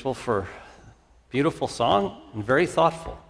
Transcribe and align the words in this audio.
for 0.00 0.48
beautiful 1.28 1.68
song 1.68 2.22
and 2.32 2.42
very 2.42 2.64
thoughtful. 2.64 3.20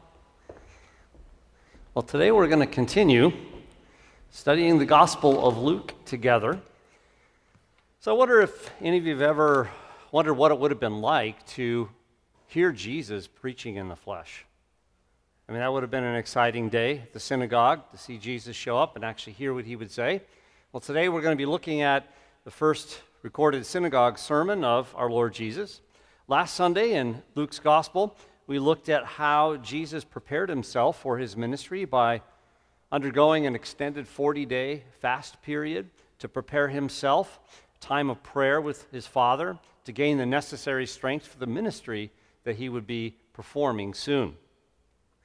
Well, 1.94 2.04
today 2.04 2.30
we're 2.30 2.46
going 2.46 2.60
to 2.60 2.72
continue 2.72 3.32
studying 4.30 4.78
the 4.78 4.86
Gospel 4.86 5.44
of 5.44 5.58
Luke 5.58 5.92
together. 6.04 6.60
So 7.98 8.14
I 8.14 8.16
wonder 8.16 8.40
if 8.40 8.70
any 8.80 8.98
of 8.98 9.04
you 9.04 9.14
have 9.14 9.20
ever 9.20 9.68
wondered 10.12 10.34
what 10.34 10.52
it 10.52 10.60
would 10.60 10.70
have 10.70 10.78
been 10.78 11.00
like 11.00 11.44
to 11.48 11.88
hear 12.46 12.70
Jesus 12.70 13.26
preaching 13.26 13.74
in 13.74 13.88
the 13.88 13.96
flesh. 13.96 14.44
I 15.48 15.52
mean, 15.52 15.62
that 15.62 15.72
would 15.72 15.82
have 15.82 15.90
been 15.90 16.04
an 16.04 16.14
exciting 16.14 16.68
day 16.68 16.98
at 16.98 17.12
the 17.12 17.18
synagogue 17.18 17.80
to 17.90 17.98
see 17.98 18.16
Jesus 18.16 18.54
show 18.54 18.78
up 18.78 18.94
and 18.94 19.04
actually 19.04 19.32
hear 19.32 19.52
what 19.52 19.64
he 19.64 19.74
would 19.74 19.90
say. 19.90 20.22
Well, 20.72 20.80
today 20.80 21.08
we're 21.08 21.20
going 21.20 21.36
to 21.36 21.42
be 21.42 21.46
looking 21.46 21.82
at 21.82 22.06
the 22.44 22.52
first 22.52 23.00
recorded 23.22 23.66
synagogue 23.66 24.20
sermon 24.20 24.62
of 24.62 24.94
our 24.96 25.10
Lord 25.10 25.34
Jesus. 25.34 25.80
Last 26.30 26.54
Sunday 26.54 26.92
in 26.92 27.24
Luke's 27.34 27.58
Gospel, 27.58 28.16
we 28.46 28.60
looked 28.60 28.88
at 28.88 29.04
how 29.04 29.56
Jesus 29.56 30.04
prepared 30.04 30.48
himself 30.48 31.00
for 31.00 31.18
his 31.18 31.36
ministry 31.36 31.84
by 31.84 32.22
undergoing 32.92 33.46
an 33.46 33.56
extended 33.56 34.06
40 34.06 34.46
day 34.46 34.84
fast 35.00 35.42
period 35.42 35.90
to 36.20 36.28
prepare 36.28 36.68
himself, 36.68 37.40
time 37.80 38.08
of 38.10 38.22
prayer 38.22 38.60
with 38.60 38.88
his 38.92 39.08
Father, 39.08 39.58
to 39.82 39.90
gain 39.90 40.18
the 40.18 40.24
necessary 40.24 40.86
strength 40.86 41.26
for 41.26 41.38
the 41.40 41.48
ministry 41.48 42.12
that 42.44 42.54
he 42.54 42.68
would 42.68 42.86
be 42.86 43.16
performing 43.32 43.92
soon. 43.92 44.36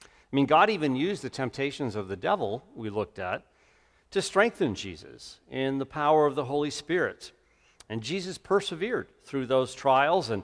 I 0.02 0.36
mean, 0.36 0.48
God 0.48 0.72
even 0.72 0.96
used 0.96 1.22
the 1.22 1.30
temptations 1.30 1.96
of 1.96 2.08
the 2.08 2.16
devil, 2.16 2.66
we 2.74 2.90
looked 2.90 3.20
at, 3.20 3.44
to 4.10 4.24
strengthen 4.24 4.74
Jesus 4.74 5.38
in 5.52 5.78
the 5.78 5.86
power 5.86 6.26
of 6.26 6.34
the 6.34 6.46
Holy 6.46 6.72
Spirit. 6.72 7.32
And 7.90 8.02
Jesus 8.02 8.40
persevered 8.40 9.10
through 9.24 9.46
those 9.46 9.76
trials 9.76 10.32
and 10.32 10.42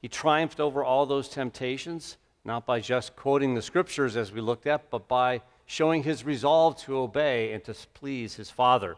he 0.00 0.08
triumphed 0.08 0.60
over 0.60 0.84
all 0.84 1.06
those 1.06 1.28
temptations, 1.28 2.16
not 2.44 2.64
by 2.64 2.80
just 2.80 3.16
quoting 3.16 3.54
the 3.54 3.62
scriptures 3.62 4.16
as 4.16 4.32
we 4.32 4.40
looked 4.40 4.66
at, 4.66 4.90
but 4.90 5.08
by 5.08 5.42
showing 5.66 6.02
his 6.02 6.24
resolve 6.24 6.78
to 6.78 6.96
obey 6.96 7.52
and 7.52 7.62
to 7.64 7.74
please 7.94 8.36
his 8.36 8.50
Father. 8.50 8.96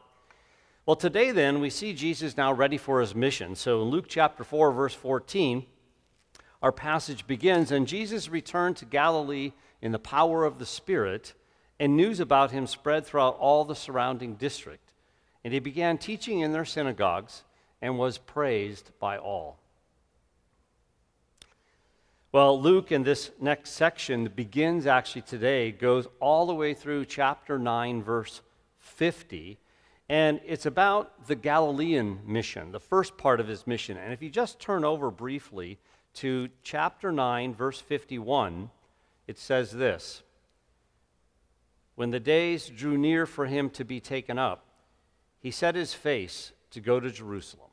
Well, 0.87 0.97
today 0.97 1.31
then, 1.31 1.61
we 1.61 1.71
see 1.71 1.93
Jesus 1.93 2.37
now 2.37 2.53
ready 2.53 2.77
for 2.77 3.01
his 3.01 3.15
mission. 3.15 3.55
So 3.55 3.83
in 3.83 3.89
Luke 3.89 4.07
chapter 4.09 4.45
4, 4.45 4.73
verse 4.73 4.95
14, 4.95 5.65
our 6.63 6.73
passage 6.73 7.27
begins 7.27 7.71
And 7.71 7.87
Jesus 7.87 8.29
returned 8.29 8.77
to 8.79 8.85
Galilee 8.85 9.53
in 9.83 9.93
the 9.93 9.99
power 9.99 10.45
of 10.45 10.59
the 10.59 10.67
Spirit, 10.67 11.35
and 11.79 11.97
news 11.97 12.21
about 12.21 12.51
him 12.51 12.67
spread 12.67 13.07
throughout 13.07 13.37
all 13.39 13.65
the 13.65 13.75
surrounding 13.75 14.35
district. 14.35 14.93
And 15.43 15.55
he 15.55 15.61
began 15.61 15.97
teaching 15.97 16.41
in 16.41 16.53
their 16.53 16.67
synagogues 16.67 17.45
and 17.81 17.99
was 17.99 18.19
praised 18.19 18.91
by 19.01 19.17
all. 19.17 19.59
Well, 22.33 22.63
Luke 22.63 22.93
in 22.93 23.03
this 23.03 23.33
next 23.41 23.71
section 23.71 24.29
begins 24.29 24.87
actually 24.87 25.23
today, 25.23 25.73
goes 25.73 26.07
all 26.21 26.47
the 26.47 26.55
way 26.55 26.75
through 26.75 27.07
chapter 27.07 27.59
9, 27.59 28.05
verse 28.05 28.41
50, 28.79 29.59
and 30.09 30.41
it's 30.47 30.65
about 30.65 31.27
the 31.27 31.35
Galilean 31.35 32.21
mission, 32.25 32.71
the 32.71 32.79
first 32.79 33.19
part 33.19 33.41
of 33.41 33.49
his 33.49 33.67
mission. 33.67 33.97
And 33.97 34.13
if 34.13 34.23
you 34.23 34.31
just 34.31 34.61
turn 34.61 34.85
over 34.85 35.11
briefly 35.11 35.81
to 36.15 36.51
chapter 36.63 37.11
9, 37.11 37.53
verse 37.53 37.81
51, 37.81 38.71
it 39.27 39.37
says 39.37 39.73
this 39.73 40.23
When 41.97 42.13
the 42.13 42.21
days 42.21 42.69
drew 42.69 42.97
near 42.97 43.27
for 43.27 43.47
him 43.47 43.71
to 43.71 43.85
be 43.85 43.99
taken 43.99 44.39
up, 44.39 44.67
he 45.41 45.51
set 45.51 45.75
his 45.75 45.95
face 45.95 46.53
to 46.71 46.81
go 46.81 47.01
to 47.01 47.11
Jerusalem. 47.11 47.71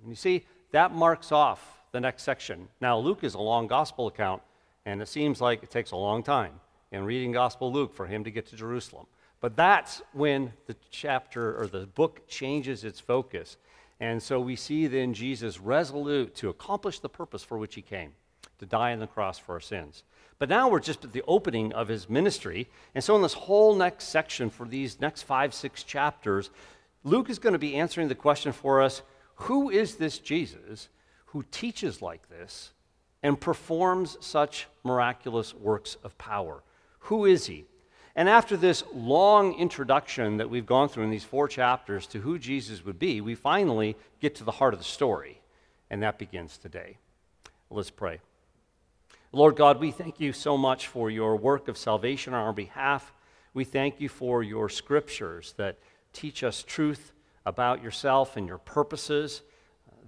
And 0.00 0.08
you 0.08 0.16
see, 0.16 0.44
that 0.72 0.90
marks 0.90 1.30
off 1.30 1.73
the 1.94 2.00
next 2.00 2.24
section. 2.24 2.66
Now, 2.80 2.98
Luke 2.98 3.22
is 3.22 3.34
a 3.34 3.38
long 3.38 3.68
gospel 3.68 4.08
account, 4.08 4.42
and 4.84 5.00
it 5.00 5.06
seems 5.06 5.40
like 5.40 5.62
it 5.62 5.70
takes 5.70 5.92
a 5.92 5.96
long 5.96 6.24
time 6.24 6.54
in 6.90 7.04
reading 7.04 7.30
Gospel 7.30 7.72
Luke 7.72 7.94
for 7.94 8.04
him 8.04 8.24
to 8.24 8.32
get 8.32 8.46
to 8.48 8.56
Jerusalem. 8.56 9.06
But 9.40 9.54
that's 9.54 10.02
when 10.12 10.52
the 10.66 10.74
chapter 10.90 11.56
or 11.56 11.68
the 11.68 11.86
book 11.86 12.26
changes 12.26 12.82
its 12.82 12.98
focus. 12.98 13.58
And 14.00 14.20
so 14.20 14.40
we 14.40 14.56
see 14.56 14.88
then 14.88 15.14
Jesus 15.14 15.60
resolute 15.60 16.34
to 16.34 16.48
accomplish 16.48 16.98
the 16.98 17.08
purpose 17.08 17.44
for 17.44 17.58
which 17.58 17.76
he 17.76 17.82
came 17.82 18.10
to 18.58 18.66
die 18.66 18.92
on 18.92 18.98
the 18.98 19.06
cross 19.06 19.38
for 19.38 19.52
our 19.52 19.60
sins. 19.60 20.02
But 20.40 20.48
now 20.48 20.68
we're 20.68 20.80
just 20.80 21.04
at 21.04 21.12
the 21.12 21.22
opening 21.28 21.72
of 21.74 21.86
his 21.86 22.10
ministry. 22.10 22.66
And 22.96 23.04
so, 23.04 23.14
in 23.14 23.22
this 23.22 23.34
whole 23.34 23.72
next 23.72 24.06
section, 24.06 24.50
for 24.50 24.66
these 24.66 25.00
next 25.00 25.22
five, 25.22 25.54
six 25.54 25.84
chapters, 25.84 26.50
Luke 27.04 27.30
is 27.30 27.38
going 27.38 27.52
to 27.52 27.58
be 27.58 27.76
answering 27.76 28.08
the 28.08 28.16
question 28.16 28.50
for 28.50 28.82
us 28.82 29.02
who 29.36 29.70
is 29.70 29.94
this 29.94 30.18
Jesus 30.18 30.88
who 31.34 31.44
teaches 31.50 32.00
like 32.00 32.28
this 32.30 32.70
and 33.20 33.40
performs 33.40 34.16
such 34.20 34.68
miraculous 34.84 35.52
works 35.52 35.96
of 36.04 36.16
power. 36.16 36.62
Who 37.00 37.26
is 37.26 37.46
he? 37.46 37.66
And 38.14 38.28
after 38.28 38.56
this 38.56 38.84
long 38.94 39.54
introduction 39.58 40.36
that 40.36 40.48
we've 40.48 40.64
gone 40.64 40.88
through 40.88 41.02
in 41.02 41.10
these 41.10 41.24
four 41.24 41.48
chapters 41.48 42.06
to 42.08 42.20
who 42.20 42.38
Jesus 42.38 42.84
would 42.84 43.00
be, 43.00 43.20
we 43.20 43.34
finally 43.34 43.96
get 44.20 44.36
to 44.36 44.44
the 44.44 44.52
heart 44.52 44.74
of 44.74 44.78
the 44.78 44.84
story. 44.84 45.40
And 45.90 46.04
that 46.04 46.18
begins 46.18 46.56
today. 46.56 46.98
Let's 47.68 47.90
pray. 47.90 48.20
Lord 49.32 49.56
God, 49.56 49.80
we 49.80 49.90
thank 49.90 50.20
you 50.20 50.32
so 50.32 50.56
much 50.56 50.86
for 50.86 51.10
your 51.10 51.34
work 51.34 51.66
of 51.66 51.76
salvation 51.76 52.32
on 52.32 52.44
our 52.44 52.52
behalf. 52.52 53.12
We 53.54 53.64
thank 53.64 54.00
you 54.00 54.08
for 54.08 54.44
your 54.44 54.68
scriptures 54.68 55.52
that 55.56 55.80
teach 56.12 56.44
us 56.44 56.62
truth 56.62 57.12
about 57.44 57.82
yourself 57.82 58.36
and 58.36 58.46
your 58.46 58.58
purposes, 58.58 59.42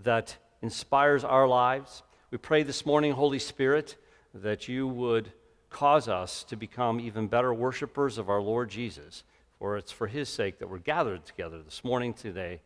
that 0.05 0.37
inspires 0.67 1.23
our 1.23 1.47
lives. 1.47 2.03
We 2.33 2.39
pray 2.39 2.65
this 2.65 2.85
morning, 2.85 3.13
Holy 3.13 3.39
Spirit, 3.39 3.95
that 4.35 4.67
you 4.67 4.89
would 4.89 5.31
cause 5.71 6.09
us 6.09 6.43
to 6.43 6.57
become 6.57 6.99
even 6.99 7.29
better 7.29 7.55
worshipers 7.55 8.19
of 8.19 8.29
our 8.29 8.43
Lord 8.43 8.69
Jesus. 8.69 9.23
For 9.61 9.77
it's 9.77 9.93
for 9.93 10.09
his 10.09 10.29
sake 10.29 10.59
that 10.59 10.69
we're 10.69 10.79
gathered 10.79 11.25
together 11.25 11.63
this 11.63 11.85
morning, 11.85 12.15
today. 12.15 12.63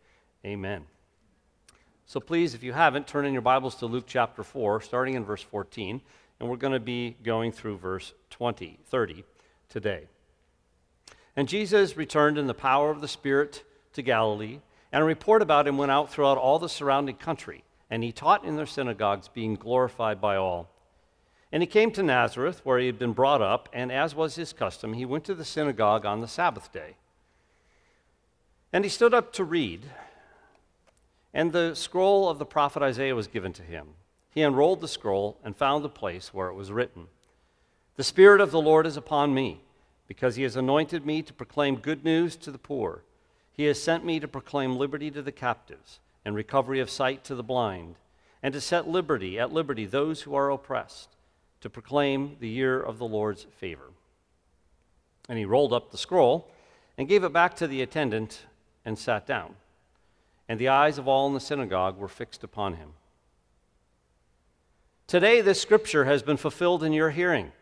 Amen. 0.46 0.86
So 2.06 2.20
please, 2.20 2.54
if 2.54 2.62
you 2.62 2.72
haven't, 2.72 3.06
turn 3.06 3.26
in 3.26 3.34
your 3.34 3.42
Bibles 3.42 3.74
to 3.76 3.86
Luke 3.86 4.06
chapter 4.06 4.42
4, 4.42 4.80
starting 4.80 5.12
in 5.12 5.26
verse 5.26 5.42
14, 5.42 6.00
and 6.40 6.48
we're 6.48 6.56
going 6.56 6.72
to 6.72 6.80
be 6.80 7.18
going 7.22 7.52
through 7.52 7.76
verse 7.76 8.14
20, 8.30 8.78
30 8.86 9.24
today. 9.68 10.06
And 11.36 11.46
Jesus 11.46 11.98
returned 11.98 12.38
in 12.38 12.46
the 12.46 12.54
power 12.54 12.90
of 12.90 13.02
the 13.02 13.08
Spirit 13.08 13.62
to 13.92 14.00
Galilee, 14.00 14.60
and 14.90 15.02
a 15.02 15.06
report 15.06 15.42
about 15.42 15.68
him 15.68 15.76
went 15.76 15.92
out 15.92 16.10
throughout 16.10 16.38
all 16.38 16.58
the 16.58 16.66
surrounding 16.66 17.16
country 17.16 17.62
and 17.90 18.04
he 18.04 18.12
taught 18.12 18.44
in 18.44 18.56
their 18.56 18.66
synagogues, 18.66 19.28
being 19.28 19.56
glorified 19.56 20.20
by 20.20 20.36
all. 20.36 20.68
And 21.52 21.62
he 21.62 21.66
came 21.66 21.90
to 21.92 22.02
Nazareth, 22.02 22.60
where 22.64 22.78
he 22.78 22.86
had 22.86 22.98
been 22.98 23.12
brought 23.12 23.42
up, 23.42 23.68
and 23.72 23.90
as 23.90 24.14
was 24.14 24.36
his 24.36 24.52
custom, 24.52 24.92
he 24.92 25.04
went 25.04 25.24
to 25.24 25.34
the 25.34 25.44
synagogue 25.44 26.06
on 26.06 26.20
the 26.20 26.28
Sabbath 26.28 26.72
day. 26.72 26.94
And 28.72 28.84
he 28.84 28.88
stood 28.88 29.12
up 29.12 29.32
to 29.32 29.44
read, 29.44 29.82
and 31.34 31.52
the 31.52 31.74
scroll 31.74 32.28
of 32.28 32.38
the 32.38 32.46
prophet 32.46 32.82
Isaiah 32.82 33.16
was 33.16 33.26
given 33.26 33.52
to 33.54 33.62
him. 33.62 33.88
He 34.30 34.42
unrolled 34.42 34.80
the 34.80 34.88
scroll 34.88 35.38
and 35.42 35.56
found 35.56 35.84
the 35.84 35.88
place 35.88 36.32
where 36.32 36.48
it 36.48 36.54
was 36.54 36.70
written 36.70 37.08
The 37.96 38.04
Spirit 38.04 38.40
of 38.40 38.52
the 38.52 38.60
Lord 38.60 38.86
is 38.86 38.96
upon 38.96 39.34
me, 39.34 39.62
because 40.06 40.36
he 40.36 40.44
has 40.44 40.54
anointed 40.54 41.04
me 41.04 41.22
to 41.22 41.32
proclaim 41.32 41.76
good 41.76 42.04
news 42.04 42.36
to 42.36 42.52
the 42.52 42.58
poor. 42.58 43.02
He 43.52 43.64
has 43.64 43.82
sent 43.82 44.04
me 44.04 44.20
to 44.20 44.28
proclaim 44.28 44.76
liberty 44.76 45.10
to 45.10 45.22
the 45.22 45.32
captives 45.32 45.98
and 46.24 46.34
recovery 46.34 46.80
of 46.80 46.90
sight 46.90 47.24
to 47.24 47.34
the 47.34 47.42
blind, 47.42 47.96
and 48.42 48.54
to 48.54 48.60
set 48.60 48.88
liberty 48.88 49.38
at 49.38 49.52
liberty 49.52 49.86
those 49.86 50.22
who 50.22 50.34
are 50.34 50.50
oppressed, 50.50 51.16
to 51.60 51.70
proclaim 51.70 52.36
the 52.40 52.48
year 52.48 52.80
of 52.80 52.98
the 52.98 53.06
Lord's 53.06 53.46
favor. 53.58 53.90
And 55.28 55.38
he 55.38 55.44
rolled 55.44 55.72
up 55.72 55.90
the 55.90 55.98
scroll 55.98 56.50
and 56.98 57.08
gave 57.08 57.24
it 57.24 57.32
back 57.32 57.54
to 57.56 57.66
the 57.66 57.82
attendant 57.82 58.46
and 58.84 58.98
sat 58.98 59.26
down. 59.26 59.54
And 60.48 60.58
the 60.58 60.68
eyes 60.68 60.98
of 60.98 61.06
all 61.06 61.28
in 61.28 61.34
the 61.34 61.40
synagogue 61.40 61.96
were 61.96 62.08
fixed 62.08 62.42
upon 62.42 62.74
him. 62.74 62.90
Today, 65.06 65.40
this 65.40 65.60
scripture 65.60 66.04
has 66.04 66.22
been 66.22 66.36
fulfilled 66.36 66.82
in 66.82 66.92
your 66.92 67.10
hearing. 67.10 67.52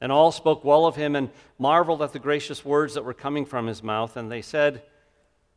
And 0.00 0.12
all 0.12 0.32
spoke 0.32 0.64
well 0.64 0.86
of 0.86 0.96
him 0.96 1.16
and 1.16 1.30
marveled 1.58 2.02
at 2.02 2.12
the 2.12 2.18
gracious 2.18 2.64
words 2.64 2.94
that 2.94 3.04
were 3.04 3.14
coming 3.14 3.44
from 3.44 3.66
his 3.66 3.82
mouth. 3.82 4.16
And 4.16 4.30
they 4.30 4.42
said, 4.42 4.82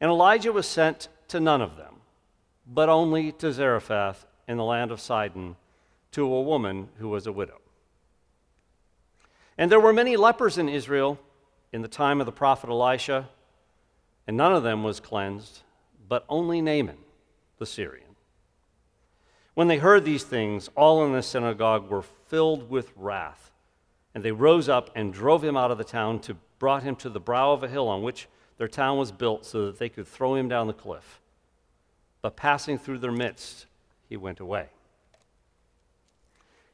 And 0.00 0.10
Elijah 0.10 0.52
was 0.52 0.66
sent 0.66 1.08
to 1.28 1.40
none 1.40 1.62
of 1.62 1.76
them, 1.76 1.96
but 2.66 2.88
only 2.88 3.32
to 3.32 3.52
Zarephath 3.52 4.26
in 4.46 4.56
the 4.56 4.64
land 4.64 4.90
of 4.90 5.00
Sidon, 5.00 5.56
to 6.12 6.32
a 6.32 6.42
woman 6.42 6.88
who 6.98 7.08
was 7.08 7.26
a 7.26 7.32
widow. 7.32 7.60
And 9.56 9.70
there 9.70 9.80
were 9.80 9.92
many 9.92 10.16
lepers 10.16 10.58
in 10.58 10.68
Israel 10.68 11.18
in 11.72 11.82
the 11.82 11.88
time 11.88 12.20
of 12.20 12.26
the 12.26 12.32
prophet 12.32 12.70
Elisha, 12.70 13.28
and 14.26 14.36
none 14.36 14.54
of 14.54 14.62
them 14.62 14.82
was 14.82 15.00
cleansed, 15.00 15.62
but 16.08 16.24
only 16.28 16.60
Naaman 16.60 16.98
the 17.58 17.66
Syrian. 17.66 18.16
When 19.54 19.68
they 19.68 19.78
heard 19.78 20.04
these 20.04 20.24
things, 20.24 20.68
all 20.74 21.04
in 21.04 21.12
the 21.12 21.22
synagogue 21.22 21.88
were 21.88 22.02
filled 22.02 22.68
with 22.68 22.92
wrath, 22.96 23.52
and 24.14 24.24
they 24.24 24.32
rose 24.32 24.68
up 24.68 24.90
and 24.94 25.12
drove 25.12 25.44
him 25.44 25.56
out 25.56 25.70
of 25.70 25.78
the 25.78 25.84
town 25.84 26.18
to 26.20 26.36
brought 26.58 26.82
him 26.82 26.96
to 26.96 27.08
the 27.08 27.20
brow 27.20 27.52
of 27.52 27.62
a 27.62 27.68
hill 27.68 27.88
on 27.88 28.02
which 28.02 28.26
their 28.58 28.68
town 28.68 28.98
was 28.98 29.12
built 29.12 29.44
so 29.44 29.66
that 29.66 29.78
they 29.78 29.88
could 29.88 30.06
throw 30.06 30.34
him 30.34 30.48
down 30.48 30.66
the 30.66 30.72
cliff. 30.72 31.20
But 32.22 32.36
passing 32.36 32.78
through 32.78 32.98
their 32.98 33.12
midst, 33.12 33.66
he 34.08 34.16
went 34.16 34.40
away. 34.40 34.68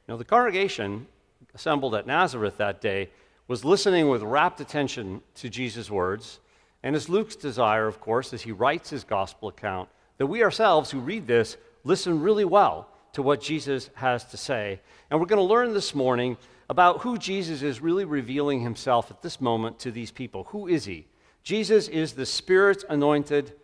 Now, 0.07 0.17
the 0.17 0.25
congregation 0.25 1.07
assembled 1.55 1.95
at 1.95 2.07
Nazareth 2.07 2.57
that 2.59 2.81
day 2.81 3.11
was 3.49 3.65
listening 3.65 4.09
with 4.09 4.23
rapt 4.23 4.61
attention 4.61 5.23
to 5.37 5.49
Jesus' 5.49 5.91
words. 5.91 6.41
And 6.83 6.95
it's 6.95 7.09
Luke's 7.09 7.37
desire, 7.37 7.87
of 7.87 8.01
course, 8.01 8.33
as 8.33 8.43
he 8.43 8.53
writes 8.53 8.91
his 8.91 9.05
gospel 9.05 9.49
account, 9.49 9.89
that 10.19 10.27
we 10.27 10.43
ourselves 10.43 10.91
who 10.91 11.01
read 11.01 11.27
this 11.27 11.57
listen 11.85 12.21
really 12.21 12.45
well 12.45 12.89
to 13.13 13.23
what 13.23 13.41
Jesus 13.41 13.91
has 13.95 14.25
to 14.27 14.37
say. 14.37 14.81
And 15.11 15.19
we're 15.19 15.27
going 15.27 15.39
to 15.39 15.43
learn 15.43 15.75
this 15.75 15.95
morning 15.95 16.37
about 16.69 17.01
who 17.01 17.19
Jesus 17.19 17.63
is 17.63 17.81
really 17.81 18.05
revealing 18.05 18.61
himself 18.61 19.11
at 19.11 19.23
this 19.23 19.41
moment 19.41 19.79
to 19.81 19.91
these 19.91 20.13
people. 20.13 20.45
Who 20.51 20.69
is 20.69 20.85
he? 20.85 21.07
Jesus 21.43 21.89
is 21.89 22.13
the 22.13 22.27
Spirit 22.27 22.85
anointed 22.89 23.55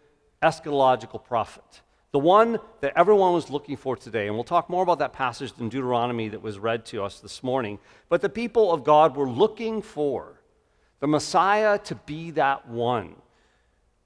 eschatological 0.42 1.22
prophet 1.22 1.82
the 2.16 2.20
one 2.20 2.58
that 2.80 2.94
everyone 2.96 3.34
was 3.34 3.50
looking 3.50 3.76
for 3.76 3.94
today. 3.94 4.26
And 4.26 4.34
we'll 4.34 4.42
talk 4.42 4.70
more 4.70 4.82
about 4.82 5.00
that 5.00 5.12
passage 5.12 5.52
in 5.60 5.68
Deuteronomy 5.68 6.28
that 6.28 6.40
was 6.40 6.58
read 6.58 6.86
to 6.86 7.04
us 7.04 7.20
this 7.20 7.42
morning. 7.42 7.78
But 8.08 8.22
the 8.22 8.30
people 8.30 8.72
of 8.72 8.84
God 8.84 9.14
were 9.14 9.28
looking 9.28 9.82
for 9.82 10.40
the 11.00 11.06
Messiah 11.06 11.78
to 11.80 11.94
be 11.94 12.30
that 12.30 12.66
one. 12.68 13.16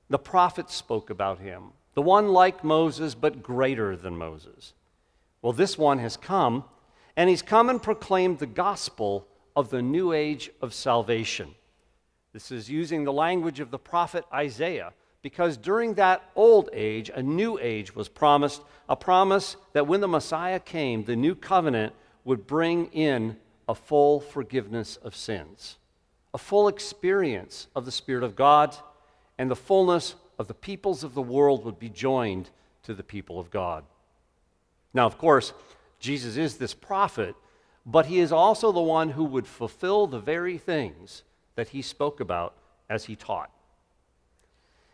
The 0.09 0.19
prophets 0.19 0.75
spoke 0.75 1.09
about 1.09 1.39
him, 1.39 1.67
the 1.95 2.03
one 2.03 2.33
like 2.33 2.65
Moses, 2.65 3.15
but 3.15 3.45
greater 3.45 3.97
than 3.97 4.19
Moses. 4.19 4.75
Well, 5.41 5.53
this 5.53 5.79
one 5.79 6.01
has 6.01 6.17
come, 6.17 6.65
and 7.17 7.31
he's 7.31 7.43
come 7.43 7.71
and 7.71 7.81
proclaimed 7.81 8.41
the 8.41 8.47
gospel 8.47 9.29
of 9.55 9.71
the 9.71 9.83
new 9.83 10.13
age 10.13 10.51
of 10.61 10.75
salvation. 10.75 11.55
This 12.33 12.51
is 12.51 12.71
using 12.71 13.05
the 13.05 13.13
language 13.13 13.61
of 13.61 13.71
the 13.71 13.79
prophet 13.79 14.25
Isaiah 14.33 14.93
because 15.23 15.57
during 15.57 15.95
that 15.95 16.31
old 16.35 16.71
age, 16.73 17.11
a 17.15 17.23
new 17.23 17.59
age 17.59 17.95
was 17.95 18.09
promised, 18.09 18.63
a 18.89 18.97
promise 18.97 19.57
that 19.73 19.87
when 19.87 20.01
the 20.01 20.09
Messiah 20.09 20.61
came, 20.61 21.05
the 21.05 21.17
new 21.17 21.35
covenant 21.35 21.93
would 22.25 22.47
bring 22.47 22.87
in 22.87 23.37
a 23.69 23.75
full 23.75 24.21
forgiveness 24.21 24.97
of 24.97 25.15
sins, 25.15 25.77
a 26.33 26.39
full 26.39 26.69
experience 26.69 27.67
of 27.75 27.85
the 27.85 27.93
Spirit 27.93 28.25
of 28.25 28.37
God, 28.37 28.75
and 29.37 29.51
the 29.51 29.57
fullness 29.57 30.15
of 30.39 30.49
the 30.49 30.55
peoples 30.55 31.05
of 31.05 31.15
the 31.15 31.23
world 31.23 31.65
would 31.65 31.79
be 31.79 31.91
joined 31.91 32.51
to 32.85 32.95
the 32.95 33.03
people 33.03 33.39
of 33.39 33.51
God. 33.51 33.85
Now, 34.95 35.07
of 35.07 35.19
course, 35.19 35.53
Jesus 35.99 36.37
is 36.37 36.57
this 36.57 36.75
prophet, 36.75 37.35
but 37.85 38.07
he 38.07 38.21
is 38.21 38.33
also 38.33 38.73
the 38.73 38.81
one 38.81 39.11
who 39.11 39.25
would 39.25 39.47
fulfill 39.47 40.07
the 40.07 40.19
very 40.19 40.57
things 40.57 41.23
that 41.55 41.71
he 41.71 41.83
spoke 41.83 42.21
about 42.21 42.55
as 42.89 43.05
he 43.05 43.17
taught. 43.17 43.51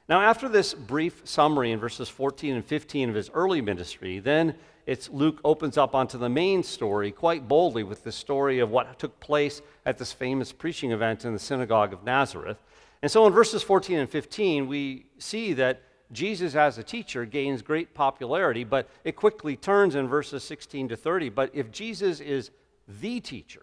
Now, 0.08 0.20
after 0.20 0.48
this 0.48 0.72
brief 0.72 1.22
summary 1.24 1.72
in 1.72 1.80
verses 1.80 2.08
14 2.08 2.54
and 2.54 2.64
15 2.64 3.08
of 3.08 3.14
his 3.14 3.30
early 3.34 3.60
ministry, 3.60 4.20
then 4.20 4.54
it's 4.86 5.10
Luke 5.10 5.40
opens 5.44 5.76
up 5.76 5.96
onto 5.96 6.16
the 6.16 6.28
main 6.28 6.62
story 6.62 7.10
quite 7.10 7.48
boldly 7.48 7.82
with 7.82 8.04
the 8.04 8.12
story 8.12 8.60
of 8.60 8.70
what 8.70 9.00
took 9.00 9.18
place 9.18 9.62
at 9.84 9.98
this 9.98 10.12
famous 10.12 10.52
preaching 10.52 10.92
event 10.92 11.24
in 11.24 11.32
the 11.32 11.40
synagogue 11.40 11.92
of 11.92 12.04
Nazareth. 12.04 12.58
And 13.02 13.10
so 13.10 13.26
in 13.26 13.32
verses 13.32 13.64
14 13.64 13.98
and 13.98 14.08
15, 14.08 14.68
we 14.68 15.06
see 15.18 15.52
that 15.54 15.82
Jesus 16.12 16.54
as 16.54 16.78
a 16.78 16.84
teacher 16.84 17.24
gains 17.24 17.62
great 17.62 17.94
popularity, 17.94 18.62
but 18.62 18.88
it 19.02 19.16
quickly 19.16 19.56
turns 19.56 19.96
in 19.96 20.06
verses 20.06 20.44
16 20.44 20.90
to 20.90 20.96
30. 20.96 21.30
But 21.30 21.50
if 21.52 21.72
Jesus 21.72 22.20
is 22.20 22.52
the 22.86 23.18
teacher, 23.18 23.62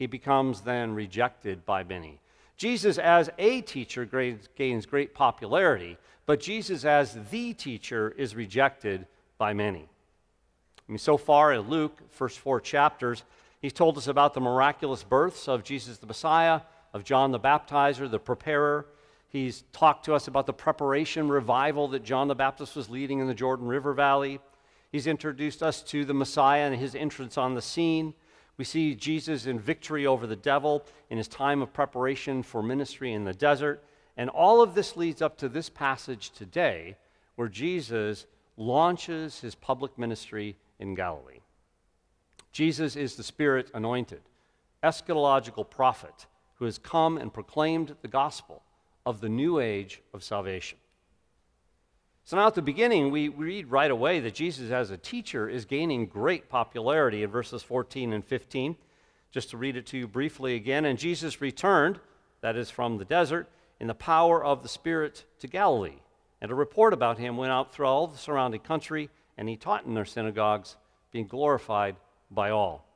he 0.00 0.06
becomes 0.06 0.62
then 0.62 0.94
rejected 0.94 1.66
by 1.66 1.84
many. 1.84 2.18
Jesus 2.56 2.96
as 2.96 3.28
a 3.38 3.60
teacher 3.60 4.06
gains 4.56 4.86
great 4.86 5.12
popularity, 5.12 5.98
but 6.24 6.40
Jesus 6.40 6.86
as 6.86 7.18
the 7.30 7.52
teacher 7.52 8.14
is 8.16 8.34
rejected 8.34 9.06
by 9.36 9.52
many. 9.52 9.86
I 10.88 10.92
mean, 10.92 10.96
so 10.96 11.18
far 11.18 11.52
in 11.52 11.68
Luke, 11.68 12.00
first 12.08 12.38
four 12.38 12.62
chapters, 12.62 13.24
he's 13.60 13.74
told 13.74 13.98
us 13.98 14.06
about 14.06 14.32
the 14.32 14.40
miraculous 14.40 15.04
births 15.04 15.48
of 15.48 15.64
Jesus 15.64 15.98
the 15.98 16.06
Messiah, 16.06 16.62
of 16.94 17.04
John 17.04 17.30
the 17.30 17.38
Baptizer, 17.38 18.10
the 18.10 18.18
preparer. 18.18 18.86
He's 19.28 19.64
talked 19.74 20.06
to 20.06 20.14
us 20.14 20.28
about 20.28 20.46
the 20.46 20.54
preparation 20.54 21.28
revival 21.28 21.88
that 21.88 22.04
John 22.04 22.26
the 22.26 22.34
Baptist 22.34 22.74
was 22.74 22.88
leading 22.88 23.18
in 23.18 23.26
the 23.26 23.34
Jordan 23.34 23.66
River 23.66 23.92
Valley. 23.92 24.40
He's 24.90 25.06
introduced 25.06 25.62
us 25.62 25.82
to 25.82 26.06
the 26.06 26.14
Messiah 26.14 26.62
and 26.62 26.74
his 26.74 26.94
entrance 26.94 27.36
on 27.36 27.54
the 27.54 27.60
scene. 27.60 28.14
We 28.60 28.64
see 28.64 28.94
Jesus 28.94 29.46
in 29.46 29.58
victory 29.58 30.06
over 30.06 30.26
the 30.26 30.36
devil 30.36 30.84
in 31.08 31.16
his 31.16 31.28
time 31.28 31.62
of 31.62 31.72
preparation 31.72 32.42
for 32.42 32.62
ministry 32.62 33.14
in 33.14 33.24
the 33.24 33.32
desert. 33.32 33.82
And 34.18 34.28
all 34.28 34.60
of 34.60 34.74
this 34.74 34.98
leads 34.98 35.22
up 35.22 35.38
to 35.38 35.48
this 35.48 35.70
passage 35.70 36.28
today 36.28 36.98
where 37.36 37.48
Jesus 37.48 38.26
launches 38.58 39.40
his 39.40 39.54
public 39.54 39.98
ministry 39.98 40.58
in 40.78 40.94
Galilee. 40.94 41.40
Jesus 42.52 42.96
is 42.96 43.16
the 43.16 43.22
Spirit 43.22 43.70
anointed, 43.72 44.20
eschatological 44.84 45.70
prophet 45.70 46.26
who 46.56 46.66
has 46.66 46.76
come 46.76 47.16
and 47.16 47.32
proclaimed 47.32 47.96
the 48.02 48.08
gospel 48.08 48.62
of 49.06 49.22
the 49.22 49.30
new 49.30 49.58
age 49.58 50.02
of 50.12 50.22
salvation. 50.22 50.76
So 52.30 52.36
now 52.36 52.46
at 52.46 52.54
the 52.54 52.62
beginning, 52.62 53.10
we 53.10 53.26
read 53.26 53.72
right 53.72 53.90
away 53.90 54.20
that 54.20 54.34
Jesus 54.34 54.70
as 54.70 54.92
a 54.92 54.96
teacher 54.96 55.48
is 55.48 55.64
gaining 55.64 56.06
great 56.06 56.48
popularity 56.48 57.24
in 57.24 57.30
verses 57.30 57.64
14 57.64 58.12
and 58.12 58.24
15. 58.24 58.76
Just 59.32 59.50
to 59.50 59.56
read 59.56 59.74
it 59.74 59.86
to 59.86 59.98
you 59.98 60.06
briefly 60.06 60.54
again. 60.54 60.84
And 60.84 60.96
Jesus 60.96 61.40
returned, 61.40 61.98
that 62.40 62.54
is 62.54 62.70
from 62.70 62.98
the 62.98 63.04
desert, 63.04 63.48
in 63.80 63.88
the 63.88 63.94
power 63.94 64.44
of 64.44 64.62
the 64.62 64.68
Spirit 64.68 65.24
to 65.40 65.48
Galilee. 65.48 65.98
And 66.40 66.52
a 66.52 66.54
report 66.54 66.92
about 66.92 67.18
him 67.18 67.36
went 67.36 67.50
out 67.50 67.74
through 67.74 67.86
all 67.86 68.06
the 68.06 68.16
surrounding 68.16 68.60
country, 68.60 69.10
and 69.36 69.48
he 69.48 69.56
taught 69.56 69.84
in 69.84 69.94
their 69.94 70.04
synagogues, 70.04 70.76
being 71.10 71.26
glorified 71.26 71.96
by 72.30 72.50
all. 72.50 72.86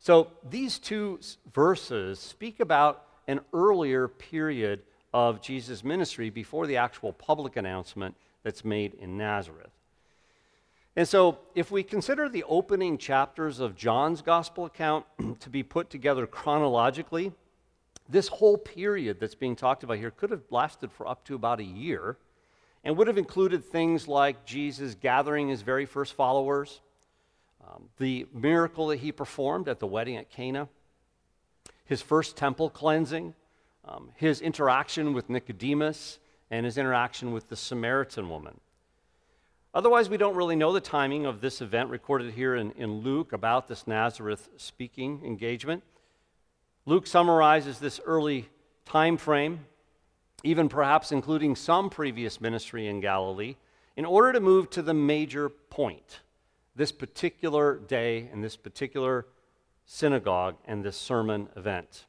So 0.00 0.32
these 0.50 0.80
two 0.80 1.20
verses 1.54 2.18
speak 2.18 2.58
about 2.58 3.06
an 3.28 3.42
earlier 3.52 4.08
period 4.08 4.82
of 5.12 5.40
Jesus' 5.40 5.84
ministry 5.84 6.30
before 6.30 6.66
the 6.66 6.76
actual 6.76 7.12
public 7.12 7.56
announcement 7.56 8.14
that's 8.42 8.64
made 8.64 8.94
in 8.94 9.16
Nazareth. 9.16 9.70
And 10.94 11.08
so, 11.08 11.38
if 11.54 11.70
we 11.70 11.82
consider 11.82 12.28
the 12.28 12.44
opening 12.44 12.98
chapters 12.98 13.60
of 13.60 13.76
John's 13.76 14.20
gospel 14.20 14.66
account 14.66 15.06
to 15.40 15.48
be 15.48 15.62
put 15.62 15.88
together 15.88 16.26
chronologically, 16.26 17.32
this 18.08 18.28
whole 18.28 18.58
period 18.58 19.18
that's 19.18 19.34
being 19.34 19.56
talked 19.56 19.84
about 19.84 19.96
here 19.96 20.10
could 20.10 20.30
have 20.30 20.42
lasted 20.50 20.92
for 20.92 21.08
up 21.08 21.24
to 21.24 21.34
about 21.34 21.60
a 21.60 21.64
year 21.64 22.18
and 22.84 22.96
would 22.96 23.06
have 23.06 23.16
included 23.16 23.64
things 23.64 24.06
like 24.06 24.44
Jesus 24.44 24.94
gathering 24.94 25.48
his 25.48 25.62
very 25.62 25.86
first 25.86 26.14
followers, 26.14 26.80
um, 27.66 27.88
the 27.98 28.26
miracle 28.34 28.88
that 28.88 28.98
he 28.98 29.12
performed 29.12 29.68
at 29.68 29.78
the 29.78 29.86
wedding 29.86 30.16
at 30.16 30.30
Cana, 30.30 30.68
his 31.84 32.02
first 32.02 32.36
temple 32.36 32.68
cleansing, 32.68 33.34
um, 33.84 34.10
his 34.16 34.40
interaction 34.40 35.12
with 35.12 35.28
Nicodemus, 35.28 36.18
and 36.52 36.66
his 36.66 36.76
interaction 36.76 37.32
with 37.32 37.48
the 37.48 37.56
Samaritan 37.56 38.28
woman. 38.28 38.60
Otherwise, 39.74 40.10
we 40.10 40.18
don't 40.18 40.36
really 40.36 40.54
know 40.54 40.72
the 40.72 40.82
timing 40.82 41.24
of 41.24 41.40
this 41.40 41.62
event 41.62 41.88
recorded 41.88 42.34
here 42.34 42.54
in, 42.54 42.72
in 42.72 43.00
Luke 43.00 43.32
about 43.32 43.68
this 43.68 43.86
Nazareth 43.86 44.50
speaking 44.58 45.22
engagement. 45.24 45.82
Luke 46.84 47.06
summarizes 47.06 47.78
this 47.78 48.00
early 48.04 48.50
time 48.84 49.16
frame, 49.16 49.60
even 50.44 50.68
perhaps 50.68 51.10
including 51.10 51.56
some 51.56 51.88
previous 51.88 52.38
ministry 52.38 52.86
in 52.86 53.00
Galilee, 53.00 53.56
in 53.96 54.04
order 54.04 54.34
to 54.34 54.40
move 54.40 54.68
to 54.70 54.82
the 54.82 54.94
major 54.94 55.48
point 55.48 56.20
this 56.76 56.92
particular 56.92 57.78
day 57.78 58.28
and 58.30 58.44
this 58.44 58.56
particular 58.56 59.26
synagogue 59.86 60.56
and 60.66 60.84
this 60.84 60.98
sermon 60.98 61.48
event. 61.56 62.04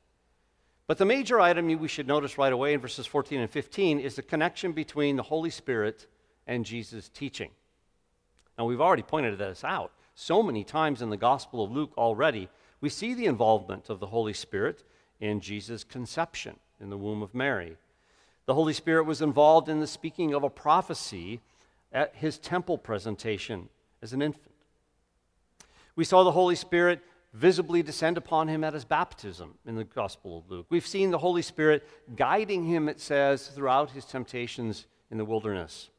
But 0.86 0.98
the 0.98 1.06
major 1.06 1.40
item 1.40 1.68
we 1.80 1.88
should 1.88 2.08
notice 2.08 2.38
right 2.38 2.52
away 2.52 2.74
in 2.74 2.82
verses 2.82 3.06
14 3.06 3.40
and 3.40 3.50
15 3.50 4.00
is 4.00 4.16
the 4.16 4.22
connection 4.22 4.74
between 4.74 5.16
the 5.16 5.24
Holy 5.24 5.50
Spirit 5.50 6.08
and 6.46 6.66
Jesus' 6.66 7.10
teaching. 7.10 7.52
Now, 8.58 8.66
we've 8.66 8.82
already 8.82 9.04
pointed 9.04 9.38
this 9.38 9.64
out 9.64 9.92
so 10.16 10.44
many 10.44 10.64
times 10.64 11.02
in 11.02 11.10
the 11.10 11.18
Gospel 11.18 11.64
of 11.64 11.72
Luke 11.72 11.94
already. 11.98 12.50
We 12.82 12.90
see 12.90 13.14
the 13.14 13.26
involvement 13.26 13.90
of 13.90 14.00
the 14.00 14.08
Holy 14.08 14.34
Spirit 14.34 14.84
in 15.20 15.40
Jesus' 15.40 15.84
conception 15.84 16.58
in 16.80 16.90
the 16.90 16.98
womb 16.98 17.22
of 17.22 17.34
Mary. 17.34 17.78
The 18.46 18.54
Holy 18.54 18.74
Spirit 18.74 19.06
was 19.06 19.22
involved 19.22 19.70
in 19.70 19.80
the 19.80 19.88
speaking 19.88 20.34
of 20.34 20.44
a 20.44 20.50
prophecy 20.50 21.40
at 21.94 22.14
his 22.16 22.38
temple 22.38 22.78
presentation 22.78 23.70
as 24.02 24.12
an 24.12 24.22
infant. 24.22 24.52
We 25.96 26.04
saw 26.04 26.24
the 26.24 26.32
Holy 26.32 26.56
Spirit 26.56 27.02
visibly 27.34 27.82
descend 27.82 28.18
upon 28.18 28.48
him 28.48 28.64
at 28.64 28.74
his 28.74 28.86
baptism 28.86 29.56
in 29.66 29.76
the 29.76 29.84
Gospel 29.84 30.38
of 30.38 30.50
Luke. 30.50 30.68
We've 30.70 30.86
seen 30.86 31.10
the 31.12 31.18
Holy 31.18 31.42
Spirit 31.42 31.84
guiding 32.16 32.64
him, 32.64 32.88
it 32.88 33.00
says, 33.00 33.48
throughout 33.48 33.92
his 33.92 34.06
temptations 34.06 34.86
in 35.10 35.18
the 35.18 35.26
wilderness. 35.26 35.90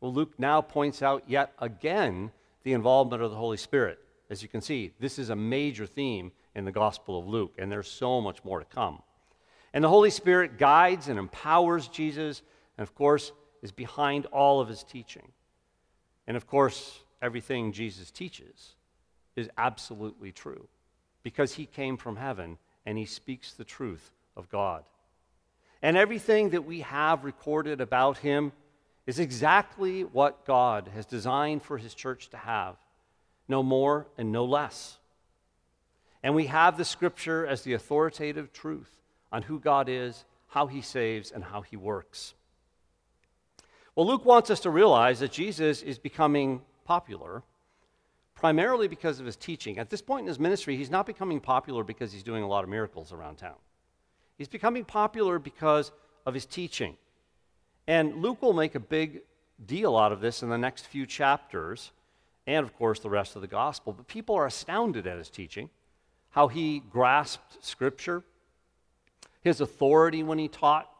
Well, 0.00 0.14
Luke 0.14 0.34
now 0.38 0.60
points 0.60 1.02
out 1.02 1.24
yet 1.26 1.52
again 1.58 2.30
the 2.62 2.72
involvement 2.72 3.22
of 3.22 3.30
the 3.30 3.36
Holy 3.36 3.56
Spirit. 3.56 3.98
As 4.30 4.42
you 4.42 4.48
can 4.48 4.60
see, 4.60 4.92
this 5.00 5.18
is 5.18 5.30
a 5.30 5.36
major 5.36 5.86
theme 5.86 6.30
in 6.54 6.64
the 6.64 6.72
Gospel 6.72 7.18
of 7.18 7.26
Luke, 7.26 7.54
and 7.58 7.70
there's 7.70 7.90
so 7.90 8.20
much 8.20 8.44
more 8.44 8.60
to 8.60 8.64
come. 8.64 9.02
And 9.72 9.82
the 9.82 9.88
Holy 9.88 10.10
Spirit 10.10 10.56
guides 10.56 11.08
and 11.08 11.18
empowers 11.18 11.88
Jesus, 11.88 12.42
and 12.78 12.82
of 12.82 12.94
course, 12.94 13.32
is 13.62 13.72
behind 13.72 14.26
all 14.26 14.60
of 14.60 14.68
his 14.68 14.84
teaching. 14.84 15.32
And 16.26 16.36
of 16.36 16.46
course, 16.46 17.00
everything 17.20 17.72
Jesus 17.72 18.10
teaches 18.10 18.76
is 19.36 19.48
absolutely 19.56 20.32
true 20.32 20.68
because 21.22 21.54
he 21.54 21.66
came 21.66 21.96
from 21.96 22.16
heaven 22.16 22.58
and 22.86 22.98
he 22.98 23.04
speaks 23.04 23.52
the 23.52 23.64
truth 23.64 24.10
of 24.36 24.48
God. 24.48 24.84
And 25.82 25.96
everything 25.96 26.50
that 26.50 26.66
we 26.66 26.80
have 26.80 27.24
recorded 27.24 27.80
about 27.80 28.18
him 28.18 28.52
is 29.06 29.18
exactly 29.18 30.02
what 30.02 30.44
God 30.44 30.88
has 30.94 31.06
designed 31.06 31.62
for 31.62 31.78
his 31.78 31.94
church 31.94 32.28
to 32.30 32.36
have 32.36 32.76
no 33.48 33.62
more 33.62 34.06
and 34.18 34.30
no 34.30 34.44
less. 34.44 34.98
And 36.22 36.34
we 36.34 36.46
have 36.46 36.76
the 36.76 36.84
scripture 36.84 37.46
as 37.46 37.62
the 37.62 37.72
authoritative 37.72 38.52
truth 38.52 38.90
on 39.32 39.42
who 39.42 39.58
God 39.58 39.88
is, 39.88 40.24
how 40.48 40.66
he 40.66 40.82
saves, 40.82 41.30
and 41.30 41.42
how 41.42 41.62
he 41.62 41.76
works. 41.76 42.34
Well, 43.94 44.06
Luke 44.06 44.24
wants 44.24 44.50
us 44.50 44.60
to 44.60 44.70
realize 44.70 45.20
that 45.20 45.32
Jesus 45.32 45.82
is 45.82 45.98
becoming 45.98 46.62
popular 46.84 47.42
primarily 48.40 48.88
because 48.88 49.20
of 49.20 49.26
his 49.26 49.36
teaching. 49.36 49.78
At 49.78 49.90
this 49.90 50.00
point 50.00 50.22
in 50.22 50.26
his 50.26 50.38
ministry, 50.38 50.74
he's 50.74 50.90
not 50.90 51.04
becoming 51.04 51.40
popular 51.40 51.84
because 51.84 52.10
he's 52.10 52.22
doing 52.22 52.42
a 52.42 52.48
lot 52.48 52.64
of 52.64 52.70
miracles 52.70 53.12
around 53.12 53.36
town. 53.36 53.56
He's 54.38 54.48
becoming 54.48 54.82
popular 54.82 55.38
because 55.38 55.92
of 56.24 56.32
his 56.32 56.46
teaching. 56.46 56.96
And 57.86 58.22
Luke 58.22 58.40
will 58.40 58.54
make 58.54 58.74
a 58.74 58.80
big 58.80 59.20
deal 59.66 59.94
out 59.94 60.10
of 60.10 60.22
this 60.22 60.42
in 60.42 60.48
the 60.48 60.56
next 60.56 60.86
few 60.86 61.04
chapters, 61.04 61.92
and 62.46 62.64
of 62.64 62.74
course, 62.74 63.00
the 63.00 63.10
rest 63.10 63.36
of 63.36 63.42
the 63.42 63.48
gospel. 63.48 63.92
But 63.92 64.08
people 64.08 64.34
are 64.36 64.46
astounded 64.46 65.06
at 65.06 65.18
his 65.18 65.28
teaching, 65.28 65.68
how 66.30 66.48
he 66.48 66.78
grasped 66.78 67.62
Scripture, 67.62 68.22
his 69.42 69.60
authority 69.60 70.22
when 70.22 70.38
he 70.38 70.48
taught, 70.48 70.90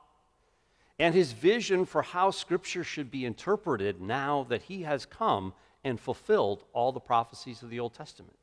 and 0.98 1.14
his 1.14 1.32
vision 1.32 1.86
for 1.86 2.02
how 2.02 2.30
Scripture 2.32 2.84
should 2.84 3.10
be 3.10 3.24
interpreted 3.24 3.98
now 4.02 4.44
that 4.50 4.60
he 4.60 4.82
has 4.82 5.06
come 5.06 5.54
and 5.84 5.98
fulfilled 5.98 6.64
all 6.72 6.92
the 6.92 7.00
prophecies 7.00 7.62
of 7.62 7.70
the 7.70 7.80
Old 7.80 7.94
Testament. 7.94 8.36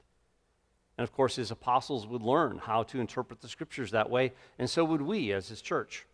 And 0.98 1.04
of 1.04 1.14
course, 1.14 1.36
his 1.36 1.52
apostles 1.52 2.08
would 2.08 2.24
learn 2.24 2.58
how 2.58 2.84
to 2.84 3.00
interpret 3.00 3.42
the 3.42 3.48
Scriptures 3.48 3.92
that 3.92 4.10
way, 4.10 4.34
and 4.58 4.70
so 4.70 4.84
would 4.84 5.02
we 5.02 5.32
as 5.32 5.48
his 5.50 5.62
church. 5.62 6.06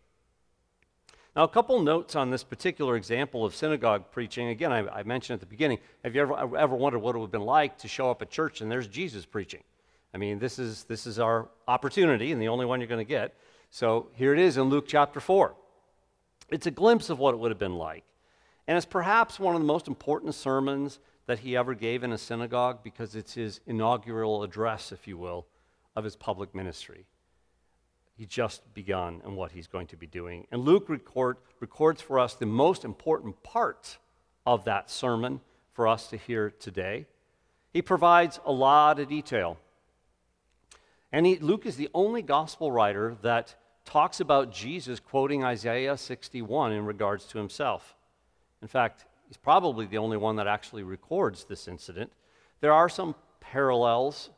Now, 1.36 1.44
a 1.44 1.48
couple 1.48 1.82
notes 1.82 2.16
on 2.16 2.30
this 2.30 2.44
particular 2.44 2.96
example 2.96 3.44
of 3.44 3.56
synagogue 3.56 4.12
preaching. 4.12 4.50
Again, 4.50 4.72
I, 4.72 4.88
I, 4.88 5.04
mentioned 5.04 5.36
at 5.36 5.40
the 5.40 5.48
beginning 5.48 5.80
have 6.04 6.14
you 6.14 6.22
ever, 6.22 6.58
ever 6.58 6.76
wondered 6.76 7.00
what 7.00 7.16
it 7.16 7.18
would 7.18 7.26
have 7.26 7.32
been 7.32 7.42
like 7.42 7.80
to 7.80 7.88
show 7.88 8.12
up 8.12 8.22
at 8.22 8.30
church 8.30 8.62
and 8.62 8.72
there's 8.72 8.88
Jesus 8.88 9.26
preaching? 9.26 9.64
I 10.14 10.20
mean, 10.20 10.38
this 10.38 10.60
is, 10.60 10.84
this 10.84 11.08
is 11.08 11.18
our 11.18 11.50
opportunity 11.68 12.32
and 12.32 12.40
the 12.40 12.50
only 12.50 12.68
one 12.68 12.80
you're 12.80 12.88
going 12.88 13.04
to 13.04 13.10
get. 13.10 13.34
So 13.72 14.10
here 14.14 14.32
it 14.32 14.40
is 14.40 14.58
in 14.58 14.66
Luke 14.66 14.86
chapter 14.88 15.20
4. 15.20 15.56
It's 16.50 16.68
a 16.68 16.72
glimpse 16.72 17.10
of 17.10 17.18
what 17.18 17.34
it 17.34 17.38
would 17.40 17.50
have 17.50 17.58
been 17.58 17.78
like. 17.78 18.04
And 18.68 18.78
it's 18.78 18.86
perhaps 18.86 19.40
one 19.40 19.56
of 19.56 19.62
the 19.62 19.68
most 19.68 19.88
important 19.88 20.36
sermons 20.36 21.00
that 21.26 21.40
he 21.40 21.56
ever 21.56 21.74
gave 21.74 22.04
in 22.04 22.12
a 22.12 22.18
synagogue 22.18 22.80
because 22.84 23.16
it's 23.16 23.34
his 23.34 23.60
inaugural 23.66 24.44
address, 24.44 24.92
if 24.92 25.08
you 25.08 25.18
will, 25.18 25.46
of 25.96 26.04
his 26.04 26.16
public 26.16 26.54
ministry. 26.54 27.06
He 28.16 28.26
just 28.26 28.74
begun 28.74 29.22
in 29.26 29.36
what 29.36 29.52
he's 29.52 29.68
going 29.68 29.88
to 29.88 29.98
be 29.98 30.06
doing. 30.06 30.46
And 30.52 30.62
Luke 30.64 30.90
record, 30.90 31.38
records 31.60 32.02
for 32.02 32.20
us 32.20 32.36
the 32.36 32.46
most 32.46 32.86
important 32.86 33.42
part 33.42 33.98
of 34.46 34.66
that 34.66 34.90
sermon 34.90 35.40
for 35.72 35.88
us 35.88 36.08
to 36.10 36.18
hear 36.18 36.52
today. 36.52 37.08
He 37.72 37.82
provides 37.82 38.40
a 38.46 38.52
lot 38.52 39.00
of 39.00 39.08
detail. 39.08 39.58
And 41.12 41.26
he, 41.26 41.38
Luke 41.38 41.66
is 41.66 41.76
the 41.76 41.90
only 41.94 42.22
gospel 42.22 42.72
writer 42.72 43.16
that 43.22 43.56
talks 43.86 44.20
about 44.20 44.52
Jesus 44.52 45.00
quoting 45.00 45.44
Isaiah 45.44 45.98
61 45.98 46.72
in 46.72 46.86
regards 46.86 47.26
to 47.26 47.38
himself. 47.38 47.96
In 48.62 48.68
fact, 48.68 49.06
he's 49.34 49.38
probably 49.38 49.88
the 49.88 49.98
only 49.98 50.16
one 50.16 50.36
that 50.36 50.46
actually 50.46 50.84
records 50.84 51.46
this 51.46 51.68
incident. 51.68 52.12
There 52.62 52.72
are 52.72 52.88
some 52.88 53.16
parallels 53.40 54.30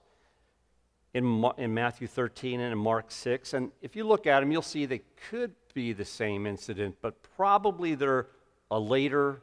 in, 1.14 1.44
in 1.58 1.74
Matthew 1.74 2.08
13 2.08 2.62
and 2.62 2.72
in 2.72 2.78
Mark 2.78 3.12
6, 3.12 3.54
and 3.56 3.72
if 3.82 3.98
you 3.98 4.06
look 4.06 4.25
at 4.25 4.40
them, 4.40 4.54
you'll 4.54 4.62
see 4.62 4.86
they 4.86 5.02
could 5.30 5.54
be 5.74 5.92
the 5.92 6.06
same 6.06 6.48
incident, 6.48 6.96
but 7.02 7.22
probably 7.36 7.94
they're 7.94 8.28
a 8.72 8.80
later 8.80 9.42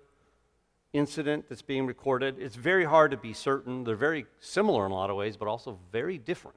incident 0.94 1.50
that's 1.50 1.60
being 1.60 1.86
recorded. 1.86 2.36
It's 2.38 2.56
very 2.56 2.86
hard 2.86 3.10
to 3.10 3.18
be 3.18 3.34
certain. 3.34 3.84
They're 3.84 3.94
very 3.94 4.24
similar 4.40 4.86
in 4.86 4.92
a 4.92 4.94
lot 4.94 5.10
of 5.10 5.16
ways, 5.16 5.36
but 5.36 5.48
also 5.48 5.78
very 5.92 6.16
different. 6.16 6.56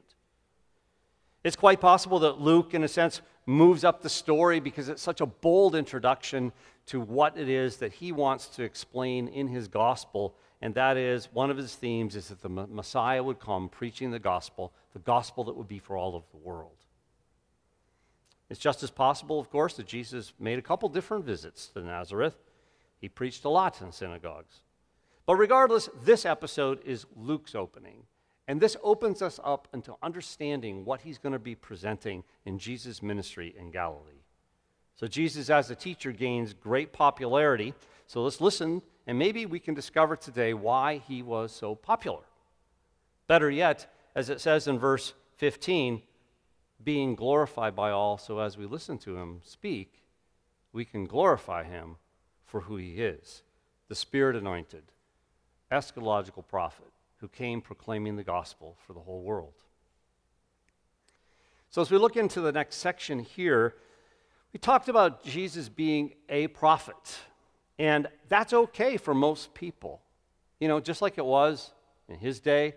It's 1.43 1.57
quite 1.57 1.81
possible 1.81 2.19
that 2.19 2.39
Luke, 2.39 2.73
in 2.73 2.85
a 2.85 2.87
sense, 2.87 3.21
moves 3.45 3.83
up 3.83 4.01
the 4.01 4.09
story 4.09 4.61
because 4.61 4.87
it's 4.87 5.01
such 5.01 5.19
a 5.19 5.25
bold 5.25 5.75
introduction 5.75 6.53
to 6.87 7.01
what 7.01 7.37
it 7.37 7.49
is 7.49 7.77
that 7.77 7.93
he 7.93 8.11
wants 8.11 8.47
to 8.49 8.63
explain 8.63 9.27
in 9.27 9.47
his 9.47 9.67
gospel. 9.67 10.35
And 10.61 10.73
that 10.75 10.97
is 10.97 11.29
one 11.33 11.49
of 11.49 11.57
his 11.57 11.75
themes 11.75 12.15
is 12.15 12.29
that 12.29 12.41
the 12.41 12.49
Messiah 12.49 13.23
would 13.23 13.39
come 13.39 13.69
preaching 13.69 14.11
the 14.11 14.19
gospel, 14.19 14.73
the 14.93 14.99
gospel 14.99 15.43
that 15.45 15.55
would 15.55 15.67
be 15.67 15.79
for 15.79 15.97
all 15.97 16.15
of 16.15 16.23
the 16.31 16.37
world. 16.37 16.77
It's 18.49 18.59
just 18.59 18.83
as 18.83 18.91
possible, 18.91 19.39
of 19.39 19.49
course, 19.49 19.75
that 19.77 19.87
Jesus 19.87 20.33
made 20.39 20.59
a 20.59 20.63
couple 20.63 20.87
different 20.89 21.25
visits 21.25 21.67
to 21.69 21.81
Nazareth. 21.81 22.37
He 23.01 23.09
preached 23.09 23.43
a 23.45 23.49
lot 23.49 23.81
in 23.81 23.91
synagogues. 23.91 24.61
But 25.25 25.35
regardless, 25.35 25.89
this 26.03 26.25
episode 26.25 26.79
is 26.85 27.05
Luke's 27.15 27.55
opening. 27.55 28.03
And 28.47 28.61
this 28.61 28.77
opens 28.83 29.23
us 29.23 29.39
up 29.43 29.67
into 29.73 29.95
understanding 30.03 30.85
what 30.85 31.01
he's 31.01 31.17
going 31.17 31.33
to 31.33 31.39
be 31.39 31.55
presenting 31.55 32.23
in 32.45 32.59
Jesus' 32.59 33.01
ministry 33.01 33.55
in 33.57 33.71
Galilee. 33.71 34.14
So, 34.95 35.07
Jesus 35.07 35.49
as 35.49 35.69
a 35.69 35.75
teacher 35.75 36.11
gains 36.11 36.53
great 36.53 36.93
popularity. 36.93 37.73
So, 38.07 38.23
let's 38.23 38.39
listen, 38.39 38.81
and 39.07 39.19
maybe 39.19 39.45
we 39.45 39.59
can 39.59 39.73
discover 39.73 40.15
today 40.15 40.53
why 40.53 41.01
he 41.07 41.21
was 41.21 41.51
so 41.51 41.75
popular. 41.75 42.23
Better 43.27 43.49
yet, 43.49 43.91
as 44.15 44.29
it 44.29 44.39
says 44.39 44.67
in 44.67 44.79
verse 44.79 45.13
15, 45.37 46.01
being 46.83 47.15
glorified 47.15 47.75
by 47.75 47.91
all, 47.91 48.17
so 48.17 48.39
as 48.39 48.57
we 48.57 48.65
listen 48.65 48.97
to 48.99 49.17
him 49.17 49.41
speak, 49.43 50.03
we 50.71 50.85
can 50.85 51.05
glorify 51.05 51.63
him 51.63 51.97
for 52.45 52.61
who 52.61 52.77
he 52.77 53.01
is 53.01 53.41
the 53.87 53.95
Spirit 53.95 54.35
anointed, 54.35 54.83
eschatological 55.71 56.47
prophet 56.47 56.91
who 57.17 57.27
came 57.27 57.61
proclaiming 57.61 58.15
the 58.15 58.23
gospel 58.23 58.77
for 58.85 58.93
the 58.93 58.99
whole 58.99 59.21
world. 59.21 59.53
So, 61.69 61.81
as 61.81 61.91
we 61.91 61.97
look 61.97 62.15
into 62.15 62.41
the 62.41 62.51
next 62.51 62.77
section 62.77 63.19
here, 63.19 63.75
we 64.55 64.59
talked 64.59 64.87
about 64.87 65.21
Jesus 65.21 65.67
being 65.67 66.13
a 66.29 66.47
prophet, 66.47 67.19
and 67.77 68.07
that's 68.29 68.53
okay 68.53 68.95
for 68.95 69.13
most 69.13 69.53
people. 69.53 70.01
You 70.61 70.69
know, 70.69 70.79
just 70.79 71.01
like 71.01 71.17
it 71.17 71.25
was 71.25 71.73
in 72.07 72.17
his 72.17 72.39
day, 72.39 72.75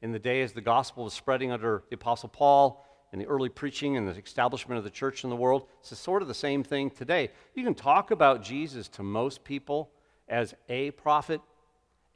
in 0.00 0.12
the 0.12 0.18
day 0.18 0.40
as 0.40 0.54
the 0.54 0.62
gospel 0.62 1.04
was 1.04 1.12
spreading 1.12 1.52
under 1.52 1.82
the 1.90 1.96
Apostle 1.96 2.30
Paul, 2.30 2.82
in 3.12 3.18
the 3.18 3.26
early 3.26 3.50
preaching 3.50 3.98
and 3.98 4.08
the 4.08 4.16
establishment 4.18 4.78
of 4.78 4.84
the 4.84 4.90
church 4.90 5.22
in 5.22 5.28
the 5.28 5.36
world, 5.36 5.66
it's 5.80 5.98
sort 5.98 6.22
of 6.22 6.28
the 6.28 6.34
same 6.34 6.64
thing 6.64 6.88
today. 6.88 7.28
You 7.54 7.62
can 7.62 7.74
talk 7.74 8.10
about 8.10 8.42
Jesus 8.42 8.88
to 8.88 9.02
most 9.02 9.44
people 9.44 9.90
as 10.30 10.54
a 10.70 10.92
prophet, 10.92 11.42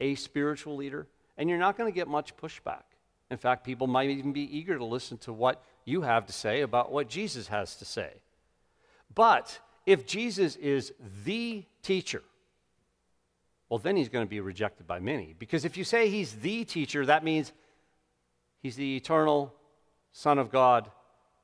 a 0.01 0.15
spiritual 0.15 0.75
leader, 0.75 1.07
and 1.37 1.47
you're 1.47 1.59
not 1.59 1.77
going 1.77 1.87
to 1.87 1.95
get 1.95 2.07
much 2.07 2.35
pushback. 2.35 2.81
In 3.29 3.37
fact, 3.37 3.63
people 3.63 3.85
might 3.85 4.09
even 4.09 4.33
be 4.33 4.57
eager 4.57 4.75
to 4.75 4.85
listen 4.85 5.19
to 5.19 5.31
what 5.31 5.63
you 5.85 6.01
have 6.01 6.25
to 6.25 6.33
say 6.33 6.61
about 6.61 6.91
what 6.91 7.07
Jesus 7.07 7.49
has 7.49 7.75
to 7.75 7.85
say. 7.85 8.13
But 9.13 9.59
if 9.85 10.05
Jesus 10.05 10.55
is 10.55 10.93
the 11.25 11.65
teacher, 11.81 12.23
well, 13.69 13.79
then 13.79 13.95
he's 13.95 14.09
going 14.09 14.25
to 14.25 14.29
be 14.29 14.39
rejected 14.39 14.85
by 14.85 14.99
many. 14.99 15.33
Because 15.37 15.65
if 15.65 15.77
you 15.77 15.83
say 15.83 16.09
he's 16.09 16.33
the 16.33 16.63
teacher, 16.63 17.05
that 17.05 17.23
means 17.23 17.51
he's 18.61 18.75
the 18.75 18.95
eternal 18.95 19.53
Son 20.11 20.37
of 20.37 20.51
God 20.51 20.91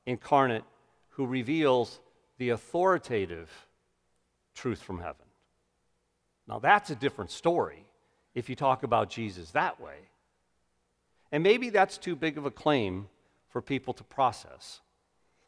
incarnate 0.06 0.64
who 1.10 1.26
reveals 1.26 2.00
the 2.38 2.50
authoritative 2.50 3.50
truth 4.54 4.82
from 4.82 5.00
heaven. 5.00 5.26
Now, 6.48 6.60
that's 6.60 6.90
a 6.90 6.96
different 6.96 7.32
story 7.32 7.86
if 8.36 8.50
you 8.50 8.56
talk 8.56 8.84
about 8.84 9.10
Jesus 9.10 9.52
that 9.52 9.80
way. 9.80 9.98
And 11.32 11.44
maybe 11.44 11.70
that's 11.70 11.98
too 11.98 12.16
big 12.16 12.38
of 12.38 12.46
a 12.46 12.52
claim 12.52 13.08
for 13.50 13.62
people 13.62 13.94
to 13.96 14.04
process. 14.04 14.82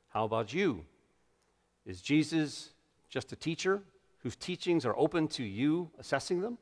How 0.10 0.26
about 0.26 0.54
you? 0.54 0.86
Is 1.86 2.02
Jesus 2.02 2.70
just 3.10 3.32
a 3.32 3.36
teacher 3.36 3.82
whose 4.20 4.36
teachings 4.36 4.86
are 4.86 4.98
open 4.98 5.28
to 5.30 5.44
you 5.44 5.90
assessing 5.98 6.42
them? 6.42 6.58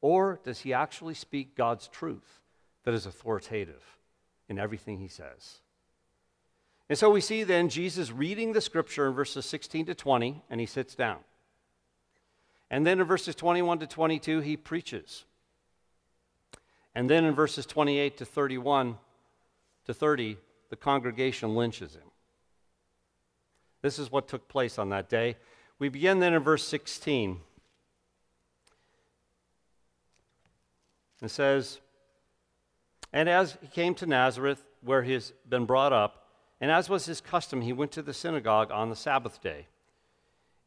Or 0.00 0.40
does 0.44 0.60
he 0.60 0.72
actually 0.72 1.14
speak 1.14 1.56
God's 1.56 1.88
truth 1.88 2.40
that 2.84 2.94
is 2.94 3.06
authoritative 3.06 3.98
in 4.48 4.58
everything 4.58 4.98
he 4.98 5.08
says. 5.08 5.60
And 6.88 6.98
so 6.98 7.10
we 7.10 7.20
see 7.20 7.44
then 7.44 7.68
Jesus 7.68 8.10
reading 8.10 8.52
the 8.52 8.60
scripture 8.60 9.06
in 9.06 9.14
verses 9.14 9.46
16 9.46 9.86
to 9.86 9.94
20, 9.94 10.42
and 10.50 10.60
he 10.60 10.66
sits 10.66 10.94
down. 10.94 11.18
And 12.68 12.84
then 12.84 13.00
in 13.00 13.06
verses 13.06 13.34
21 13.36 13.78
to 13.78 13.86
22, 13.86 14.40
he 14.40 14.56
preaches. 14.56 15.24
And 16.94 17.08
then 17.08 17.24
in 17.24 17.34
verses 17.34 17.64
28 17.64 18.16
to 18.18 18.24
31 18.24 18.98
to 19.86 19.94
30, 19.94 20.36
the 20.68 20.76
congregation 20.76 21.54
lynches 21.54 21.94
him. 21.94 22.09
This 23.82 23.98
is 23.98 24.12
what 24.12 24.28
took 24.28 24.48
place 24.48 24.78
on 24.78 24.90
that 24.90 25.08
day. 25.08 25.36
We 25.78 25.88
begin 25.88 26.20
then 26.20 26.34
in 26.34 26.42
verse 26.42 26.66
16. 26.66 27.40
It 31.22 31.30
says, 31.30 31.80
And 33.12 33.28
as 33.28 33.56
he 33.60 33.68
came 33.68 33.94
to 33.96 34.06
Nazareth, 34.06 34.64
where 34.82 35.02
he 35.02 35.12
has 35.12 35.32
been 35.48 35.66
brought 35.66 35.92
up, 35.92 36.26
and 36.60 36.70
as 36.70 36.88
was 36.88 37.06
his 37.06 37.20
custom, 37.20 37.62
he 37.62 37.72
went 37.72 37.92
to 37.92 38.02
the 38.02 38.14
synagogue 38.14 38.70
on 38.70 38.90
the 38.90 38.96
Sabbath 38.96 39.40
day. 39.40 39.66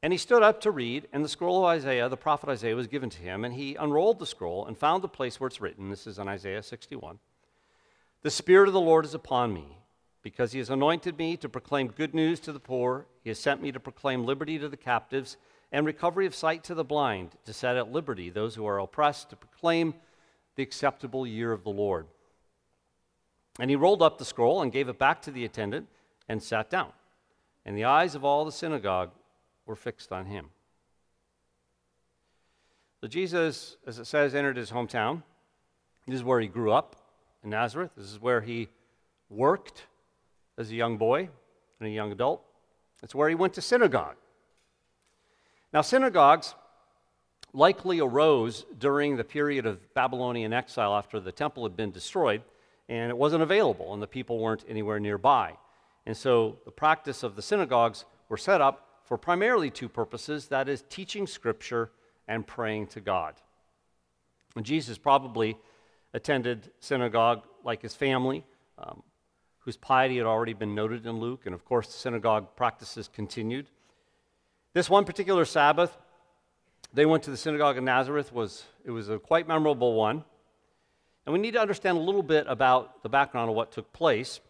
And 0.02 0.12
he 0.12 0.18
stood 0.18 0.44
up 0.44 0.60
to 0.62 0.72
read, 0.72 1.08
and 1.14 1.24
the 1.24 1.30
scroll 1.30 1.60
of 1.60 1.66
Isaiah, 1.66 2.10
the 2.10 2.18
prophet 2.18 2.50
Isaiah, 2.50 2.76
was 2.76 2.88
given 2.88 3.10
to 3.12 3.22
him. 3.22 3.46
And 3.46 3.54
he 3.54 3.76
unrolled 3.76 4.20
the 4.20 4.26
scroll 4.26 4.66
and 4.66 4.78
found 4.78 5.02
the 5.02 5.08
place 5.08 5.40
where 5.40 5.48
it's 5.48 5.62
written. 5.62 5.90
This 5.90 6.08
is 6.08 6.20
in 6.20 6.28
Isaiah 6.28 6.62
61. 6.62 7.20
The 8.22 8.32
Spirit 8.32 8.68
of 8.68 8.74
the 8.74 8.82
Lord 8.82 9.06
is 9.06 9.14
upon 9.14 9.54
me, 9.54 9.78
because 10.24 10.54
he 10.54 10.60
has 10.60 10.70
anointed 10.70 11.18
me 11.18 11.38
to 11.38 11.50
proclaim 11.50 11.90
good 11.90 12.16
news 12.16 12.40
to 12.40 12.54
the 12.54 12.60
poor. 12.60 13.06
He 13.24 13.30
has 13.30 13.38
sent 13.38 13.62
me 13.62 13.72
to 13.74 13.80
proclaim 13.80 14.26
liberty 14.26 14.58
to 14.58 14.70
the 14.70 14.78
captives 14.78 15.38
and 15.72 15.86
recovery 15.86 16.26
of 16.26 16.34
sight 16.34 16.64
to 16.64 16.74
the 16.74 16.84
blind, 16.84 17.32
to 17.46 17.54
set 17.54 17.76
at 17.76 17.92
liberty 17.92 18.30
those 18.30 18.56
who 18.56 18.66
are 18.66 18.80
oppressed, 18.80 19.30
to 19.30 19.36
proclaim 19.36 19.94
the 20.56 20.64
acceptable 20.64 21.28
year 21.28 21.52
of 21.52 21.64
the 21.64 21.70
Lord. 21.70 22.08
And 23.60 23.70
he 23.70 23.76
rolled 23.76 24.02
up 24.02 24.18
the 24.18 24.26
scroll 24.26 24.62
and 24.62 24.72
gave 24.72 24.88
it 24.88 24.98
back 24.98 25.22
to 25.24 25.32
the 25.32 25.46
attendant 25.46 25.88
and 26.30 26.42
sat 26.42 26.70
down. 26.70 26.92
And 27.66 27.78
the 27.78 27.86
eyes 27.86 28.16
of 28.16 28.24
all 28.24 28.46
the 28.46 28.52
synagogue 28.52 29.12
were 29.66 29.76
fixed 29.76 30.12
on 30.12 30.26
him. 30.26 30.50
So 33.02 33.08
Jesus, 33.08 33.78
as 33.86 34.00
it 34.00 34.06
says, 34.06 34.34
entered 34.34 34.58
his 34.58 34.72
hometown. 34.72 35.24
This 36.08 36.16
is 36.16 36.24
where 36.24 36.40
he 36.40 36.48
grew 36.48 36.72
up 36.72 36.96
in 37.44 37.50
Nazareth. 37.50 37.92
This 37.98 38.12
is 38.12 38.22
where 38.22 38.42
he 38.42 38.70
worked 39.30 39.84
as 40.58 40.72
a 40.72 40.76
young 40.76 40.98
boy 40.98 41.30
and 41.80 41.88
a 41.88 41.92
young 41.92 42.12
adult. 42.12 42.44
It's 43.02 43.16
where 43.16 43.30
he 43.30 43.36
went 43.36 43.54
to 43.56 43.62
synagogue. 43.62 44.16
Now, 45.74 45.82
synagogues 45.82 46.56
likely 47.54 48.00
arose 48.00 48.66
during 48.78 49.18
the 49.18 49.24
period 49.24 49.66
of 49.66 49.94
Babylonian 49.94 50.54
exile 50.54 50.96
after 50.96 51.20
the 51.20 51.32
temple 51.32 51.64
had 51.64 51.76
been 51.76 51.92
destroyed, 51.92 52.42
and 52.90 53.10
it 53.10 53.18
wasn't 53.18 53.44
available, 53.44 53.94
and 53.94 54.02
the 54.02 54.08
people 54.08 54.40
weren't 54.40 54.66
anywhere 54.68 55.00
nearby. 55.00 55.58
And 56.06 56.16
so 56.16 56.58
the 56.66 56.72
practice 56.72 57.24
of 57.24 57.36
the 57.36 57.42
synagogues 57.42 58.06
were 58.30 58.38
set 58.38 58.62
up 58.62 58.88
for 59.06 59.18
primarily 59.18 59.70
two 59.70 59.90
purposes 59.90 60.48
that 60.48 60.70
is, 60.70 60.84
teaching 60.90 61.28
Scripture 61.28 61.92
and 62.28 62.46
praying 62.48 62.88
to 62.88 63.02
God. 63.02 63.36
And 64.56 64.66
Jesus 64.66 64.98
probably 64.98 65.58
attended 66.14 66.72
synagogue 66.80 67.44
like 67.64 67.82
his 67.82 67.96
family, 67.96 68.46
um, 68.78 69.04
whose 69.66 69.78
piety 69.78 70.18
had 70.18 70.26
already 70.26 70.54
been 70.54 70.76
noted 70.76 71.06
in 71.06 71.20
Luke, 71.20 71.46
and 71.46 71.56
of 71.56 71.66
course, 71.66 71.88
the 71.88 71.94
synagogue 71.94 72.56
practices 72.56 73.10
continued. 73.12 73.68
This 74.74 74.90
one 74.90 75.06
particular 75.06 75.46
Sabbath, 75.46 75.98
they 76.94 77.06
went 77.06 77.24
to 77.24 77.32
the 77.32 77.38
synagogue 77.38 77.78
in 77.78 77.86
Nazareth. 77.86 78.34
was 78.34 78.66
It 78.84 78.92
was 78.92 79.10
a 79.10 79.20
quite 79.20 79.48
memorable 79.48 79.94
one. 79.94 80.24
And 81.26 81.32
we 81.32 81.40
need 81.40 81.54
to 81.54 81.62
understand 81.62 81.98
a 81.98 82.02
little 82.02 82.24
bit 82.24 82.46
about 82.50 83.02
the 83.02 83.10
background 83.10 83.50
of 83.50 83.56
what 83.56 83.72
took 83.72 83.94
place 83.94 84.42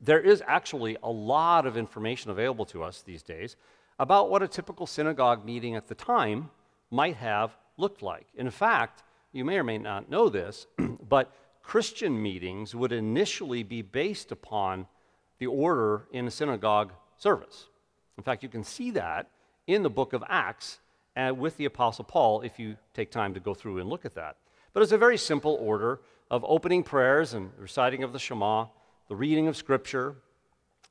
there 0.00 0.20
is 0.20 0.42
actually 0.46 0.96
a 1.02 1.10
lot 1.10 1.66
of 1.66 1.76
information 1.76 2.30
available 2.30 2.64
to 2.66 2.82
us 2.82 3.02
these 3.02 3.22
days 3.22 3.56
about 3.98 4.30
what 4.30 4.42
a 4.42 4.48
typical 4.48 4.86
synagogue 4.86 5.44
meeting 5.44 5.76
at 5.76 5.88
the 5.88 5.94
time 5.94 6.50
might 6.90 7.16
have 7.16 7.56
looked 7.76 8.02
like. 8.02 8.26
In 8.34 8.50
fact, 8.50 9.02
you 9.32 9.44
may 9.44 9.58
or 9.58 9.64
may 9.64 9.78
not 9.78 10.08
know 10.08 10.28
this, 10.28 10.66
but 11.08 11.32
Christian 11.62 12.20
meetings 12.20 12.74
would 12.74 12.92
initially 12.92 13.62
be 13.62 13.82
based 13.82 14.32
upon 14.32 14.86
the 15.38 15.46
order 15.46 16.06
in 16.12 16.26
a 16.26 16.30
synagogue 16.30 16.92
service. 17.16 17.66
In 18.16 18.22
fact, 18.22 18.42
you 18.42 18.48
can 18.48 18.64
see 18.64 18.90
that 18.92 19.30
in 19.66 19.82
the 19.82 19.90
book 19.90 20.12
of 20.12 20.24
Acts 20.28 20.80
uh, 21.16 21.32
with 21.34 21.56
the 21.56 21.64
Apostle 21.64 22.04
Paul 22.04 22.42
if 22.42 22.58
you 22.58 22.76
take 22.94 23.10
time 23.10 23.34
to 23.34 23.40
go 23.40 23.54
through 23.54 23.78
and 23.78 23.88
look 23.88 24.04
at 24.04 24.14
that. 24.14 24.36
But 24.72 24.82
it's 24.82 24.92
a 24.92 24.98
very 24.98 25.16
simple 25.16 25.56
order 25.60 26.00
of 26.30 26.44
opening 26.46 26.82
prayers 26.82 27.34
and 27.34 27.50
reciting 27.58 28.02
of 28.02 28.12
the 28.12 28.18
Shema, 28.18 28.66
the 29.08 29.16
reading 29.16 29.48
of 29.48 29.56
Scripture, 29.56 30.16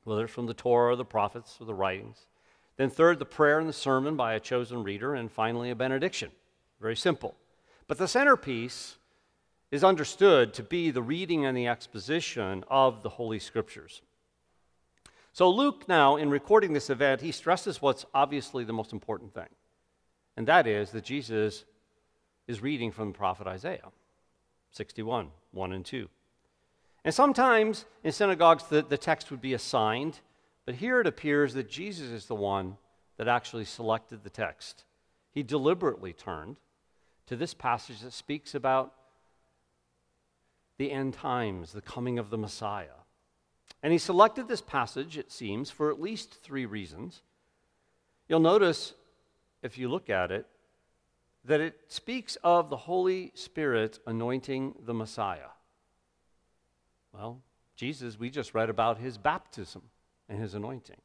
whether 0.04 0.24
it's 0.24 0.32
from 0.32 0.46
the 0.46 0.54
Torah 0.54 0.92
or 0.92 0.96
the 0.96 1.04
prophets 1.04 1.56
or 1.60 1.66
the 1.66 1.74
writings. 1.74 2.26
Then, 2.76 2.90
third, 2.90 3.18
the 3.18 3.26
prayer 3.26 3.58
and 3.58 3.68
the 3.68 3.74
sermon 3.74 4.16
by 4.16 4.34
a 4.34 4.40
chosen 4.40 4.82
reader. 4.82 5.14
And 5.14 5.30
finally, 5.30 5.70
a 5.70 5.76
benediction. 5.76 6.30
Very 6.80 6.96
simple. 6.96 7.34
But 7.86 7.98
the 7.98 8.08
centerpiece 8.08 8.96
is 9.70 9.84
understood 9.84 10.52
to 10.54 10.62
be 10.62 10.90
the 10.90 11.02
reading 11.02 11.46
and 11.46 11.56
the 11.56 11.68
exposition 11.68 12.64
of 12.68 13.02
the 13.02 13.08
Holy 13.08 13.38
Scriptures. 13.38 14.02
So, 15.32 15.48
Luke, 15.48 15.84
now, 15.88 16.16
in 16.16 16.28
recording 16.28 16.72
this 16.72 16.90
event, 16.90 17.20
he 17.20 17.30
stresses 17.30 17.80
what's 17.80 18.04
obviously 18.12 18.64
the 18.64 18.72
most 18.72 18.92
important 18.92 19.32
thing, 19.32 19.48
and 20.36 20.46
that 20.48 20.66
is 20.66 20.90
that 20.90 21.04
Jesus 21.04 21.64
is 22.48 22.60
reading 22.60 22.90
from 22.90 23.12
the 23.12 23.18
prophet 23.18 23.46
Isaiah 23.46 23.92
61, 24.72 25.28
1 25.52 25.72
and 25.72 25.84
2. 25.84 26.08
And 27.04 27.14
sometimes 27.14 27.86
in 28.04 28.12
synagogues, 28.12 28.64
the, 28.64 28.82
the 28.82 28.98
text 28.98 29.30
would 29.30 29.40
be 29.40 29.54
assigned, 29.54 30.20
but 30.66 30.74
here 30.74 31.00
it 31.00 31.06
appears 31.06 31.54
that 31.54 31.68
Jesus 31.68 32.08
is 32.08 32.26
the 32.26 32.34
one 32.34 32.76
that 33.16 33.28
actually 33.28 33.64
selected 33.64 34.22
the 34.22 34.30
text. 34.30 34.84
He 35.30 35.42
deliberately 35.42 36.12
turned 36.12 36.56
to 37.26 37.36
this 37.36 37.54
passage 37.54 38.00
that 38.00 38.12
speaks 38.12 38.54
about 38.54 38.92
the 40.80 40.90
end 40.90 41.12
times, 41.12 41.72
the 41.72 41.82
coming 41.82 42.18
of 42.18 42.30
the 42.30 42.38
Messiah. 42.38 43.04
And 43.82 43.92
he 43.92 43.98
selected 43.98 44.48
this 44.48 44.62
passage, 44.62 45.18
it 45.18 45.30
seems, 45.30 45.70
for 45.70 45.90
at 45.90 46.00
least 46.00 46.42
three 46.42 46.64
reasons. 46.64 47.20
You'll 48.30 48.40
notice, 48.40 48.94
if 49.62 49.76
you 49.76 49.90
look 49.90 50.08
at 50.08 50.32
it, 50.32 50.46
that 51.44 51.60
it 51.60 51.78
speaks 51.88 52.38
of 52.42 52.70
the 52.70 52.78
Holy 52.78 53.30
Spirit 53.34 53.98
anointing 54.06 54.74
the 54.86 54.94
Messiah. 54.94 55.50
Well, 57.12 57.42
Jesus, 57.76 58.18
we 58.18 58.30
just 58.30 58.54
read 58.54 58.70
about 58.70 58.96
his 58.96 59.18
baptism 59.18 59.82
and 60.30 60.40
his 60.40 60.54
anointing. 60.54 61.02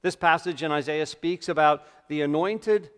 This 0.00 0.16
passage 0.16 0.62
in 0.62 0.72
Isaiah 0.72 1.04
speaks 1.04 1.50
about 1.50 1.82
the 2.08 2.22
anointed 2.22 2.88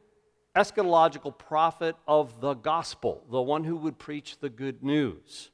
eschatological 0.55 1.37
prophet 1.37 1.97
of 2.07 2.41
the 2.41 2.55
gospel, 2.55 3.25
the 3.33 3.43
one 3.43 3.65
who 3.65 3.75
would 3.79 3.99
preach 3.99 4.39
the 4.39 4.49
good 4.49 4.85
news. 4.85 5.51